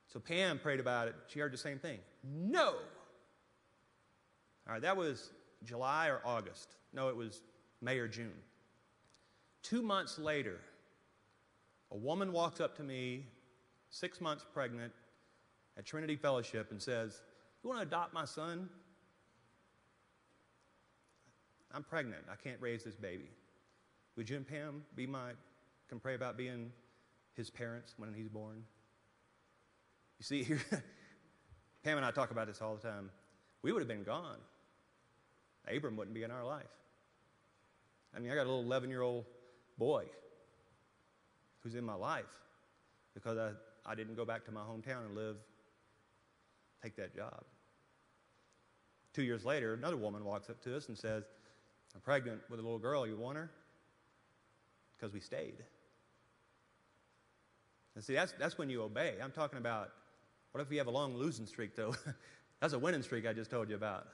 So 0.09 0.21
Pam 0.21 0.59
prayed 0.59 0.81
about 0.81 1.09
it. 1.09 1.15
She 1.29 1.41
heard 1.41 1.53
the 1.53 1.59
same 1.59 1.79
thing. 1.79 1.99
No. 2.25 2.75
All 4.67 4.73
right, 4.73 4.83
that 4.83 4.97
was 4.97 5.31
July 5.65 6.09
or 6.09 6.21
August. 6.25 6.75
No, 6.93 7.09
it 7.09 7.17
was 7.17 7.43
May 7.81 7.99
or 7.99 8.09
June. 8.09 8.33
Two 9.63 9.83
months 9.83 10.19
later, 10.19 10.61
a 11.91 11.97
woman 11.97 12.33
walks 12.33 12.61
up 12.61 12.77
to 12.77 12.83
me, 12.83 13.27
six 13.91 14.21
months 14.21 14.45
pregnant, 14.53 14.93
at 15.77 15.85
Trinity 15.85 16.17
Fellowship, 16.17 16.71
and 16.71 16.81
says, 16.81 17.21
You 17.63 17.71
want 17.71 17.81
to 17.81 17.87
adopt 17.87 18.15
my 18.15 18.25
son? 18.25 18.69
I'm 21.73 21.83
pregnant. 21.83 22.23
I 22.31 22.37
can't 22.37 22.61
raise 22.61 22.85
this 22.85 22.97
baby. 22.97 23.29
Would 24.17 24.31
you 24.31 24.37
and 24.37 24.49
Pam 24.49 24.83
be 24.95 25.07
my 25.07 25.33
can 25.89 26.01
pray 26.01 26.15
about 26.15 26.37
being 26.37 26.73
his 27.35 27.51
parents 27.51 27.95
when 27.97 28.13
he's 28.15 28.29
born. 28.29 28.65
You 30.19 30.25
see, 30.25 30.43
here, 30.43 30.61
Pam 31.85 31.97
and 31.97 32.07
I 32.07 32.11
talk 32.11 32.31
about 32.31 32.47
this 32.47 32.61
all 32.61 32.75
the 32.75 32.83
time. 32.83 33.11
We 33.63 33.73
would 33.73 33.81
have 33.81 33.89
been 33.89 34.03
gone. 34.03 34.39
Abram 35.69 35.97
wouldn't 35.97 36.15
be 36.15 36.23
in 36.23 36.31
our 36.31 36.45
life. 36.45 36.65
I 38.15 38.19
mean, 38.19 38.31
I 38.31 38.35
got 38.35 38.43
a 38.47 38.51
little 38.51 38.63
11 38.63 38.89
year 38.89 39.03
old 39.03 39.25
boy 39.79 40.05
who's 41.61 41.75
in 41.75 41.85
my 41.85 41.95
life 41.95 42.25
because 43.15 43.37
I, 43.37 43.51
I 43.85 43.95
didn't 43.95 44.15
go 44.15 44.25
back 44.25 44.45
to 44.47 44.53
my 44.53 44.61
hometown 44.61 45.05
and 45.07 45.15
live, 45.15 45.37
take 46.83 46.97
that 46.97 47.15
job. 47.15 47.45
Two 49.13 49.23
years 49.23 49.45
later, 49.45 49.75
another 49.75 49.97
woman 49.97 50.25
walks 50.25 50.49
up 50.49 50.63
to 50.63 50.77
us 50.77 50.89
and 50.89 50.97
says, 50.97 51.25
I'm 51.95 52.01
pregnant 52.01 52.41
with 52.51 52.61
a 52.61 52.63
little 52.63 52.79
girl. 52.79 53.07
You 53.07 53.17
want 53.17 53.37
her? 53.39 53.51
Because 54.97 55.13
we 55.13 55.21
stayed. 55.21 55.65
And 57.97 58.05
see, 58.05 58.15
that's, 58.15 58.33
that's 58.39 58.59
when 58.59 58.71
you 58.71 58.83
obey. 58.83 59.15
I'm 59.23 59.33
talking 59.33 59.59
about 59.59 59.91
what 60.53 60.61
if 60.61 60.71
you 60.71 60.79
have 60.79 60.87
a 60.87 60.91
long 60.91 61.17
losing 61.17 61.47
streak, 61.47 61.75
though? 61.75 61.95
that's 62.61 62.73
a 62.73 62.79
winning 62.79 63.03
streak 63.03 63.27
I 63.27 63.33
just 63.33 63.51
told 63.51 63.69
you 63.69 63.75
about. 63.75 64.07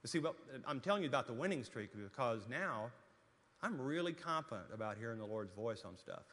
But 0.00 0.10
see, 0.10 0.20
I'm 0.66 0.80
telling 0.80 1.02
you 1.02 1.08
about 1.08 1.26
the 1.26 1.32
winning 1.32 1.64
streak 1.64 1.90
because 1.92 2.42
now 2.48 2.90
I'm 3.62 3.80
really 3.80 4.12
confident 4.12 4.68
about 4.72 4.98
hearing 4.98 5.18
the 5.18 5.26
Lord's 5.26 5.52
voice 5.52 5.82
on 5.84 5.96
stuff. 5.96 6.24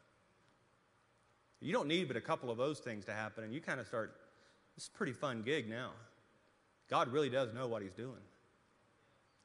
You 1.62 1.72
don't 1.72 1.88
need 1.88 2.08
but 2.08 2.18
a 2.18 2.22
couple 2.22 2.50
of 2.52 2.58
those 2.58 2.80
things 2.80 3.06
to 3.06 3.14
happen, 3.14 3.44
and 3.44 3.54
you 3.54 3.62
kind 3.62 3.80
of 3.80 3.88
start, 3.88 4.16
this 4.76 4.86
is 4.86 4.90
a 4.94 4.98
pretty 4.98 5.14
fun 5.14 5.44
gig 5.44 5.70
now. 5.70 5.92
God 6.90 7.08
really 7.08 7.30
does 7.30 7.54
know 7.54 7.68
what 7.68 7.82
He's 7.82 7.94
doing. 7.94 8.22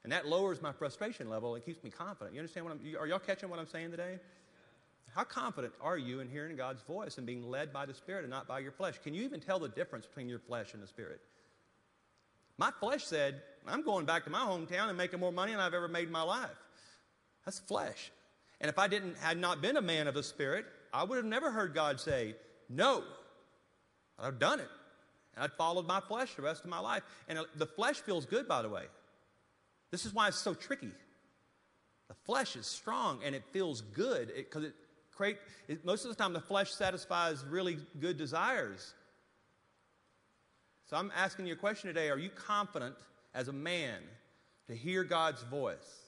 And 0.03 0.11
that 0.11 0.27
lowers 0.27 0.61
my 0.61 0.71
frustration 0.71 1.29
level 1.29 1.55
and 1.55 1.63
keeps 1.63 1.83
me 1.83 1.89
confident. 1.89 2.33
You 2.33 2.39
understand 2.41 2.65
what 2.65 2.73
I'm, 2.73 2.95
are 2.99 3.07
y'all 3.07 3.19
catching 3.19 3.49
what 3.49 3.59
I'm 3.59 3.67
saying 3.67 3.91
today? 3.91 4.19
How 5.17 5.23
confident 5.23 5.73
are 5.81 5.97
you 5.97 6.19
in 6.19 6.29
hearing 6.29 6.55
God's 6.55 6.83
voice 6.83 7.17
and 7.17 7.25
being 7.25 7.41
led 7.41 7.73
by 7.73 7.87
the 7.87 7.93
Spirit 7.95 8.21
and 8.21 8.29
not 8.29 8.47
by 8.47 8.59
your 8.59 8.71
flesh? 8.71 8.99
Can 9.03 9.15
you 9.15 9.23
even 9.23 9.39
tell 9.39 9.57
the 9.57 9.67
difference 9.67 10.05
between 10.05 10.29
your 10.29 10.37
flesh 10.37 10.75
and 10.75 10.83
the 10.83 10.85
Spirit? 10.85 11.19
My 12.59 12.69
flesh 12.79 13.03
said, 13.03 13.41
I'm 13.65 13.81
going 13.81 14.05
back 14.05 14.25
to 14.25 14.29
my 14.29 14.41
hometown 14.41 14.89
and 14.89 14.97
making 14.97 15.19
more 15.19 15.31
money 15.31 15.53
than 15.53 15.59
I've 15.59 15.73
ever 15.73 15.87
made 15.87 16.05
in 16.05 16.11
my 16.11 16.21
life. 16.21 16.51
That's 17.45 17.57
flesh. 17.57 18.11
And 18.61 18.69
if 18.69 18.77
I 18.77 18.87
didn't 18.87 19.17
had 19.17 19.39
not 19.39 19.59
been 19.59 19.75
a 19.75 19.81
man 19.81 20.07
of 20.07 20.13
the 20.13 20.21
Spirit, 20.21 20.67
I 20.93 21.03
would 21.03 21.15
have 21.15 21.25
never 21.25 21.49
heard 21.49 21.73
God 21.73 21.99
say, 21.99 22.35
No. 22.69 23.03
I'd 24.19 24.25
have 24.25 24.39
done 24.39 24.59
it. 24.59 24.69
And 25.33 25.43
I'd 25.43 25.53
followed 25.53 25.87
my 25.87 25.99
flesh 25.99 26.35
the 26.35 26.43
rest 26.43 26.63
of 26.63 26.69
my 26.69 26.79
life. 26.79 27.01
And 27.27 27.39
the 27.55 27.65
flesh 27.65 27.95
feels 27.95 28.27
good, 28.27 28.47
by 28.47 28.61
the 28.61 28.69
way. 28.69 28.83
This 29.89 30.05
is 30.05 30.13
why 30.13 30.27
it's 30.27 30.37
so 30.37 30.53
tricky. 30.53 30.91
The 32.07 32.15
flesh 32.23 32.55
is 32.55 32.67
strong 32.67 33.21
and 33.25 33.33
it 33.33 33.43
feels 33.51 33.81
good 33.81 34.31
because 34.35 34.65
it, 34.65 34.75
it 35.67 35.85
most 35.85 36.05
of 36.05 36.09
the 36.09 36.15
time 36.15 36.33
the 36.33 36.41
flesh 36.41 36.71
satisfies 36.71 37.43
really 37.49 37.77
good 37.99 38.17
desires. 38.17 38.93
So 40.85 40.97
I'm 40.97 41.11
asking 41.15 41.47
you 41.47 41.53
a 41.53 41.57
question 41.57 41.87
today: 41.87 42.09
Are 42.09 42.17
you 42.17 42.29
confident 42.29 42.95
as 43.33 43.47
a 43.47 43.53
man 43.53 43.99
to 44.67 44.75
hear 44.75 45.03
God's 45.03 45.43
voice? 45.43 46.07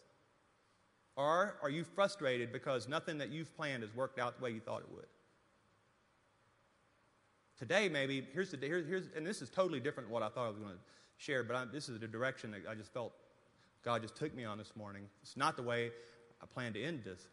Or 1.16 1.58
are 1.62 1.70
you 1.70 1.84
frustrated 1.84 2.54
because 2.54 2.88
nothing 2.88 3.18
that 3.18 3.30
you've 3.30 3.54
planned 3.58 3.84
has 3.84 3.94
worked 3.94 4.20
out 4.20 4.38
the 4.38 4.44
way 4.44 4.52
you 4.52 4.62
thought 4.62 4.82
it 4.82 4.92
would? 4.96 5.08
Today, 7.58 7.90
maybe, 7.90 8.26
here's 8.32 8.52
the, 8.52 8.58
here, 8.58 8.82
here's, 8.88 9.10
and 9.18 9.28
this 9.28 9.42
is 9.42 9.50
totally 9.50 9.82
different 9.82 10.08
than 10.08 10.14
what 10.14 10.24
I 10.24 10.30
thought 10.30 10.46
I 10.46 10.48
was 10.48 10.60
going 10.60 10.72
to 10.72 10.80
share, 11.18 11.44
but 11.44 11.58
I, 11.58 11.66
this 11.66 11.90
is 11.90 12.00
the 12.00 12.08
direction 12.08 12.52
that 12.52 12.62
I 12.70 12.74
just 12.74 12.94
felt 12.94 13.12
God 13.84 14.02
just 14.02 14.16
took 14.16 14.34
me 14.34 14.46
on 14.46 14.58
this 14.58 14.72
morning. 14.78 15.04
It's 15.22 15.36
not 15.36 15.58
the 15.58 15.64
way 15.64 15.92
I 16.42 16.46
planned 16.46 16.76
to 16.76 16.84
end 16.84 17.04
this. 17.04 17.28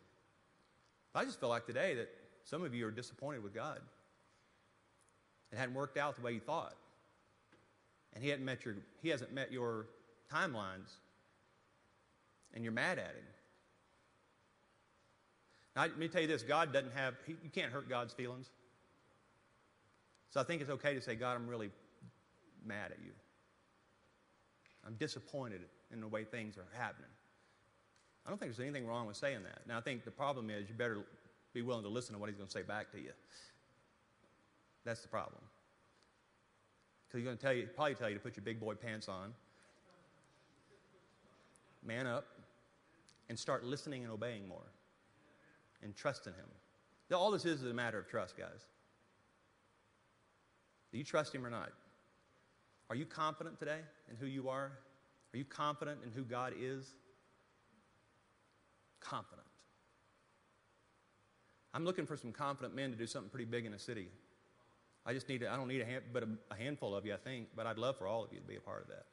I 1.16 1.24
just 1.24 1.40
feel 1.40 1.48
like 1.48 1.66
today 1.66 1.94
that 1.94 2.08
some 2.44 2.62
of 2.62 2.74
you 2.74 2.86
are 2.86 2.90
disappointed 2.90 3.42
with 3.42 3.54
God. 3.54 3.80
It 5.52 5.58
hadn't 5.58 5.74
worked 5.74 5.96
out 5.96 6.16
the 6.16 6.22
way 6.22 6.32
you 6.32 6.40
thought. 6.40 6.74
And 8.14 8.22
he, 8.22 8.30
hadn't 8.30 8.44
met 8.44 8.64
your, 8.64 8.76
he 9.02 9.08
hasn't 9.08 9.32
met 9.32 9.52
your 9.52 9.86
timelines. 10.32 10.92
And 12.54 12.64
you're 12.64 12.72
mad 12.72 12.98
at 12.98 13.14
him. 13.14 13.24
Now, 15.74 15.82
let 15.82 15.98
me 15.98 16.08
tell 16.08 16.22
you 16.22 16.26
this 16.26 16.42
God 16.42 16.72
doesn't 16.72 16.94
have, 16.94 17.14
he, 17.26 17.36
you 17.42 17.50
can't 17.50 17.72
hurt 17.72 17.88
God's 17.88 18.14
feelings. 18.14 18.50
So 20.30 20.40
I 20.40 20.44
think 20.44 20.60
it's 20.60 20.70
okay 20.70 20.94
to 20.94 21.00
say, 21.00 21.14
God, 21.14 21.34
I'm 21.36 21.46
really 21.46 21.70
mad 22.64 22.92
at 22.92 22.98
you. 23.04 23.12
I'm 24.86 24.94
disappointed 24.94 25.62
in 25.92 26.00
the 26.00 26.08
way 26.08 26.24
things 26.24 26.56
are 26.56 26.66
happening. 26.78 27.10
I 28.26 28.30
don't 28.30 28.38
think 28.38 28.50
there's 28.50 28.66
anything 28.66 28.86
wrong 28.88 29.06
with 29.06 29.16
saying 29.16 29.44
that. 29.44 29.66
Now, 29.68 29.78
I 29.78 29.80
think 29.80 30.04
the 30.04 30.10
problem 30.10 30.50
is 30.50 30.68
you 30.68 30.74
better 30.74 30.98
be 31.54 31.62
willing 31.62 31.84
to 31.84 31.88
listen 31.88 32.12
to 32.14 32.18
what 32.18 32.28
he's 32.28 32.36
going 32.36 32.48
to 32.48 32.52
say 32.52 32.62
back 32.62 32.90
to 32.90 32.98
you. 32.98 33.12
That's 34.84 35.00
the 35.00 35.08
problem. 35.08 35.40
Because 37.06 37.18
he's 37.20 37.24
going 37.24 37.36
to 37.36 37.42
tell 37.42 37.52
you, 37.52 37.68
probably 37.74 37.94
tell 37.94 38.08
you 38.08 38.16
to 38.16 38.20
put 38.20 38.36
your 38.36 38.44
big 38.44 38.58
boy 38.58 38.74
pants 38.74 39.08
on, 39.08 39.32
man 41.84 42.06
up, 42.06 42.26
and 43.28 43.38
start 43.38 43.64
listening 43.64 44.02
and 44.02 44.12
obeying 44.12 44.48
more, 44.48 44.72
and 45.82 45.94
trusting 45.94 46.32
him. 46.32 47.16
All 47.16 47.30
this 47.30 47.44
is 47.44 47.62
is 47.62 47.70
a 47.70 47.74
matter 47.74 47.98
of 47.98 48.08
trust, 48.08 48.36
guys. 48.36 48.66
Do 50.90 50.98
you 50.98 51.04
trust 51.04 51.32
him 51.32 51.46
or 51.46 51.50
not? 51.50 51.70
Are 52.90 52.96
you 52.96 53.04
confident 53.04 53.58
today 53.58 53.78
in 54.10 54.16
who 54.16 54.26
you 54.26 54.48
are? 54.48 54.72
Are 55.32 55.36
you 55.36 55.44
confident 55.44 56.00
in 56.04 56.10
who 56.10 56.22
God 56.22 56.54
is? 56.58 56.94
Confident. 59.08 59.46
I'm 61.72 61.84
looking 61.84 62.06
for 62.06 62.16
some 62.16 62.32
confident 62.32 62.74
men 62.74 62.90
to 62.90 62.96
do 62.96 63.06
something 63.06 63.30
pretty 63.30 63.44
big 63.44 63.66
in 63.66 63.74
a 63.74 63.78
city. 63.78 64.08
I 65.04 65.12
just 65.12 65.28
need, 65.28 65.40
to, 65.40 65.52
I 65.52 65.56
don't 65.56 65.68
need 65.68 65.82
a, 65.82 65.84
hand, 65.84 66.04
but 66.12 66.22
a, 66.24 66.28
a 66.50 66.56
handful 66.56 66.96
of 66.96 67.06
you, 67.06 67.14
I 67.14 67.18
think, 67.18 67.48
but 67.54 67.66
I'd 67.66 67.78
love 67.78 67.96
for 67.98 68.06
all 68.06 68.24
of 68.24 68.32
you 68.32 68.40
to 68.40 68.46
be 68.46 68.56
a 68.56 68.60
part 68.60 68.82
of 68.82 68.88
that. 68.88 69.04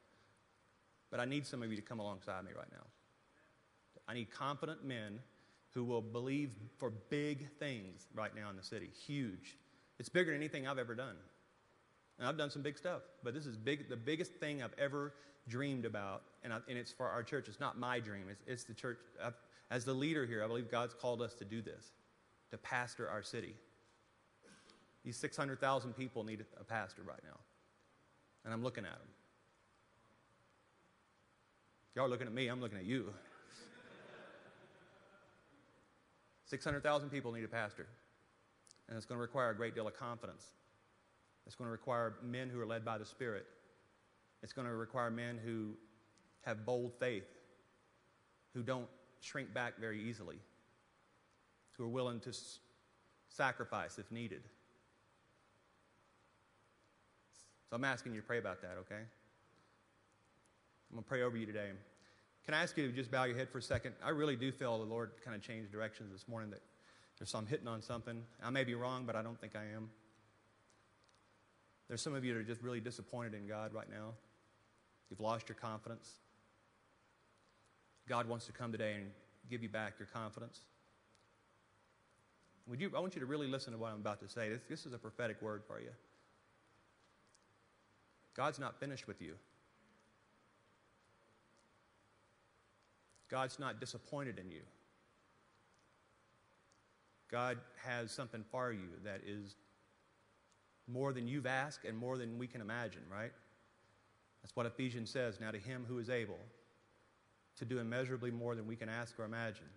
But 1.10 1.20
I 1.20 1.24
need 1.24 1.46
some 1.46 1.62
of 1.62 1.70
you 1.70 1.76
to 1.76 1.82
come 1.82 2.00
alongside 2.00 2.42
me 2.44 2.50
right 2.56 2.70
now. 2.72 2.84
I 4.08 4.14
need 4.14 4.30
confident 4.30 4.84
men 4.84 5.20
who 5.72 5.84
will 5.84 6.02
believe 6.02 6.52
for 6.78 6.90
big 6.90 7.48
things 7.58 8.06
right 8.14 8.34
now 8.34 8.50
in 8.50 8.56
the 8.56 8.62
city. 8.62 8.90
Huge. 9.06 9.56
It's 9.98 10.08
bigger 10.08 10.32
than 10.32 10.40
anything 10.40 10.66
I've 10.66 10.78
ever 10.78 10.94
done. 10.94 11.16
And 12.18 12.26
I've 12.26 12.38
done 12.38 12.50
some 12.50 12.62
big 12.62 12.78
stuff, 12.78 13.02
but 13.22 13.34
this 13.34 13.46
is 13.46 13.56
big, 13.56 13.88
the 13.88 13.96
biggest 13.96 14.32
thing 14.34 14.62
I've 14.62 14.74
ever 14.78 15.12
dreamed 15.48 15.84
about, 15.84 16.22
and, 16.42 16.52
I, 16.52 16.58
and 16.68 16.78
it's 16.78 16.92
for 16.92 17.08
our 17.08 17.22
church. 17.22 17.48
It's 17.48 17.60
not 17.60 17.78
my 17.78 18.00
dream, 18.00 18.24
it's, 18.30 18.42
it's 18.46 18.64
the 18.64 18.74
church. 18.74 18.98
I've, 19.22 19.34
as 19.70 19.84
the 19.84 19.94
leader 19.94 20.26
here, 20.26 20.42
I 20.44 20.46
believe 20.46 20.70
God's 20.70 20.94
called 20.94 21.22
us 21.22 21.34
to 21.34 21.44
do 21.44 21.62
this, 21.62 21.92
to 22.50 22.58
pastor 22.58 23.08
our 23.08 23.22
city. 23.22 23.54
These 25.04 25.16
600,000 25.16 25.92
people 25.94 26.24
need 26.24 26.44
a 26.58 26.64
pastor 26.64 27.02
right 27.02 27.20
now. 27.24 27.38
And 28.44 28.52
I'm 28.52 28.62
looking 28.62 28.84
at 28.84 28.92
them. 28.92 29.08
Y'all 31.94 32.06
are 32.06 32.08
looking 32.08 32.26
at 32.26 32.32
me, 32.32 32.48
I'm 32.48 32.60
looking 32.60 32.78
at 32.78 32.84
you. 32.84 33.12
600,000 36.46 37.10
people 37.10 37.32
need 37.32 37.44
a 37.44 37.48
pastor. 37.48 37.86
And 38.88 38.96
it's 38.96 39.06
going 39.06 39.18
to 39.18 39.22
require 39.22 39.50
a 39.50 39.56
great 39.56 39.74
deal 39.74 39.86
of 39.86 39.96
confidence. 39.96 40.44
It's 41.46 41.54
going 41.54 41.68
to 41.68 41.72
require 41.72 42.14
men 42.22 42.48
who 42.48 42.60
are 42.60 42.66
led 42.66 42.84
by 42.84 42.98
the 42.98 43.04
Spirit. 43.04 43.46
It's 44.42 44.52
going 44.52 44.66
to 44.66 44.74
require 44.74 45.10
men 45.10 45.38
who 45.42 45.70
have 46.42 46.66
bold 46.66 46.92
faith, 46.98 47.26
who 48.52 48.62
don't 48.62 48.88
shrink 49.24 49.54
back 49.54 49.78
very 49.80 50.00
easily, 50.02 50.36
who 51.76 51.84
are 51.84 51.88
willing 51.88 52.20
to 52.20 52.28
s- 52.28 52.58
sacrifice 53.28 53.98
if 53.98 54.10
needed. 54.12 54.42
So 57.70 57.76
I'm 57.76 57.84
asking 57.84 58.12
you 58.12 58.20
to 58.20 58.26
pray 58.26 58.38
about 58.38 58.60
that, 58.60 58.76
okay? 58.80 59.00
I'm 60.90 60.92
going 60.92 61.02
to 61.02 61.08
pray 61.08 61.22
over 61.22 61.36
you 61.36 61.46
today. 61.46 61.70
Can 62.44 62.52
I 62.52 62.62
ask 62.62 62.76
you 62.76 62.86
to 62.86 62.92
just 62.92 63.10
bow 63.10 63.24
your 63.24 63.36
head 63.36 63.48
for 63.48 63.58
a 63.58 63.62
second? 63.62 63.94
I 64.04 64.10
really 64.10 64.36
do 64.36 64.52
feel 64.52 64.78
the 64.78 64.84
Lord 64.84 65.12
kind 65.24 65.34
of 65.34 65.42
changed 65.42 65.72
directions 65.72 66.12
this 66.12 66.28
morning 66.28 66.50
that 66.50 66.60
there's 67.18 67.30
some 67.30 67.46
hitting 67.46 67.66
on 67.66 67.80
something. 67.80 68.22
I 68.42 68.50
may 68.50 68.64
be 68.64 68.74
wrong, 68.74 69.04
but 69.06 69.16
I 69.16 69.22
don't 69.22 69.40
think 69.40 69.56
I 69.56 69.64
am. 69.74 69.88
There's 71.88 72.02
some 72.02 72.14
of 72.14 72.24
you 72.24 72.34
that 72.34 72.40
are 72.40 72.44
just 72.44 72.62
really 72.62 72.80
disappointed 72.80 73.32
in 73.32 73.46
God 73.46 73.72
right 73.72 73.88
now. 73.90 74.12
You've 75.08 75.20
lost 75.20 75.48
your 75.48 75.56
confidence. 75.56 76.10
God 78.08 78.28
wants 78.28 78.46
to 78.46 78.52
come 78.52 78.72
today 78.72 78.94
and 78.94 79.06
give 79.50 79.62
you 79.62 79.68
back 79.68 79.94
your 79.98 80.08
confidence. 80.12 80.60
Would 82.66 82.80
you, 82.80 82.90
I 82.96 83.00
want 83.00 83.14
you 83.14 83.20
to 83.20 83.26
really 83.26 83.46
listen 83.46 83.72
to 83.72 83.78
what 83.78 83.92
I'm 83.92 84.00
about 84.00 84.20
to 84.20 84.28
say. 84.28 84.48
This, 84.48 84.60
this 84.68 84.86
is 84.86 84.92
a 84.92 84.98
prophetic 84.98 85.40
word 85.42 85.62
for 85.66 85.80
you. 85.80 85.90
God's 88.34 88.58
not 88.58 88.80
finished 88.80 89.06
with 89.06 89.20
you. 89.20 89.34
God's 93.30 93.58
not 93.58 93.80
disappointed 93.80 94.38
in 94.38 94.50
you. 94.50 94.60
God 97.30 97.58
has 97.84 98.10
something 98.10 98.44
for 98.50 98.72
you 98.72 98.88
that 99.04 99.22
is 99.26 99.56
more 100.86 101.12
than 101.12 101.26
you've 101.26 101.46
asked 101.46 101.84
and 101.84 101.96
more 101.96 102.16
than 102.18 102.38
we 102.38 102.46
can 102.46 102.60
imagine, 102.60 103.02
right? 103.10 103.32
That's 104.42 104.54
what 104.54 104.66
Ephesians 104.66 105.10
says. 105.10 105.40
Now, 105.40 105.50
to 105.50 105.58
him 105.58 105.84
who 105.88 105.98
is 105.98 106.10
able 106.10 106.38
to 107.58 107.64
do 107.64 107.78
immeasurably 107.78 108.30
more 108.30 108.54
than 108.54 108.66
we 108.66 108.76
can 108.76 108.88
ask 108.88 109.18
or 109.18 109.24
imagine. 109.24 109.68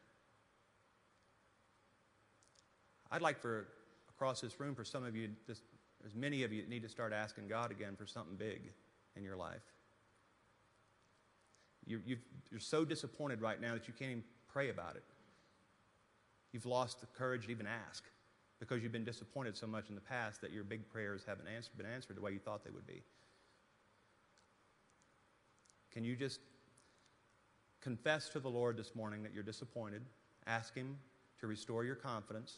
I'd 3.12 3.22
like 3.22 3.40
for 3.40 3.68
across 4.10 4.42
this 4.42 4.60
room 4.60 4.76
for 4.76 4.84
some 4.84 5.06
of 5.06 5.16
you, 5.16 5.30
this, 5.48 5.62
there's 6.02 6.16
many 6.16 6.44
of 6.44 6.52
you 6.52 6.62
that 6.62 6.70
need 6.70 6.84
to 6.84 6.90
start 6.90 7.14
asking 7.14 7.48
God 7.48 7.72
again 7.72 7.96
for 7.96 8.06
something 8.06 8.36
big 8.36 8.62
in 9.16 9.24
your 9.24 9.36
life. 9.36 9.62
You, 11.86 12.18
are 12.54 12.60
so 12.60 12.84
disappointed 12.84 13.42
right 13.42 13.62
now 13.62 13.74
that 13.74 13.88
you 13.88 13.94
can't 13.98 14.12
even 14.12 14.24
pray 14.52 14.70
about 14.70 14.98
it. 14.98 15.04
You've 16.52 16.66
lost 16.66 17.00
the 17.00 17.08
courage 17.08 17.46
to 17.46 17.52
even 17.52 17.68
ask 17.68 18.04
because 18.60 18.84
you've 18.84 18.92
been 18.92 19.06
disappointed 19.06 19.56
so 19.56 19.68
much 19.68 19.88
in 19.88 19.96
the 19.96 20.02
past 20.02 20.42
that 20.42 20.52
your 20.52 20.66
big 20.66 20.90
prayers 20.90 21.24
haven't 21.26 21.48
answered, 21.48 21.78
been 21.78 21.86
answered 21.86 22.18
the 22.18 22.22
way 22.22 22.32
you 22.32 22.40
thought 22.40 22.66
they 22.66 22.72
would 22.72 22.88
be. 22.88 23.04
Can 25.94 26.04
you 26.04 26.16
just 26.16 26.42
confess 27.82 28.30
to 28.30 28.40
the 28.40 28.50
Lord 28.50 28.78
this 28.78 28.96
morning 28.96 29.24
that 29.24 29.34
you're 29.34 29.44
disappointed? 29.44 30.02
Ask 30.46 30.76
Him 30.76 30.98
to 31.40 31.48
restore 31.48 31.84
your 31.84 31.96
confidence. 31.96 32.58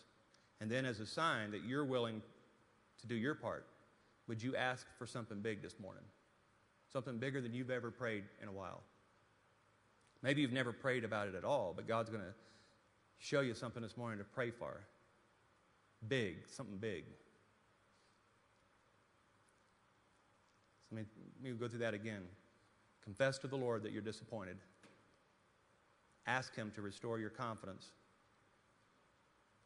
And 0.61 0.69
then, 0.69 0.85
as 0.85 0.99
a 0.99 1.05
sign 1.05 1.51
that 1.51 1.63
you're 1.63 1.85
willing 1.85 2.21
to 3.01 3.07
do 3.07 3.15
your 3.15 3.35
part, 3.35 3.65
would 4.27 4.43
you 4.43 4.55
ask 4.55 4.85
for 4.97 5.07
something 5.07 5.39
big 5.39 5.61
this 5.61 5.79
morning? 5.79 6.03
Something 6.91 7.17
bigger 7.17 7.41
than 7.41 7.53
you've 7.53 7.71
ever 7.71 7.91
prayed 7.91 8.23
in 8.41 8.47
a 8.47 8.51
while. 8.51 8.81
Maybe 10.21 10.41
you've 10.41 10.51
never 10.51 10.73
prayed 10.73 11.03
about 11.03 11.27
it 11.27 11.35
at 11.35 11.45
all, 11.45 11.73
but 11.75 11.87
God's 11.87 12.09
going 12.09 12.23
to 12.23 12.33
show 13.19 13.41
you 13.41 13.53
something 13.53 13.81
this 13.81 13.95
morning 13.95 14.19
to 14.19 14.25
pray 14.25 14.51
for. 14.51 14.81
Big, 16.07 16.47
something 16.49 16.77
big. 16.77 17.05
Let, 20.91 21.01
me, 21.01 21.05
let 21.43 21.51
me 21.53 21.57
go 21.57 21.67
through 21.67 21.79
that 21.79 21.93
again. 21.93 22.21
Confess 23.03 23.37
to 23.39 23.47
the 23.47 23.55
Lord 23.55 23.83
that 23.83 23.91
you're 23.91 24.01
disappointed. 24.01 24.57
Ask 26.29 26.55
Him 26.55 26.71
to 26.75 26.81
restore 26.83 27.19
your 27.19 27.31
confidence. 27.31 27.87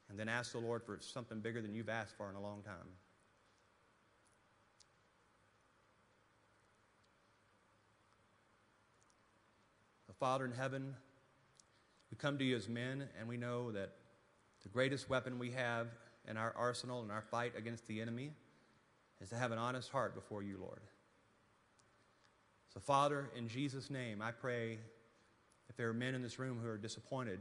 And 0.09 0.18
then 0.18 0.30
ask 0.30 0.53
the 0.53 0.59
Lord 0.59 0.82
for 0.82 0.97
something 1.01 1.41
bigger 1.41 1.61
than 1.61 1.76
you've 1.76 1.89
asked 1.89 2.16
for 2.16 2.30
in 2.30 2.36
a 2.38 2.41
long 2.41 2.61
time. 2.61 2.88
The 10.07 10.14
Father 10.14 10.45
in 10.45 10.53
heaven, 10.53 10.95
we 12.09 12.16
come 12.18 12.38
to 12.38 12.45
you 12.45 12.55
as 12.55 12.70
men, 12.70 13.09
and 13.20 13.28
we 13.28 13.36
know 13.36 13.74
that 13.74 13.89
the 14.61 14.70
greatest 14.70 15.09
weapon 15.09 15.39
we 15.39 15.51
have 15.51 15.88
in 16.30 16.38
our 16.38 16.53
arsenal 16.55 17.03
in 17.03 17.11
our 17.11 17.24
fight 17.30 17.51
against 17.57 17.86
the 17.88 17.99
enemy 17.99 18.32
is 19.20 19.30
to 19.30 19.36
have 19.36 19.51
an 19.51 19.57
honest 19.57 19.89
heart 19.91 20.16
before 20.16 20.41
you, 20.41 20.57
Lord. 20.61 20.80
So, 22.74 22.80
Father, 22.80 23.30
in 23.36 23.49
Jesus' 23.49 23.89
name, 23.89 24.22
I 24.22 24.32
pray 24.32 24.78
if 25.74 25.78
there 25.78 25.89
are 25.89 25.93
men 25.93 26.13
in 26.13 26.21
this 26.21 26.38
room 26.38 26.59
who 26.61 26.69
are 26.69 26.78
disappointed 26.78 27.39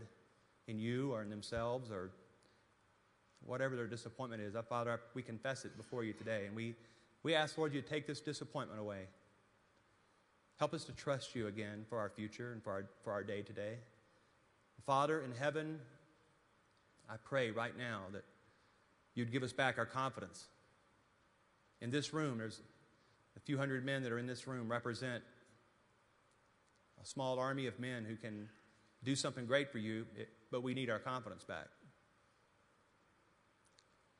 in 0.67 0.79
you 0.79 1.13
or 1.13 1.21
in 1.21 1.29
themselves 1.29 1.91
or 1.91 2.09
whatever 3.45 3.77
their 3.77 3.87
disappointment 3.87 4.41
is, 4.41 4.57
I, 4.57 4.63
Father, 4.63 4.99
we 5.13 5.21
confess 5.21 5.67
it 5.67 5.77
before 5.77 6.03
you 6.03 6.15
today. 6.15 6.47
And 6.47 6.57
we, 6.57 6.75
we 7.23 7.35
ask, 7.35 7.59
Lord, 7.59 7.75
you 7.75 7.83
to 7.83 7.87
take 7.87 8.07
this 8.07 8.21
disappointment 8.21 8.81
away. 8.81 9.01
Help 10.57 10.73
us 10.73 10.85
to 10.85 10.93
trust 10.93 11.35
you 11.35 11.47
again 11.47 11.85
for 11.91 11.99
our 11.99 12.09
future 12.09 12.53
and 12.53 12.65
for 12.65 12.71
our, 12.71 12.87
for 13.05 13.13
our 13.13 13.23
day 13.23 13.43
today. 13.43 13.75
Father 14.87 15.21
in 15.21 15.33
heaven, 15.33 15.79
I 17.11 17.17
pray 17.23 17.51
right 17.51 17.77
now 17.77 18.05
that 18.15 18.25
you'd 19.15 19.31
give 19.31 19.43
us 19.43 19.53
back 19.53 19.77
our 19.77 19.85
confidence. 19.85 20.47
In 21.83 21.91
this 21.91 22.15
room, 22.15 22.39
there's 22.39 22.63
a 23.37 23.41
few 23.41 23.59
hundred 23.59 23.85
men 23.85 24.03
that 24.05 24.11
are 24.11 24.19
in 24.19 24.27
this 24.27 24.47
room 24.47 24.71
represent 24.71 25.23
a 27.03 27.07
small 27.07 27.39
army 27.39 27.67
of 27.67 27.79
men 27.79 28.05
who 28.05 28.17
can 28.17 28.49
do 29.03 29.17
something 29.17 29.47
great 29.47 29.71
for 29.71 29.79
you, 29.79 30.07
but 30.51 30.63
we 30.63 30.75
need 30.75 30.91
our 30.91 30.99
confidence 30.99 31.45
back. 31.45 31.67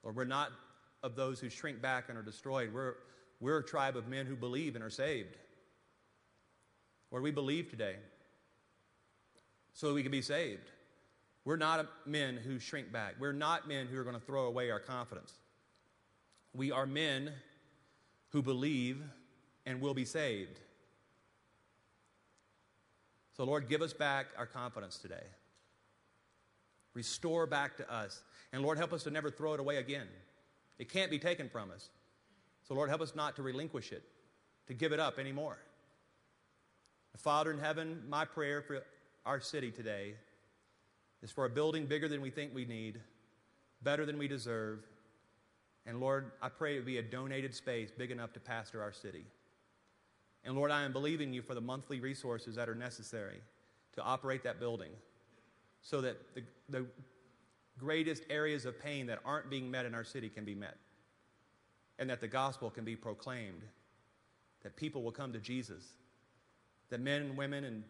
Lord, 0.03 0.17
we're 0.17 0.25
not 0.25 0.51
of 1.03 1.15
those 1.15 1.39
who 1.39 1.49
shrink 1.49 1.81
back 1.81 2.09
and 2.09 2.19
are 2.19 2.23
destroyed. 2.23 2.73
We're, 2.75 2.95
we're 3.41 3.59
a 3.59 3.65
tribe 3.65 3.97
of 3.97 4.09
men 4.09 4.27
who 4.27 4.35
believe 4.35 4.75
and 4.75 4.85
are 4.85 4.91
saved. 4.91 5.37
Lord, 7.11 7.23
we 7.23 7.31
believe 7.31 7.71
today 7.71 7.97
so 9.73 9.89
that 9.89 9.95
we 9.95 10.03
can 10.03 10.13
be 10.13 10.23
saved. 10.23 10.71
We're 11.45 11.57
not 11.57 11.87
men 12.07 12.37
who 12.37 12.59
shrink 12.59 12.93
back. 12.93 13.15
We're 13.19 13.33
not 13.33 13.69
men 13.69 13.87
who 13.87 13.99
are 13.99 14.05
going 14.05 14.19
to 14.19 14.25
throw 14.25 14.47
away 14.47 14.71
our 14.71 14.81
confidence. 14.81 15.33
We 16.55 16.71
are 16.71 16.87
men 16.87 17.33
who 18.31 18.43
believe 18.43 19.03
and 19.67 19.81
will 19.81 19.95
be 19.95 20.05
saved. 20.05 20.59
So, 23.37 23.45
Lord, 23.45 23.69
give 23.69 23.83
us 23.83 23.93
back 23.93 24.27
our 24.37 24.47
confidence 24.47 24.99
today. 24.99 25.25
Restore 26.95 27.47
back 27.47 27.77
to 27.79 27.93
us. 27.93 28.23
And 28.53 28.63
Lord, 28.63 28.77
help 28.79 28.93
us 28.93 29.03
to 29.05 29.11
never 29.11 29.31
throw 29.31 29.55
it 29.55 29.61
away 29.61 29.77
again. 29.79 30.07
It 30.79 30.91
can't 30.91 31.11
be 31.11 31.19
taken 31.19 31.49
from 31.49 31.71
us. 31.71 31.89
So, 32.69 32.75
Lord, 32.75 32.91
help 32.91 33.01
us 33.01 33.15
not 33.15 33.37
to 33.37 33.43
relinquish 33.43 33.93
it, 33.93 34.03
to 34.67 34.75
give 34.75 34.93
it 34.93 35.01
up 35.01 35.19
anymore. 35.19 35.59
Father 37.17 37.51
in 37.51 37.59
heaven, 37.59 38.03
my 38.09 38.25
prayer 38.25 38.63
for 38.63 38.83
our 39.25 39.41
city 39.41 39.71
today 39.71 40.15
is 41.23 41.31
for 41.31 41.45
a 41.45 41.51
building 41.51 41.87
bigger 41.87 42.09
than 42.09 42.21
we 42.21 42.31
think 42.31 42.55
we 42.55 42.65
need, 42.65 43.01
better 43.83 44.05
than 44.05 44.19
we 44.19 44.29
deserve. 44.29 44.81
And 45.87 46.01
Lord, 46.01 46.33
I 46.41 46.49
pray 46.49 46.77
it 46.77 46.87
be 46.87 46.99
a 46.99 47.03
donated 47.03 47.55
space 47.55 47.91
big 47.91 48.11
enough 48.11 48.33
to 48.33 48.41
pastor 48.41 48.83
our 48.83 48.93
city. 48.93 49.25
And 50.45 50.57
Lord, 50.57 50.71
I 50.71 50.83
am 50.83 50.93
believing 50.93 51.33
you 51.33 51.43
for 51.43 51.55
the 51.55 51.61
monthly 51.61 52.01
resources 52.01 52.57
that 52.57 52.69
are 52.69 52.75
necessary 52.75 53.41
to 53.95 54.03
operate 54.03 54.43
that 54.45 54.59
building 54.59 54.91
so 55.83 56.01
that 56.01 56.17
the, 56.35 56.43
the 56.69 56.87
greatest 57.79 58.25
areas 58.31 58.65
of 58.65 58.81
pain 58.81 59.07
that 59.07 59.21
aren't 59.25 59.51
being 59.51 59.71
met 59.71 59.87
in 59.87 59.95
our 59.95 60.05
city 60.05 60.29
can 60.29 60.45
be 60.45 60.55
met 60.55 60.77
and 61.99 62.11
that 62.11 62.21
the 62.21 62.29
gospel 62.29 62.71
can 62.71 62.85
be 62.85 62.97
proclaimed, 62.97 63.63
that 64.63 64.77
people 64.77 65.03
will 65.03 65.13
come 65.13 65.33
to 65.33 65.39
Jesus, 65.39 65.85
that 66.91 67.01
men 67.01 67.23
and 67.23 67.37
women 67.37 67.65
and 67.65 67.85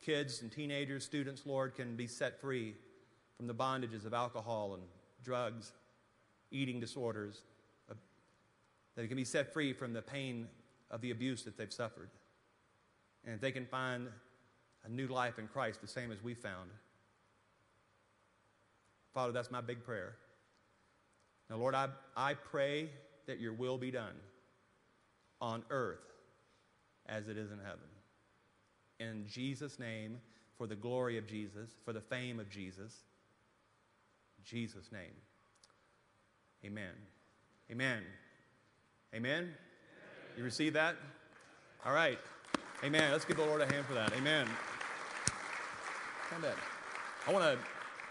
kids 0.00 0.42
and 0.42 0.52
teenagers, 0.52 1.04
students, 1.04 1.42
Lord, 1.44 1.74
can 1.74 1.96
be 1.96 2.06
set 2.06 2.40
free 2.40 2.74
from 3.36 3.46
the 3.46 3.54
bondages 3.54 4.04
of 4.04 4.14
alcohol 4.14 4.74
and 4.74 4.82
drugs, 5.24 5.72
eating 6.50 6.80
disorders, 6.80 7.42
uh, 7.90 7.94
that 8.94 9.02
they 9.02 9.08
can 9.08 9.16
be 9.16 9.24
set 9.24 9.52
free 9.52 9.72
from 9.72 9.92
the 9.92 10.02
pain 10.02 10.46
of 10.90 11.00
the 11.00 11.10
abuse 11.10 11.42
that 11.44 11.56
they've 11.56 11.72
suffered. 11.72 12.10
And 13.24 13.34
if 13.34 13.40
they 13.40 13.52
can 13.52 13.66
find 13.66 14.08
a 14.84 14.88
new 14.88 15.06
life 15.06 15.38
in 15.38 15.46
Christ, 15.46 15.80
the 15.80 15.88
same 15.88 16.10
as 16.10 16.22
we 16.22 16.34
found. 16.34 16.70
Father, 19.12 19.32
that's 19.32 19.50
my 19.50 19.60
big 19.60 19.84
prayer. 19.84 20.14
Now, 21.48 21.56
Lord, 21.56 21.74
I, 21.74 21.88
I 22.16 22.34
pray 22.34 22.90
that 23.26 23.40
your 23.40 23.52
will 23.52 23.76
be 23.76 23.90
done 23.90 24.14
on 25.40 25.62
earth 25.70 25.98
as 27.06 27.28
it 27.28 27.36
is 27.36 27.50
in 27.50 27.58
heaven 27.58 27.88
in 29.00 29.24
Jesus' 29.26 29.78
name, 29.78 30.18
for 30.56 30.66
the 30.66 30.76
glory 30.76 31.16
of 31.16 31.26
Jesus, 31.26 31.70
for 31.84 31.92
the 31.92 32.02
fame 32.02 32.38
of 32.38 32.48
Jesus. 32.50 32.94
Jesus' 34.44 34.92
name. 34.92 35.14
Amen. 36.64 36.92
Amen. 37.70 38.02
Amen. 39.14 39.54
You 40.36 40.44
receive 40.44 40.72
that? 40.74 40.96
All 41.84 41.92
right. 41.92 42.18
Amen. 42.84 43.12
Let's 43.12 43.24
give 43.24 43.36
the 43.36 43.44
Lord 43.44 43.60
a 43.60 43.72
hand 43.72 43.86
for 43.86 43.94
that. 43.94 44.12
Amen. 44.12 44.46
I 46.32 47.32
want 47.32 47.44
to. 47.44 47.58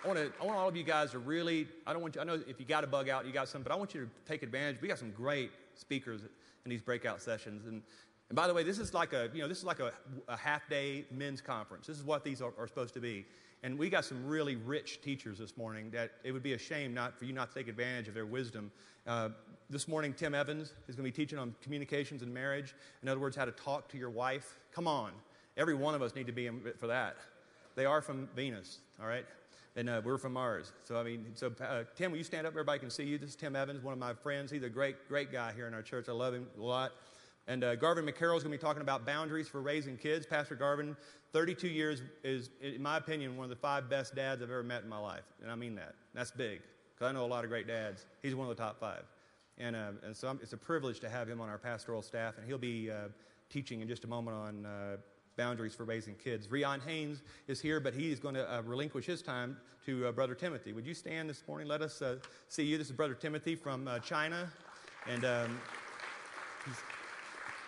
I 0.04 0.08
want 0.08 0.20
to. 0.20 0.32
I 0.42 0.46
want 0.46 0.58
all 0.58 0.68
of 0.68 0.76
you 0.76 0.84
guys 0.84 1.12
to 1.12 1.20
really. 1.20 1.68
I 1.88 1.94
don't 1.94 2.02
want 2.02 2.16
you. 2.16 2.22
I 2.22 2.24
know 2.24 2.42
if 2.48 2.60
you 2.60 2.66
got 2.66 2.84
a 2.84 2.88
bug 2.88 3.10
out, 3.10 3.26
you 3.26 3.32
got 3.32 3.48
some, 3.48 3.64
but 3.64 3.72
I 3.72 3.76
want 3.76 3.94
you 3.94 4.02
to 4.02 4.10
take 4.26 4.44
advantage. 4.44 4.82
We 4.82 4.88
got 4.88 5.00
some 5.00 5.12
great 5.12 5.52
speakers 5.76 6.22
in 6.66 6.70
these 6.70 6.82
breakout 6.82 7.22
sessions, 7.22 7.66
and 7.66 7.82
and 8.30 8.36
by 8.36 8.48
the 8.48 8.54
way, 8.54 8.64
this 8.64 8.78
is 8.78 8.94
like 8.94 9.14
a, 9.14 9.30
you 9.34 9.42
know, 9.42 9.48
this 9.48 9.58
is 9.58 9.64
like 9.64 9.80
a, 9.80 9.92
a 10.28 10.38
half 10.38 10.70
day 10.70 11.06
men's 11.12 11.42
conference. 11.42 11.88
This 11.88 11.98
is 11.98 12.04
what 12.04 12.24
these 12.24 12.42
are, 12.42 12.54
are, 12.60 12.68
supposed 12.68 12.94
to 12.94 13.00
be. 13.00 13.26
And 13.62 13.78
we 13.78 13.90
got 13.90 14.06
some 14.06 14.26
really 14.26 14.56
rich 14.56 15.02
teachers 15.02 15.38
this 15.38 15.58
morning 15.58 15.90
that 15.92 16.12
it 16.24 16.32
would 16.32 16.44
be 16.44 16.54
a 16.54 16.58
shame 16.58 16.94
not 16.94 17.18
for 17.18 17.26
you 17.26 17.34
not 17.34 17.50
to 17.50 17.60
take 17.60 17.68
advantage 17.68 18.08
of 18.08 18.14
their 18.14 18.26
wisdom. 18.26 18.72
Uh, 19.06 19.30
this 19.70 19.88
morning, 19.88 20.14
Tim 20.14 20.34
Evans 20.34 20.74
is 20.88 20.96
going 20.96 21.10
to 21.10 21.12
be 21.12 21.12
teaching 21.12 21.38
on 21.38 21.54
communications 21.62 22.22
and 22.22 22.34
marriage. 22.34 22.74
In 23.04 23.10
other 23.10 23.20
words, 23.20 23.36
how 23.36 23.46
to 23.46 23.52
talk 23.52 23.90
to 23.90 23.98
your 23.98 24.10
wife. 24.10 24.56
Come 24.74 24.88
on. 24.88 25.12
Every 25.58 25.76
one 25.76 25.94
of 25.94 26.02
us 26.02 26.16
need 26.16 26.28
to 26.28 26.32
be 26.32 26.48
in 26.48 26.62
for 26.78 26.88
that. 26.88 27.18
They 27.76 27.86
are 27.86 28.02
from 28.02 28.30
Venus, 28.34 28.80
all 29.00 29.08
right? 29.08 29.26
And 29.76 29.90
uh, 29.90 30.02
we're 30.04 30.18
from 30.18 30.34
Mars. 30.34 30.72
So, 30.86 30.98
I 30.98 31.04
mean, 31.04 31.26
so 31.36 31.52
uh, 31.62 31.84
Tim, 31.96 32.12
will 32.12 32.18
you 32.18 32.24
stand 32.24 32.48
up? 32.48 32.54
Everybody 32.54 32.80
can 32.80 32.90
see 32.90 33.04
you. 33.04 33.18
This 33.18 33.32
is 33.32 33.36
Tim 33.36 33.56
Evans, 33.56 33.84
one 33.84 33.94
of 33.94 34.00
my 34.00 34.14
friends. 34.14 34.52
He's 34.52 34.64
a 34.64 34.70
great, 34.70 35.08
great 35.10 35.32
guy 35.32 35.52
here 35.54 35.68
in 35.68 35.74
our 35.74 35.82
church. 35.82 36.08
I 36.08 36.14
love 36.14 36.34
him 36.34 36.48
a 36.58 36.64
lot. 36.64 36.94
And 37.50 37.64
uh, 37.64 37.76
Garvin 37.76 38.06
McCarroll 38.06 38.38
is 38.38 38.44
going 38.44 38.52
to 38.52 38.58
be 38.60 38.62
talking 38.62 38.84
about 38.84 39.08
boundaries 39.08 39.48
for 39.48 39.60
raising 39.60 39.98
kids. 39.98 40.28
Pastor 40.28 40.54
Garvin, 40.54 40.96
32 41.34 41.68
years, 41.68 42.04
is, 42.24 42.52
in 42.62 42.80
my 42.80 42.98
opinion, 42.98 43.36
one 43.38 43.46
of 43.46 43.50
the 43.50 43.56
five 43.56 43.90
best 43.90 44.14
dads 44.16 44.44
I've 44.44 44.52
ever 44.52 44.62
met 44.62 44.84
in 44.84 44.90
my 44.90 45.00
life. 45.00 45.24
And 45.42 45.52
I 45.52 45.56
mean 45.56 45.74
that. 45.74 45.96
That's 46.14 46.30
big, 46.30 46.62
because 46.94 47.10
I 47.10 47.12
know 47.12 47.26
a 47.26 47.28
lot 47.28 47.44
of 47.44 47.50
great 47.50 47.68
dads. 47.68 48.06
He's 48.22 48.36
one 48.36 48.48
of 48.48 48.56
the 48.56 48.64
top 48.64 48.80
five. 48.80 49.04
And, 49.58 49.76
uh, 49.76 49.94
and 50.06 50.16
so 50.16 50.28
I'm, 50.28 50.40
it's 50.44 50.54
a 50.54 50.58
privilege 50.58 51.00
to 51.00 51.10
have 51.10 51.28
him 51.28 51.42
on 51.42 51.50
our 51.50 51.58
pastoral 51.58 52.04
staff, 52.04 52.38
and 52.38 52.46
he'll 52.46 52.60
be 52.60 52.92
uh, 52.92 53.08
teaching 53.50 53.82
in 53.82 53.88
just 53.88 54.04
a 54.04 54.08
moment 54.08 54.38
on 54.38 54.66
uh, 54.68 54.98
boundaries 55.36 55.74
for 55.74 55.86
raising 55.86 56.14
kids. 56.14 56.52
Rion 56.52 56.80
Haynes 56.82 57.24
is 57.48 57.60
here, 57.60 57.80
but 57.80 57.96
he's 57.96 58.20
going 58.20 58.36
to 58.36 58.48
uh, 58.54 58.62
relinquish 58.62 59.08
his 59.08 59.24
time 59.24 59.58
to 59.88 60.06
uh, 60.06 60.12
Brother 60.12 60.36
Timothy. 60.36 60.72
Would 60.72 60.86
you 60.86 60.94
stand 60.94 61.28
this 61.28 61.42
morning? 61.48 61.68
Let 61.68 61.82
us 61.82 62.00
uh, 62.04 62.18
see 62.48 62.64
you. 62.64 62.78
This 62.78 62.92
is 62.92 62.96
Brother 62.96 63.16
Timothy 63.16 63.56
from 63.56 63.88
uh, 63.88 63.98
China, 63.98 64.52
and 65.08 65.26
um, 65.26 65.60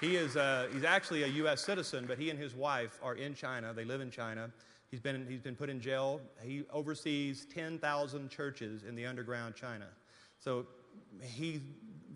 he 0.01 0.15
is 0.15 0.35
uh, 0.35 0.67
he's 0.73 0.83
actually 0.83 1.23
a 1.23 1.27
U.S. 1.27 1.61
citizen, 1.61 2.05
but 2.07 2.17
he 2.17 2.29
and 2.29 2.37
his 2.37 2.55
wife 2.55 2.99
are 3.03 3.15
in 3.15 3.35
China. 3.35 3.71
They 3.73 3.85
live 3.85 4.01
in 4.01 4.11
China. 4.11 4.51
He's 4.91 4.99
been, 4.99 5.25
he's 5.29 5.39
been 5.39 5.55
put 5.55 5.69
in 5.69 5.79
jail. 5.79 6.19
He 6.43 6.63
oversees 6.73 7.47
10,000 7.53 8.29
churches 8.29 8.83
in 8.83 8.93
the 8.93 9.05
underground 9.05 9.55
China. 9.55 9.85
So 10.39 10.65
he 11.21 11.61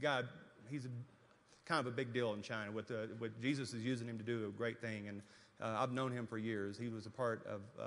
got, 0.01 0.25
he's 0.69 0.85
a, 0.85 0.89
kind 1.65 1.79
of 1.79 1.87
a 1.87 1.95
big 1.95 2.11
deal 2.11 2.33
in 2.33 2.41
China. 2.41 2.73
What, 2.73 2.87
the, 2.87 3.09
what 3.17 3.39
Jesus 3.41 3.73
is 3.73 3.81
using 3.81 4.09
him 4.09 4.17
to 4.17 4.25
do 4.25 4.45
a 4.47 4.49
great 4.49 4.81
thing. 4.81 5.07
And 5.07 5.21
uh, 5.61 5.77
I've 5.79 5.93
known 5.93 6.11
him 6.11 6.27
for 6.27 6.37
years. 6.37 6.77
He 6.77 6.89
was 6.89 7.05
a 7.05 7.09
part 7.09 7.47
of 7.47 7.61
uh, 7.79 7.85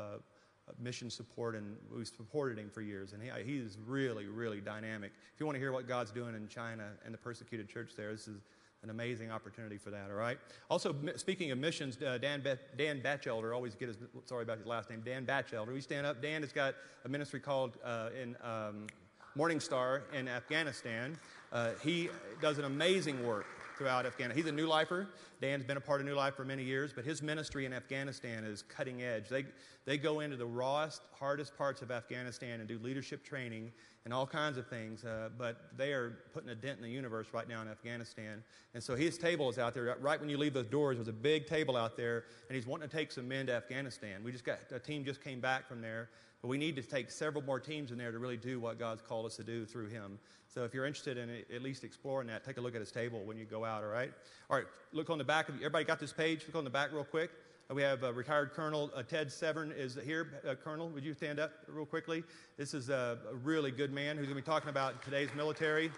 mission 0.81 1.11
support, 1.11 1.55
and 1.55 1.77
we 1.95 2.05
supported 2.07 2.59
him 2.59 2.71
for 2.71 2.81
years. 2.81 3.13
And 3.13 3.23
he, 3.23 3.29
he 3.45 3.59
is 3.59 3.77
really, 3.87 4.27
really 4.27 4.63
dynamic. 4.63 5.13
If 5.35 5.41
you 5.41 5.45
want 5.45 5.57
to 5.57 5.61
hear 5.61 5.73
what 5.73 5.87
God's 5.87 6.13
doing 6.13 6.35
in 6.35 6.49
China 6.49 6.85
and 7.05 7.13
the 7.13 7.19
persecuted 7.19 7.69
church 7.69 7.91
there, 7.95 8.11
this 8.11 8.27
is 8.27 8.41
an 8.83 8.91
amazing 8.91 9.31
opportunity 9.31 9.77
for 9.77 9.91
that, 9.91 10.09
all 10.11 10.17
right? 10.17 10.39
Also, 10.71 10.95
speaking 11.17 11.51
of 11.51 11.59
missions, 11.59 12.01
uh, 12.03 12.19
Dan, 12.19 12.41
Be- 12.43 12.55
Dan 12.77 13.01
Batchelder, 13.01 13.53
always 13.53 13.75
get 13.75 13.89
his, 13.89 13.99
sorry 14.25 14.45
about 14.45 14.59
his 14.59 14.67
last 14.67 14.89
name, 14.89 15.03
Dan 15.05 15.25
Batchelder. 15.25 15.73
We 15.73 15.81
stand 15.81 16.07
up. 16.07 16.23
Dan 16.23 16.43
has 16.43 16.53
got 16.53 16.75
a 17.05 17.09
ministry 17.09 17.41
called 17.41 17.77
uh, 17.85 18.11
in 18.21 18.37
um, 18.43 18.87
Morning 19.35 19.59
Star 19.59 20.05
in 20.13 20.29
Afghanistan. 20.29 21.19
Uh, 21.53 21.71
he 21.83 22.09
does 22.41 22.59
an 22.59 22.65
amazing 22.65 23.27
work 23.27 23.47
throughout 23.77 24.07
Afghanistan. 24.07 24.37
He's 24.37 24.51
a 24.51 24.55
New 24.55 24.67
Lifer. 24.67 25.09
Dan's 25.41 25.65
been 25.65 25.77
a 25.77 25.81
part 25.81 26.01
of 26.01 26.07
New 26.07 26.15
Life 26.15 26.35
for 26.35 26.45
many 26.45 26.63
years, 26.63 26.93
but 26.93 27.05
his 27.05 27.23
ministry 27.23 27.65
in 27.65 27.73
Afghanistan 27.73 28.45
is 28.45 28.63
cutting 28.63 29.03
edge. 29.03 29.29
They, 29.29 29.45
they 29.87 29.99
go 29.99 30.21
into 30.21 30.37
the 30.37 30.47
rawest, 30.47 31.03
hardest 31.19 31.57
parts 31.57 31.83
of 31.83 31.91
Afghanistan 31.91 32.61
and 32.61 32.69
do 32.69 32.79
leadership 32.79 33.25
training 33.25 33.73
and 34.09 34.15
all 34.15 34.27
kinds 34.27 34.57
of 34.57 34.67
things, 34.67 35.05
uh, 35.05 35.29
but 35.37 35.67
they 35.77 35.93
are 35.93 36.21
putting 36.33 36.49
a 36.49 36.55
dent 36.55 36.79
in 36.79 36.83
the 36.83 36.89
universe 36.89 37.27
right 37.35 37.47
now 37.47 37.61
in 37.61 37.69
Afghanistan. 37.69 38.43
And 38.73 38.83
so 38.83 38.97
his 38.97 39.19
table 39.19 39.51
is 39.51 39.59
out 39.59 39.75
there. 39.75 39.95
Right 40.01 40.19
when 40.19 40.31
you 40.31 40.39
leave 40.39 40.55
those 40.55 40.67
doors, 40.67 40.97
there's 40.97 41.09
a 41.09 41.13
big 41.13 41.47
table 41.47 41.77
out 41.77 41.95
there, 41.95 42.25
and 42.49 42.57
he's 42.57 42.67
wanting 42.67 42.89
to 42.89 42.97
take 42.97 43.13
some 43.13 43.29
men 43.29 43.49
to 43.49 43.53
Afghanistan. 43.53 44.25
We 44.25 44.33
just 44.33 44.47
got, 44.47 44.61
a 44.71 44.79
team 44.79 45.05
just 45.05 45.23
came 45.23 45.41
back 45.41 45.69
from 45.69 45.83
there, 45.83 46.09
but 46.41 46.49
we 46.49 46.57
need 46.57 46.75
to 46.77 46.83
take 46.83 47.11
several 47.11 47.45
more 47.45 47.61
teams 47.61 47.91
in 47.91 47.99
there 47.99 48.11
to 48.11 48.19
really 48.19 48.39
do 48.39 48.59
what 48.59 48.79
God's 48.79 49.03
called 49.03 49.27
us 49.27 49.37
to 49.37 49.45
do 49.45 49.67
through 49.67 49.89
him. 49.89 50.19
So 50.47 50.65
if 50.65 50.73
you're 50.73 50.87
interested 50.87 51.19
in 51.19 51.29
at 51.55 51.61
least 51.61 51.85
exploring 51.85 52.29
that, 52.29 52.45
take 52.45 52.57
a 52.57 52.63
look 52.63 52.75
at 52.75 52.81
his 52.81 52.91
table 52.91 53.21
when 53.27 53.37
you 53.37 53.45
go 53.45 53.63
out, 53.63 53.85
all 53.85 53.91
right? 53.91 54.11
All 54.49 54.57
right, 54.57 54.67
look 54.95 55.11
on 55.11 55.19
the 55.19 55.25
back 55.25 55.51
of 55.51 55.57
everybody 55.57 55.85
got 55.85 56.01
this 56.01 56.15
page? 56.15 56.45
Look 56.47 56.57
on 56.57 56.65
the 56.65 56.71
back 56.71 56.95
real 56.95 57.05
quick. 57.05 57.31
Uh, 57.71 57.75
we 57.75 57.83
have 57.83 58.03
uh, 58.03 58.13
retired 58.15 58.53
Colonel 58.53 58.91
uh, 58.97 59.03
Ted 59.03 59.31
Severn 59.31 59.73
is 59.73 59.99
here. 60.03 60.41
Uh, 60.49 60.55
Colonel, 60.55 60.89
would 60.89 61.05
you 61.05 61.13
stand 61.13 61.39
up 61.39 61.53
real 61.67 61.85
quickly? 61.85 62.25
This 62.57 62.73
is 62.73 62.89
a, 62.89 63.19
a 63.31 63.35
really 63.35 63.71
good 63.71 63.93
man 63.93 64.17
who's 64.17 64.25
going 64.25 64.37
to 64.39 64.43
be 64.43 64.47
talking 64.47 64.71
about 64.71 65.03
today's 65.03 65.29
military. 65.37 65.91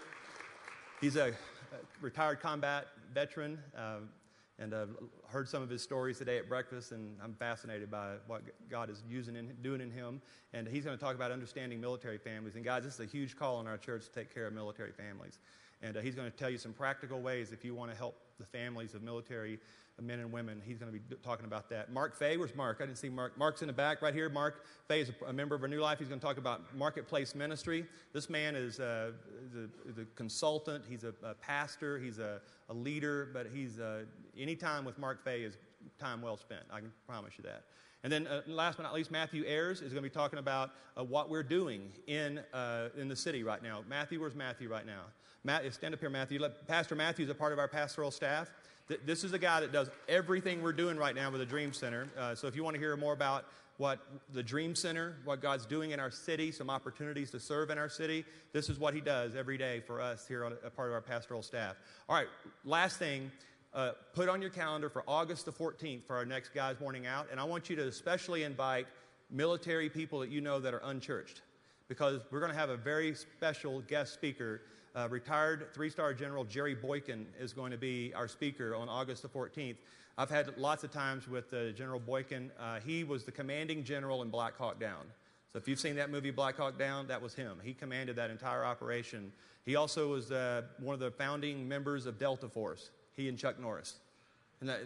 He's 0.99 1.15
a, 1.15 1.27
a 1.27 1.33
retired 2.01 2.41
combat 2.41 2.87
veteran. 3.13 3.57
Um, 3.77 4.09
and 4.59 4.73
uh, 4.73 4.85
heard 5.27 5.47
some 5.47 5.63
of 5.63 5.69
his 5.69 5.81
stories 5.81 6.19
today 6.19 6.37
at 6.37 6.47
breakfast, 6.47 6.91
and 6.91 7.17
I'm 7.23 7.33
fascinated 7.33 7.89
by 7.89 8.15
what 8.27 8.43
God 8.69 8.91
is 8.91 9.01
using 9.09 9.37
and 9.37 9.59
doing 9.63 9.81
in 9.81 9.89
him. 9.89 10.21
And 10.53 10.67
he's 10.67 10.83
going 10.85 10.95
to 10.95 11.03
talk 11.03 11.15
about 11.15 11.31
understanding 11.31 11.81
military 11.81 12.19
families. 12.19 12.55
And 12.55 12.63
guys, 12.63 12.83
this 12.83 12.95
is 12.95 12.99
a 12.99 13.05
huge 13.05 13.35
call 13.35 13.55
on 13.55 13.65
our 13.65 13.77
church 13.77 14.05
to 14.05 14.11
take 14.11 14.31
care 14.31 14.45
of 14.45 14.53
military 14.53 14.91
families. 14.91 15.39
And 15.81 15.97
uh, 15.97 16.01
he's 16.01 16.15
going 16.15 16.29
to 16.29 16.37
tell 16.37 16.49
you 16.49 16.59
some 16.59 16.73
practical 16.73 17.21
ways 17.21 17.51
if 17.51 17.65
you 17.65 17.73
want 17.73 17.91
to 17.91 17.97
help 17.97 18.15
the 18.41 18.57
families 18.57 18.93
of 18.93 19.01
military 19.01 19.59
men 20.01 20.19
and 20.19 20.31
women. 20.31 20.61
He's 20.65 20.77
going 20.77 20.91
to 20.91 20.97
be 20.97 21.15
talking 21.23 21.45
about 21.45 21.69
that. 21.69 21.91
Mark 21.91 22.17
Fay, 22.17 22.37
where's 22.37 22.55
Mark? 22.55 22.79
I 22.81 22.85
didn't 22.85 22.97
see 22.97 23.09
Mark. 23.09 23.37
Mark's 23.37 23.61
in 23.61 23.67
the 23.67 23.73
back 23.73 24.01
right 24.01 24.13
here. 24.13 24.29
Mark 24.29 24.65
Fay 24.87 25.01
is 25.01 25.11
a, 25.27 25.33
member 25.33 25.55
of 25.55 25.61
our 25.61 25.67
New 25.67 25.79
Life. 25.79 25.99
He's 25.99 26.07
going 26.07 26.19
to 26.19 26.25
talk 26.25 26.37
about 26.37 26.75
marketplace 26.75 27.35
ministry. 27.35 27.85
This 28.13 28.29
man 28.29 28.55
is 28.55 28.79
a, 28.79 29.13
is 29.45 29.97
a, 29.97 30.01
a 30.01 30.05
consultant, 30.15 30.83
he's 30.89 31.03
a, 31.03 31.13
a, 31.23 31.35
pastor, 31.35 31.99
he's 31.99 32.19
a, 32.19 32.41
leader, 32.69 33.29
but 33.33 33.47
he's 33.53 33.79
uh, 33.79 34.05
any 34.37 34.55
time 34.55 34.85
with 34.85 34.97
Mark 34.97 35.21
Fay 35.25 35.41
is 35.41 35.57
time 35.99 36.21
well 36.21 36.37
spent. 36.37 36.61
I 36.71 36.79
can 36.79 36.93
promise 37.05 37.33
you 37.37 37.43
that. 37.43 37.63
And 38.03 38.11
then, 38.11 38.27
uh, 38.27 38.41
last 38.47 38.77
but 38.77 38.83
not 38.83 38.93
least, 38.93 39.11
Matthew 39.11 39.43
Ayers 39.45 39.81
is 39.81 39.91
going 39.91 40.03
to 40.03 40.09
be 40.09 40.13
talking 40.13 40.39
about 40.39 40.71
uh, 40.97 41.03
what 41.03 41.29
we're 41.29 41.43
doing 41.43 41.91
in, 42.07 42.39
uh, 42.53 42.89
in 42.97 43.09
the 43.09 43.15
city 43.15 43.43
right 43.43 43.61
now. 43.61 43.83
Matthew, 43.87 44.19
where's 44.19 44.35
Matthew 44.35 44.69
right 44.69 44.85
now? 44.85 45.03
Matt, 45.43 45.73
stand 45.73 45.95
up 45.95 45.99
here, 45.99 46.09
Matthew. 46.11 46.39
Pastor 46.67 46.95
Matthew 46.95 47.25
is 47.25 47.31
a 47.31 47.35
part 47.35 47.51
of 47.51 47.57
our 47.57 47.67
pastoral 47.67 48.11
staff. 48.11 48.51
This 49.05 49.23
is 49.23 49.33
a 49.33 49.39
guy 49.39 49.59
that 49.61 49.71
does 49.71 49.89
everything 50.07 50.61
we're 50.61 50.71
doing 50.71 50.97
right 50.97 51.15
now 51.15 51.31
with 51.31 51.39
the 51.39 51.47
Dream 51.47 51.73
Center. 51.73 52.07
Uh, 52.15 52.35
so 52.35 52.45
if 52.45 52.55
you 52.55 52.63
want 52.63 52.75
to 52.75 52.79
hear 52.79 52.95
more 52.95 53.13
about 53.13 53.45
what 53.77 53.99
the 54.33 54.43
Dream 54.43 54.75
Center, 54.75 55.15
what 55.23 55.41
God's 55.41 55.65
doing 55.65 55.91
in 55.91 55.99
our 55.99 56.11
city, 56.11 56.51
some 56.51 56.69
opportunities 56.69 57.31
to 57.31 57.39
serve 57.39 57.71
in 57.71 57.79
our 57.79 57.89
city, 57.89 58.23
this 58.53 58.69
is 58.69 58.77
what 58.77 58.93
he 58.93 59.01
does 59.01 59.35
every 59.35 59.57
day 59.57 59.79
for 59.79 59.99
us 59.99 60.27
here 60.27 60.45
on 60.45 60.53
a 60.63 60.69
part 60.69 60.89
of 60.89 60.93
our 60.93 61.01
pastoral 61.01 61.41
staff. 61.41 61.75
All 62.07 62.15
right, 62.15 62.27
last 62.63 62.99
thing. 62.99 63.31
Uh, 63.73 63.93
put 64.13 64.29
on 64.29 64.41
your 64.41 64.51
calendar 64.51 64.89
for 64.89 65.03
August 65.07 65.45
the 65.45 65.51
14th 65.51 66.03
for 66.03 66.17
our 66.17 66.25
next 66.25 66.53
Guys 66.53 66.79
Morning 66.79 67.07
Out. 67.07 67.27
And 67.31 67.39
I 67.39 67.45
want 67.45 67.67
you 67.67 67.75
to 67.77 67.87
especially 67.87 68.43
invite 68.43 68.85
military 69.31 69.89
people 69.89 70.19
that 70.19 70.29
you 70.29 70.41
know 70.41 70.59
that 70.59 70.73
are 70.73 70.81
unchurched 70.83 71.41
because 71.87 72.19
we're 72.29 72.41
going 72.41 72.51
to 72.51 72.57
have 72.57 72.69
a 72.69 72.77
very 72.77 73.15
special 73.15 73.81
guest 73.81 74.13
speaker 74.13 74.61
uh, 74.95 75.07
retired 75.09 75.67
three 75.73 75.89
star 75.89 76.13
General 76.13 76.43
Jerry 76.43 76.75
Boykin 76.75 77.25
is 77.39 77.53
going 77.53 77.71
to 77.71 77.77
be 77.77 78.13
our 78.15 78.27
speaker 78.27 78.75
on 78.75 78.89
August 78.89 79.21
the 79.21 79.29
14th. 79.29 79.77
I've 80.17 80.29
had 80.29 80.57
lots 80.57 80.83
of 80.83 80.91
times 80.91 81.27
with 81.27 81.53
uh, 81.53 81.71
General 81.71 81.99
Boykin. 81.99 82.51
Uh, 82.59 82.79
he 82.79 83.03
was 83.03 83.23
the 83.23 83.31
commanding 83.31 83.83
general 83.83 84.21
in 84.21 84.29
Black 84.29 84.57
Hawk 84.57 84.79
Down. 84.79 85.05
So 85.53 85.59
if 85.59 85.67
you've 85.67 85.79
seen 85.79 85.95
that 85.95 86.09
movie 86.09 86.31
Black 86.31 86.57
Hawk 86.57 86.77
Down, 86.77 87.07
that 87.07 87.21
was 87.21 87.33
him. 87.33 87.57
He 87.63 87.73
commanded 87.73 88.17
that 88.17 88.29
entire 88.29 88.63
operation. 88.63 89.31
He 89.65 89.75
also 89.75 90.09
was 90.09 90.31
uh, 90.31 90.63
one 90.79 90.93
of 90.93 90.99
the 90.99 91.11
founding 91.11 91.67
members 91.67 92.05
of 92.05 92.17
Delta 92.17 92.49
Force, 92.49 92.89
he 93.15 93.29
and 93.29 93.37
Chuck 93.37 93.59
Norris. 93.59 93.95
And 94.59 94.69
that, 94.69 94.81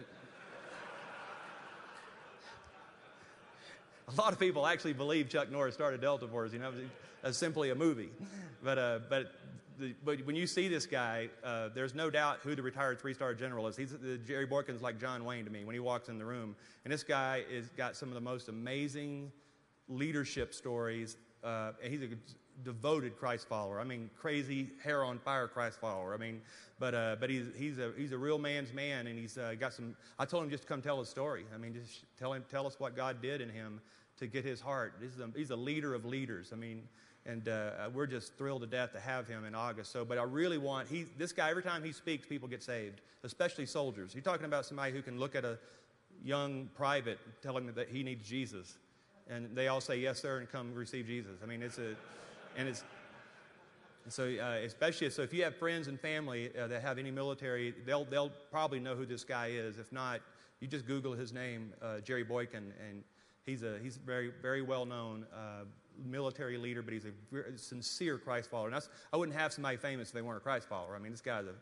a 4.08 4.14
lot 4.20 4.32
of 4.32 4.38
people 4.38 4.66
actually 4.66 4.92
believe 4.92 5.28
Chuck 5.28 5.50
Norris 5.50 5.74
started 5.74 6.00
Delta 6.00 6.28
Force. 6.28 6.52
You 6.52 6.60
know, 6.60 6.72
it's 7.24 7.38
simply 7.38 7.70
a 7.70 7.74
movie. 7.74 8.10
But, 8.62 8.78
uh, 8.78 9.00
but 9.08 9.32
the, 9.78 9.94
but 10.04 10.24
when 10.26 10.36
you 10.36 10.46
see 10.46 10.68
this 10.68 10.86
guy, 10.86 11.28
uh, 11.44 11.68
there's 11.74 11.94
no 11.94 12.10
doubt 12.10 12.38
who 12.42 12.54
the 12.54 12.62
retired 12.62 13.00
three-star 13.00 13.34
general 13.34 13.66
is. 13.68 13.76
He's 13.76 13.92
the, 13.92 14.18
Jerry 14.18 14.46
Boykin's 14.46 14.82
like 14.82 15.00
John 15.00 15.24
Wayne 15.24 15.44
to 15.44 15.50
me 15.50 15.64
when 15.64 15.74
he 15.74 15.80
walks 15.80 16.08
in 16.08 16.18
the 16.18 16.24
room, 16.24 16.56
and 16.84 16.92
this 16.92 17.02
guy 17.02 17.44
has 17.54 17.68
got 17.76 17.96
some 17.96 18.08
of 18.08 18.14
the 18.14 18.20
most 18.20 18.48
amazing 18.48 19.30
leadership 19.88 20.54
stories. 20.54 21.16
Uh, 21.44 21.72
and 21.82 21.92
he's 21.92 22.02
a 22.02 22.08
devoted 22.64 23.16
Christ 23.16 23.46
follower. 23.48 23.80
I 23.80 23.84
mean, 23.84 24.10
crazy 24.18 24.70
hair 24.82 25.04
on 25.04 25.18
fire 25.18 25.46
Christ 25.46 25.78
follower. 25.80 26.14
I 26.14 26.16
mean, 26.16 26.40
but 26.78 26.94
uh, 26.94 27.16
but 27.20 27.30
he's 27.30 27.46
he's 27.56 27.78
a 27.78 27.92
he's 27.96 28.12
a 28.12 28.18
real 28.18 28.38
man's 28.38 28.72
man, 28.72 29.06
and 29.06 29.18
he's 29.18 29.38
uh, 29.38 29.54
got 29.58 29.72
some. 29.72 29.94
I 30.18 30.24
told 30.24 30.44
him 30.44 30.50
just 30.50 30.62
to 30.64 30.68
come 30.68 30.82
tell 30.82 30.98
his 30.98 31.08
story. 31.08 31.44
I 31.54 31.58
mean, 31.58 31.74
just 31.74 32.04
tell 32.18 32.32
him 32.32 32.44
tell 32.50 32.66
us 32.66 32.80
what 32.80 32.96
God 32.96 33.20
did 33.22 33.40
in 33.40 33.48
him 33.48 33.80
to 34.18 34.26
get 34.26 34.44
his 34.44 34.60
heart. 34.60 34.94
He's 35.00 35.20
a, 35.20 35.30
he's 35.36 35.50
a 35.50 35.56
leader 35.56 35.94
of 35.94 36.04
leaders. 36.04 36.50
I 36.52 36.56
mean, 36.56 36.88
and 37.26 37.48
uh, 37.48 37.90
we're 37.92 38.06
just 38.06 38.36
thrilled 38.36 38.62
to 38.62 38.66
death 38.66 38.92
to 38.92 39.00
have 39.00 39.26
him 39.26 39.44
in 39.44 39.54
August. 39.54 39.90
So, 39.92 40.04
but 40.04 40.18
I 40.18 40.22
really 40.22 40.58
want 40.58 40.88
he, 40.88 41.06
this 41.18 41.32
guy. 41.32 41.50
Every 41.50 41.62
time 41.62 41.82
he 41.82 41.92
speaks, 41.92 42.26
people 42.26 42.48
get 42.48 42.62
saved, 42.62 43.00
especially 43.24 43.66
soldiers. 43.66 44.14
You're 44.14 44.22
talking 44.22 44.46
about 44.46 44.64
somebody 44.64 44.92
who 44.92 45.02
can 45.02 45.18
look 45.18 45.34
at 45.34 45.44
a 45.44 45.58
young 46.24 46.68
private, 46.76 47.18
tell 47.42 47.56
him 47.56 47.72
that 47.74 47.88
he 47.88 48.02
needs 48.02 48.28
Jesus, 48.28 48.78
and 49.28 49.54
they 49.54 49.68
all 49.68 49.80
say 49.80 49.98
yes, 49.98 50.20
sir, 50.20 50.38
and 50.38 50.50
come 50.50 50.72
receive 50.72 51.06
Jesus. 51.06 51.38
I 51.42 51.46
mean, 51.46 51.62
it's 51.62 51.78
a, 51.78 51.96
and 52.56 52.68
it's. 52.68 52.84
So, 54.08 54.24
uh, 54.24 54.64
especially 54.64 55.10
so, 55.10 55.22
if 55.22 55.34
you 55.34 55.42
have 55.42 55.56
friends 55.56 55.88
and 55.88 55.98
family 55.98 56.52
uh, 56.56 56.68
that 56.68 56.80
have 56.82 56.96
any 56.96 57.10
military, 57.10 57.74
they'll 57.84 58.04
they'll 58.04 58.30
probably 58.52 58.78
know 58.78 58.94
who 58.94 59.04
this 59.04 59.24
guy 59.24 59.48
is. 59.48 59.78
If 59.78 59.90
not, 59.90 60.20
you 60.60 60.68
just 60.68 60.86
Google 60.86 61.12
his 61.12 61.32
name, 61.32 61.72
uh, 61.82 61.98
Jerry 61.98 62.22
Boykin, 62.22 62.72
and 62.88 63.02
he's 63.44 63.64
a 63.64 63.80
he's 63.82 63.96
very 63.96 64.30
very 64.40 64.62
well 64.62 64.86
known 64.86 65.26
uh, 65.34 65.64
military 66.04 66.58
leader, 66.58 66.82
but 66.82 66.92
he's 66.92 67.04
a 67.04 67.12
very 67.32 67.56
sincere 67.56 68.18
Christ 68.18 68.50
follower. 68.50 68.68
And 68.68 68.80
I 69.12 69.16
wouldn't 69.16 69.36
have 69.36 69.52
somebody 69.52 69.76
famous 69.76 70.08
if 70.08 70.14
they 70.14 70.22
weren't 70.22 70.38
a 70.38 70.40
Christ 70.40 70.68
follower. 70.68 70.96
I 70.96 70.98
mean, 70.98 71.12
this 71.12 71.20
guy's 71.20 71.44
a, 71.46 71.54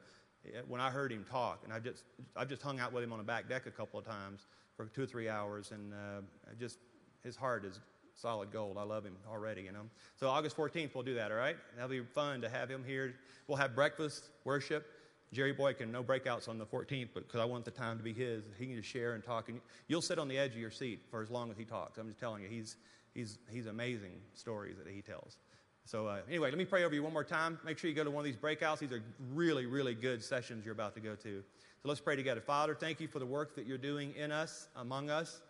when 0.69 0.81
I 0.81 0.91
heard 0.91 1.13
him 1.13 1.25
talk, 1.31 1.61
and 1.65 1.73
I've 1.73 1.85
just, 1.85 2.05
I've 2.37 2.49
just 2.49 2.63
hung 2.63 2.81
out 2.81 2.93
with 2.93 3.03
him 3.03 3.13
on 3.13 3.19
the 3.19 3.25
back 3.25 3.49
deck 3.49 3.67
a 3.67 3.71
couple 3.71 3.99
of 3.99 4.07
times 4.07 4.47
for 4.77 4.87
two 4.87 5.03
or 5.03 5.07
three 5.07 5.29
hours, 5.29 5.71
and 5.71 5.93
uh, 5.93 6.21
just, 6.59 6.79
his 7.23 7.37
heart 7.37 7.65
is 7.65 7.81
solid 8.15 8.53
gold. 8.53 8.77
I 8.79 8.83
love 8.83 9.05
him 9.05 9.17
already, 9.31 9.63
you 9.63 9.73
know. 9.73 9.87
So 10.17 10.29
August 10.29 10.57
14th, 10.57 10.95
we'll 10.95 11.05
do 11.05 11.15
that, 11.15 11.31
all 11.31 11.39
right? 11.39 11.57
That'll 11.75 11.89
be 11.89 12.01
fun 12.01 12.41
to 12.43 12.49
have 12.49 12.69
him 12.69 12.85
here. 12.87 13.15
We'll 13.49 13.59
have 13.59 13.75
breakfast, 13.75 14.29
worship. 14.45 14.87
Jerry 15.33 15.53
Boykin, 15.53 15.91
no 15.91 16.05
breakouts 16.05 16.49
on 16.49 16.59
the 16.59 16.67
14th, 16.67 17.09
but 17.13 17.27
because 17.27 17.41
I 17.41 17.45
want 17.45 17.65
the 17.65 17.73
time 17.73 17.99
to 17.99 18.05
be 18.05 18.13
his, 18.13 18.45
he 18.57 18.67
can 18.67 18.77
just 18.77 18.89
share 18.89 19.15
and 19.15 19.25
talk. 19.25 19.49
And 19.49 19.61
you'll 19.89 20.03
sit 20.03 20.19
on 20.19 20.29
the 20.29 20.39
edge 20.39 20.53
of 20.53 20.59
your 20.59 20.71
seat 20.71 21.01
for 21.11 21.23
as 21.23 21.31
long 21.31 21.51
as 21.51 21.57
he 21.57 21.65
talks. 21.65 21.99
I'm 21.99 22.07
just 22.07 22.21
telling 22.21 22.43
you, 22.43 22.49
he's, 22.49 22.77
he's, 23.15 23.39
he's 23.51 23.67
amazing 23.67 24.13
stories 24.35 24.77
that 24.77 24.93
he 24.93 25.01
tells. 25.01 25.39
So, 25.87 26.07
uh, 26.07 26.21
anyway, 26.29 26.51
let 26.51 26.59
me 26.59 26.65
pray 26.65 26.85
over 26.85 26.95
you 26.95 27.03
one 27.03 27.13
more 27.13 27.25
time. 27.25 27.59
Make 27.65 27.79
sure 27.79 27.91
you 27.91 27.97
go 27.97 28.05
to 28.05 28.11
one 28.11 28.21
of 28.21 28.25
these 28.25 28.37
breakouts. 28.37 28.79
These 28.79 28.93
are 28.93 29.03
really, 29.35 29.67
really 29.67 29.95
good 29.95 30.23
sessions 30.23 30.65
you're 30.65 30.73
about 30.73 30.95
to 30.95 31.01
go 31.01 31.15
to. 31.15 31.43
So, 31.83 31.89
let's 31.89 32.01
pray 32.01 32.17
together. 32.17 32.41
Father, 32.41 32.75
thank 32.75 33.01
you 33.01 33.09
for 33.09 33.19
the 33.19 33.27
work 33.27 33.55
that 33.57 33.67
you're 33.67 33.77
doing 33.77 34.15
in 34.17 34.33
us, 34.33 34.69
among 34.77 35.11
us. 35.11 35.43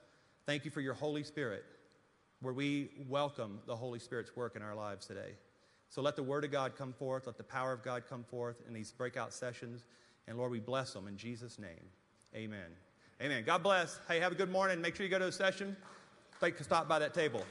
Thank 0.44 0.64
you 0.64 0.72
for 0.72 0.80
your 0.80 0.94
Holy 0.94 1.22
Spirit, 1.22 1.64
where 2.40 2.52
we 2.52 2.90
welcome 3.08 3.60
the 3.66 3.76
Holy 3.76 4.00
Spirit's 4.00 4.34
work 4.34 4.56
in 4.56 4.62
our 4.62 4.74
lives 4.74 5.06
today. 5.06 5.34
So, 5.88 6.02
let 6.02 6.16
the 6.16 6.24
Word 6.24 6.44
of 6.44 6.50
God 6.50 6.74
come 6.76 6.92
forth, 6.92 7.28
let 7.28 7.36
the 7.36 7.44
power 7.44 7.72
of 7.72 7.84
God 7.84 8.02
come 8.08 8.24
forth 8.24 8.60
in 8.66 8.74
these 8.74 8.90
breakout 8.90 9.32
sessions. 9.32 9.86
And 10.26 10.36
Lord, 10.36 10.50
we 10.50 10.58
bless 10.58 10.92
them 10.92 11.06
in 11.06 11.16
Jesus' 11.16 11.60
name. 11.60 11.84
Amen. 12.34 12.72
Amen. 13.22 13.44
God 13.46 13.62
bless. 13.62 14.00
Hey, 14.08 14.18
have 14.18 14.32
a 14.32 14.34
good 14.34 14.50
morning. 14.50 14.80
Make 14.80 14.96
sure 14.96 15.06
you 15.06 15.10
go 15.10 15.20
to 15.20 15.26
a 15.26 15.32
session 15.32 15.76
stop 16.64 16.88
by 16.88 16.98
that 16.98 17.14
table. 17.14 17.44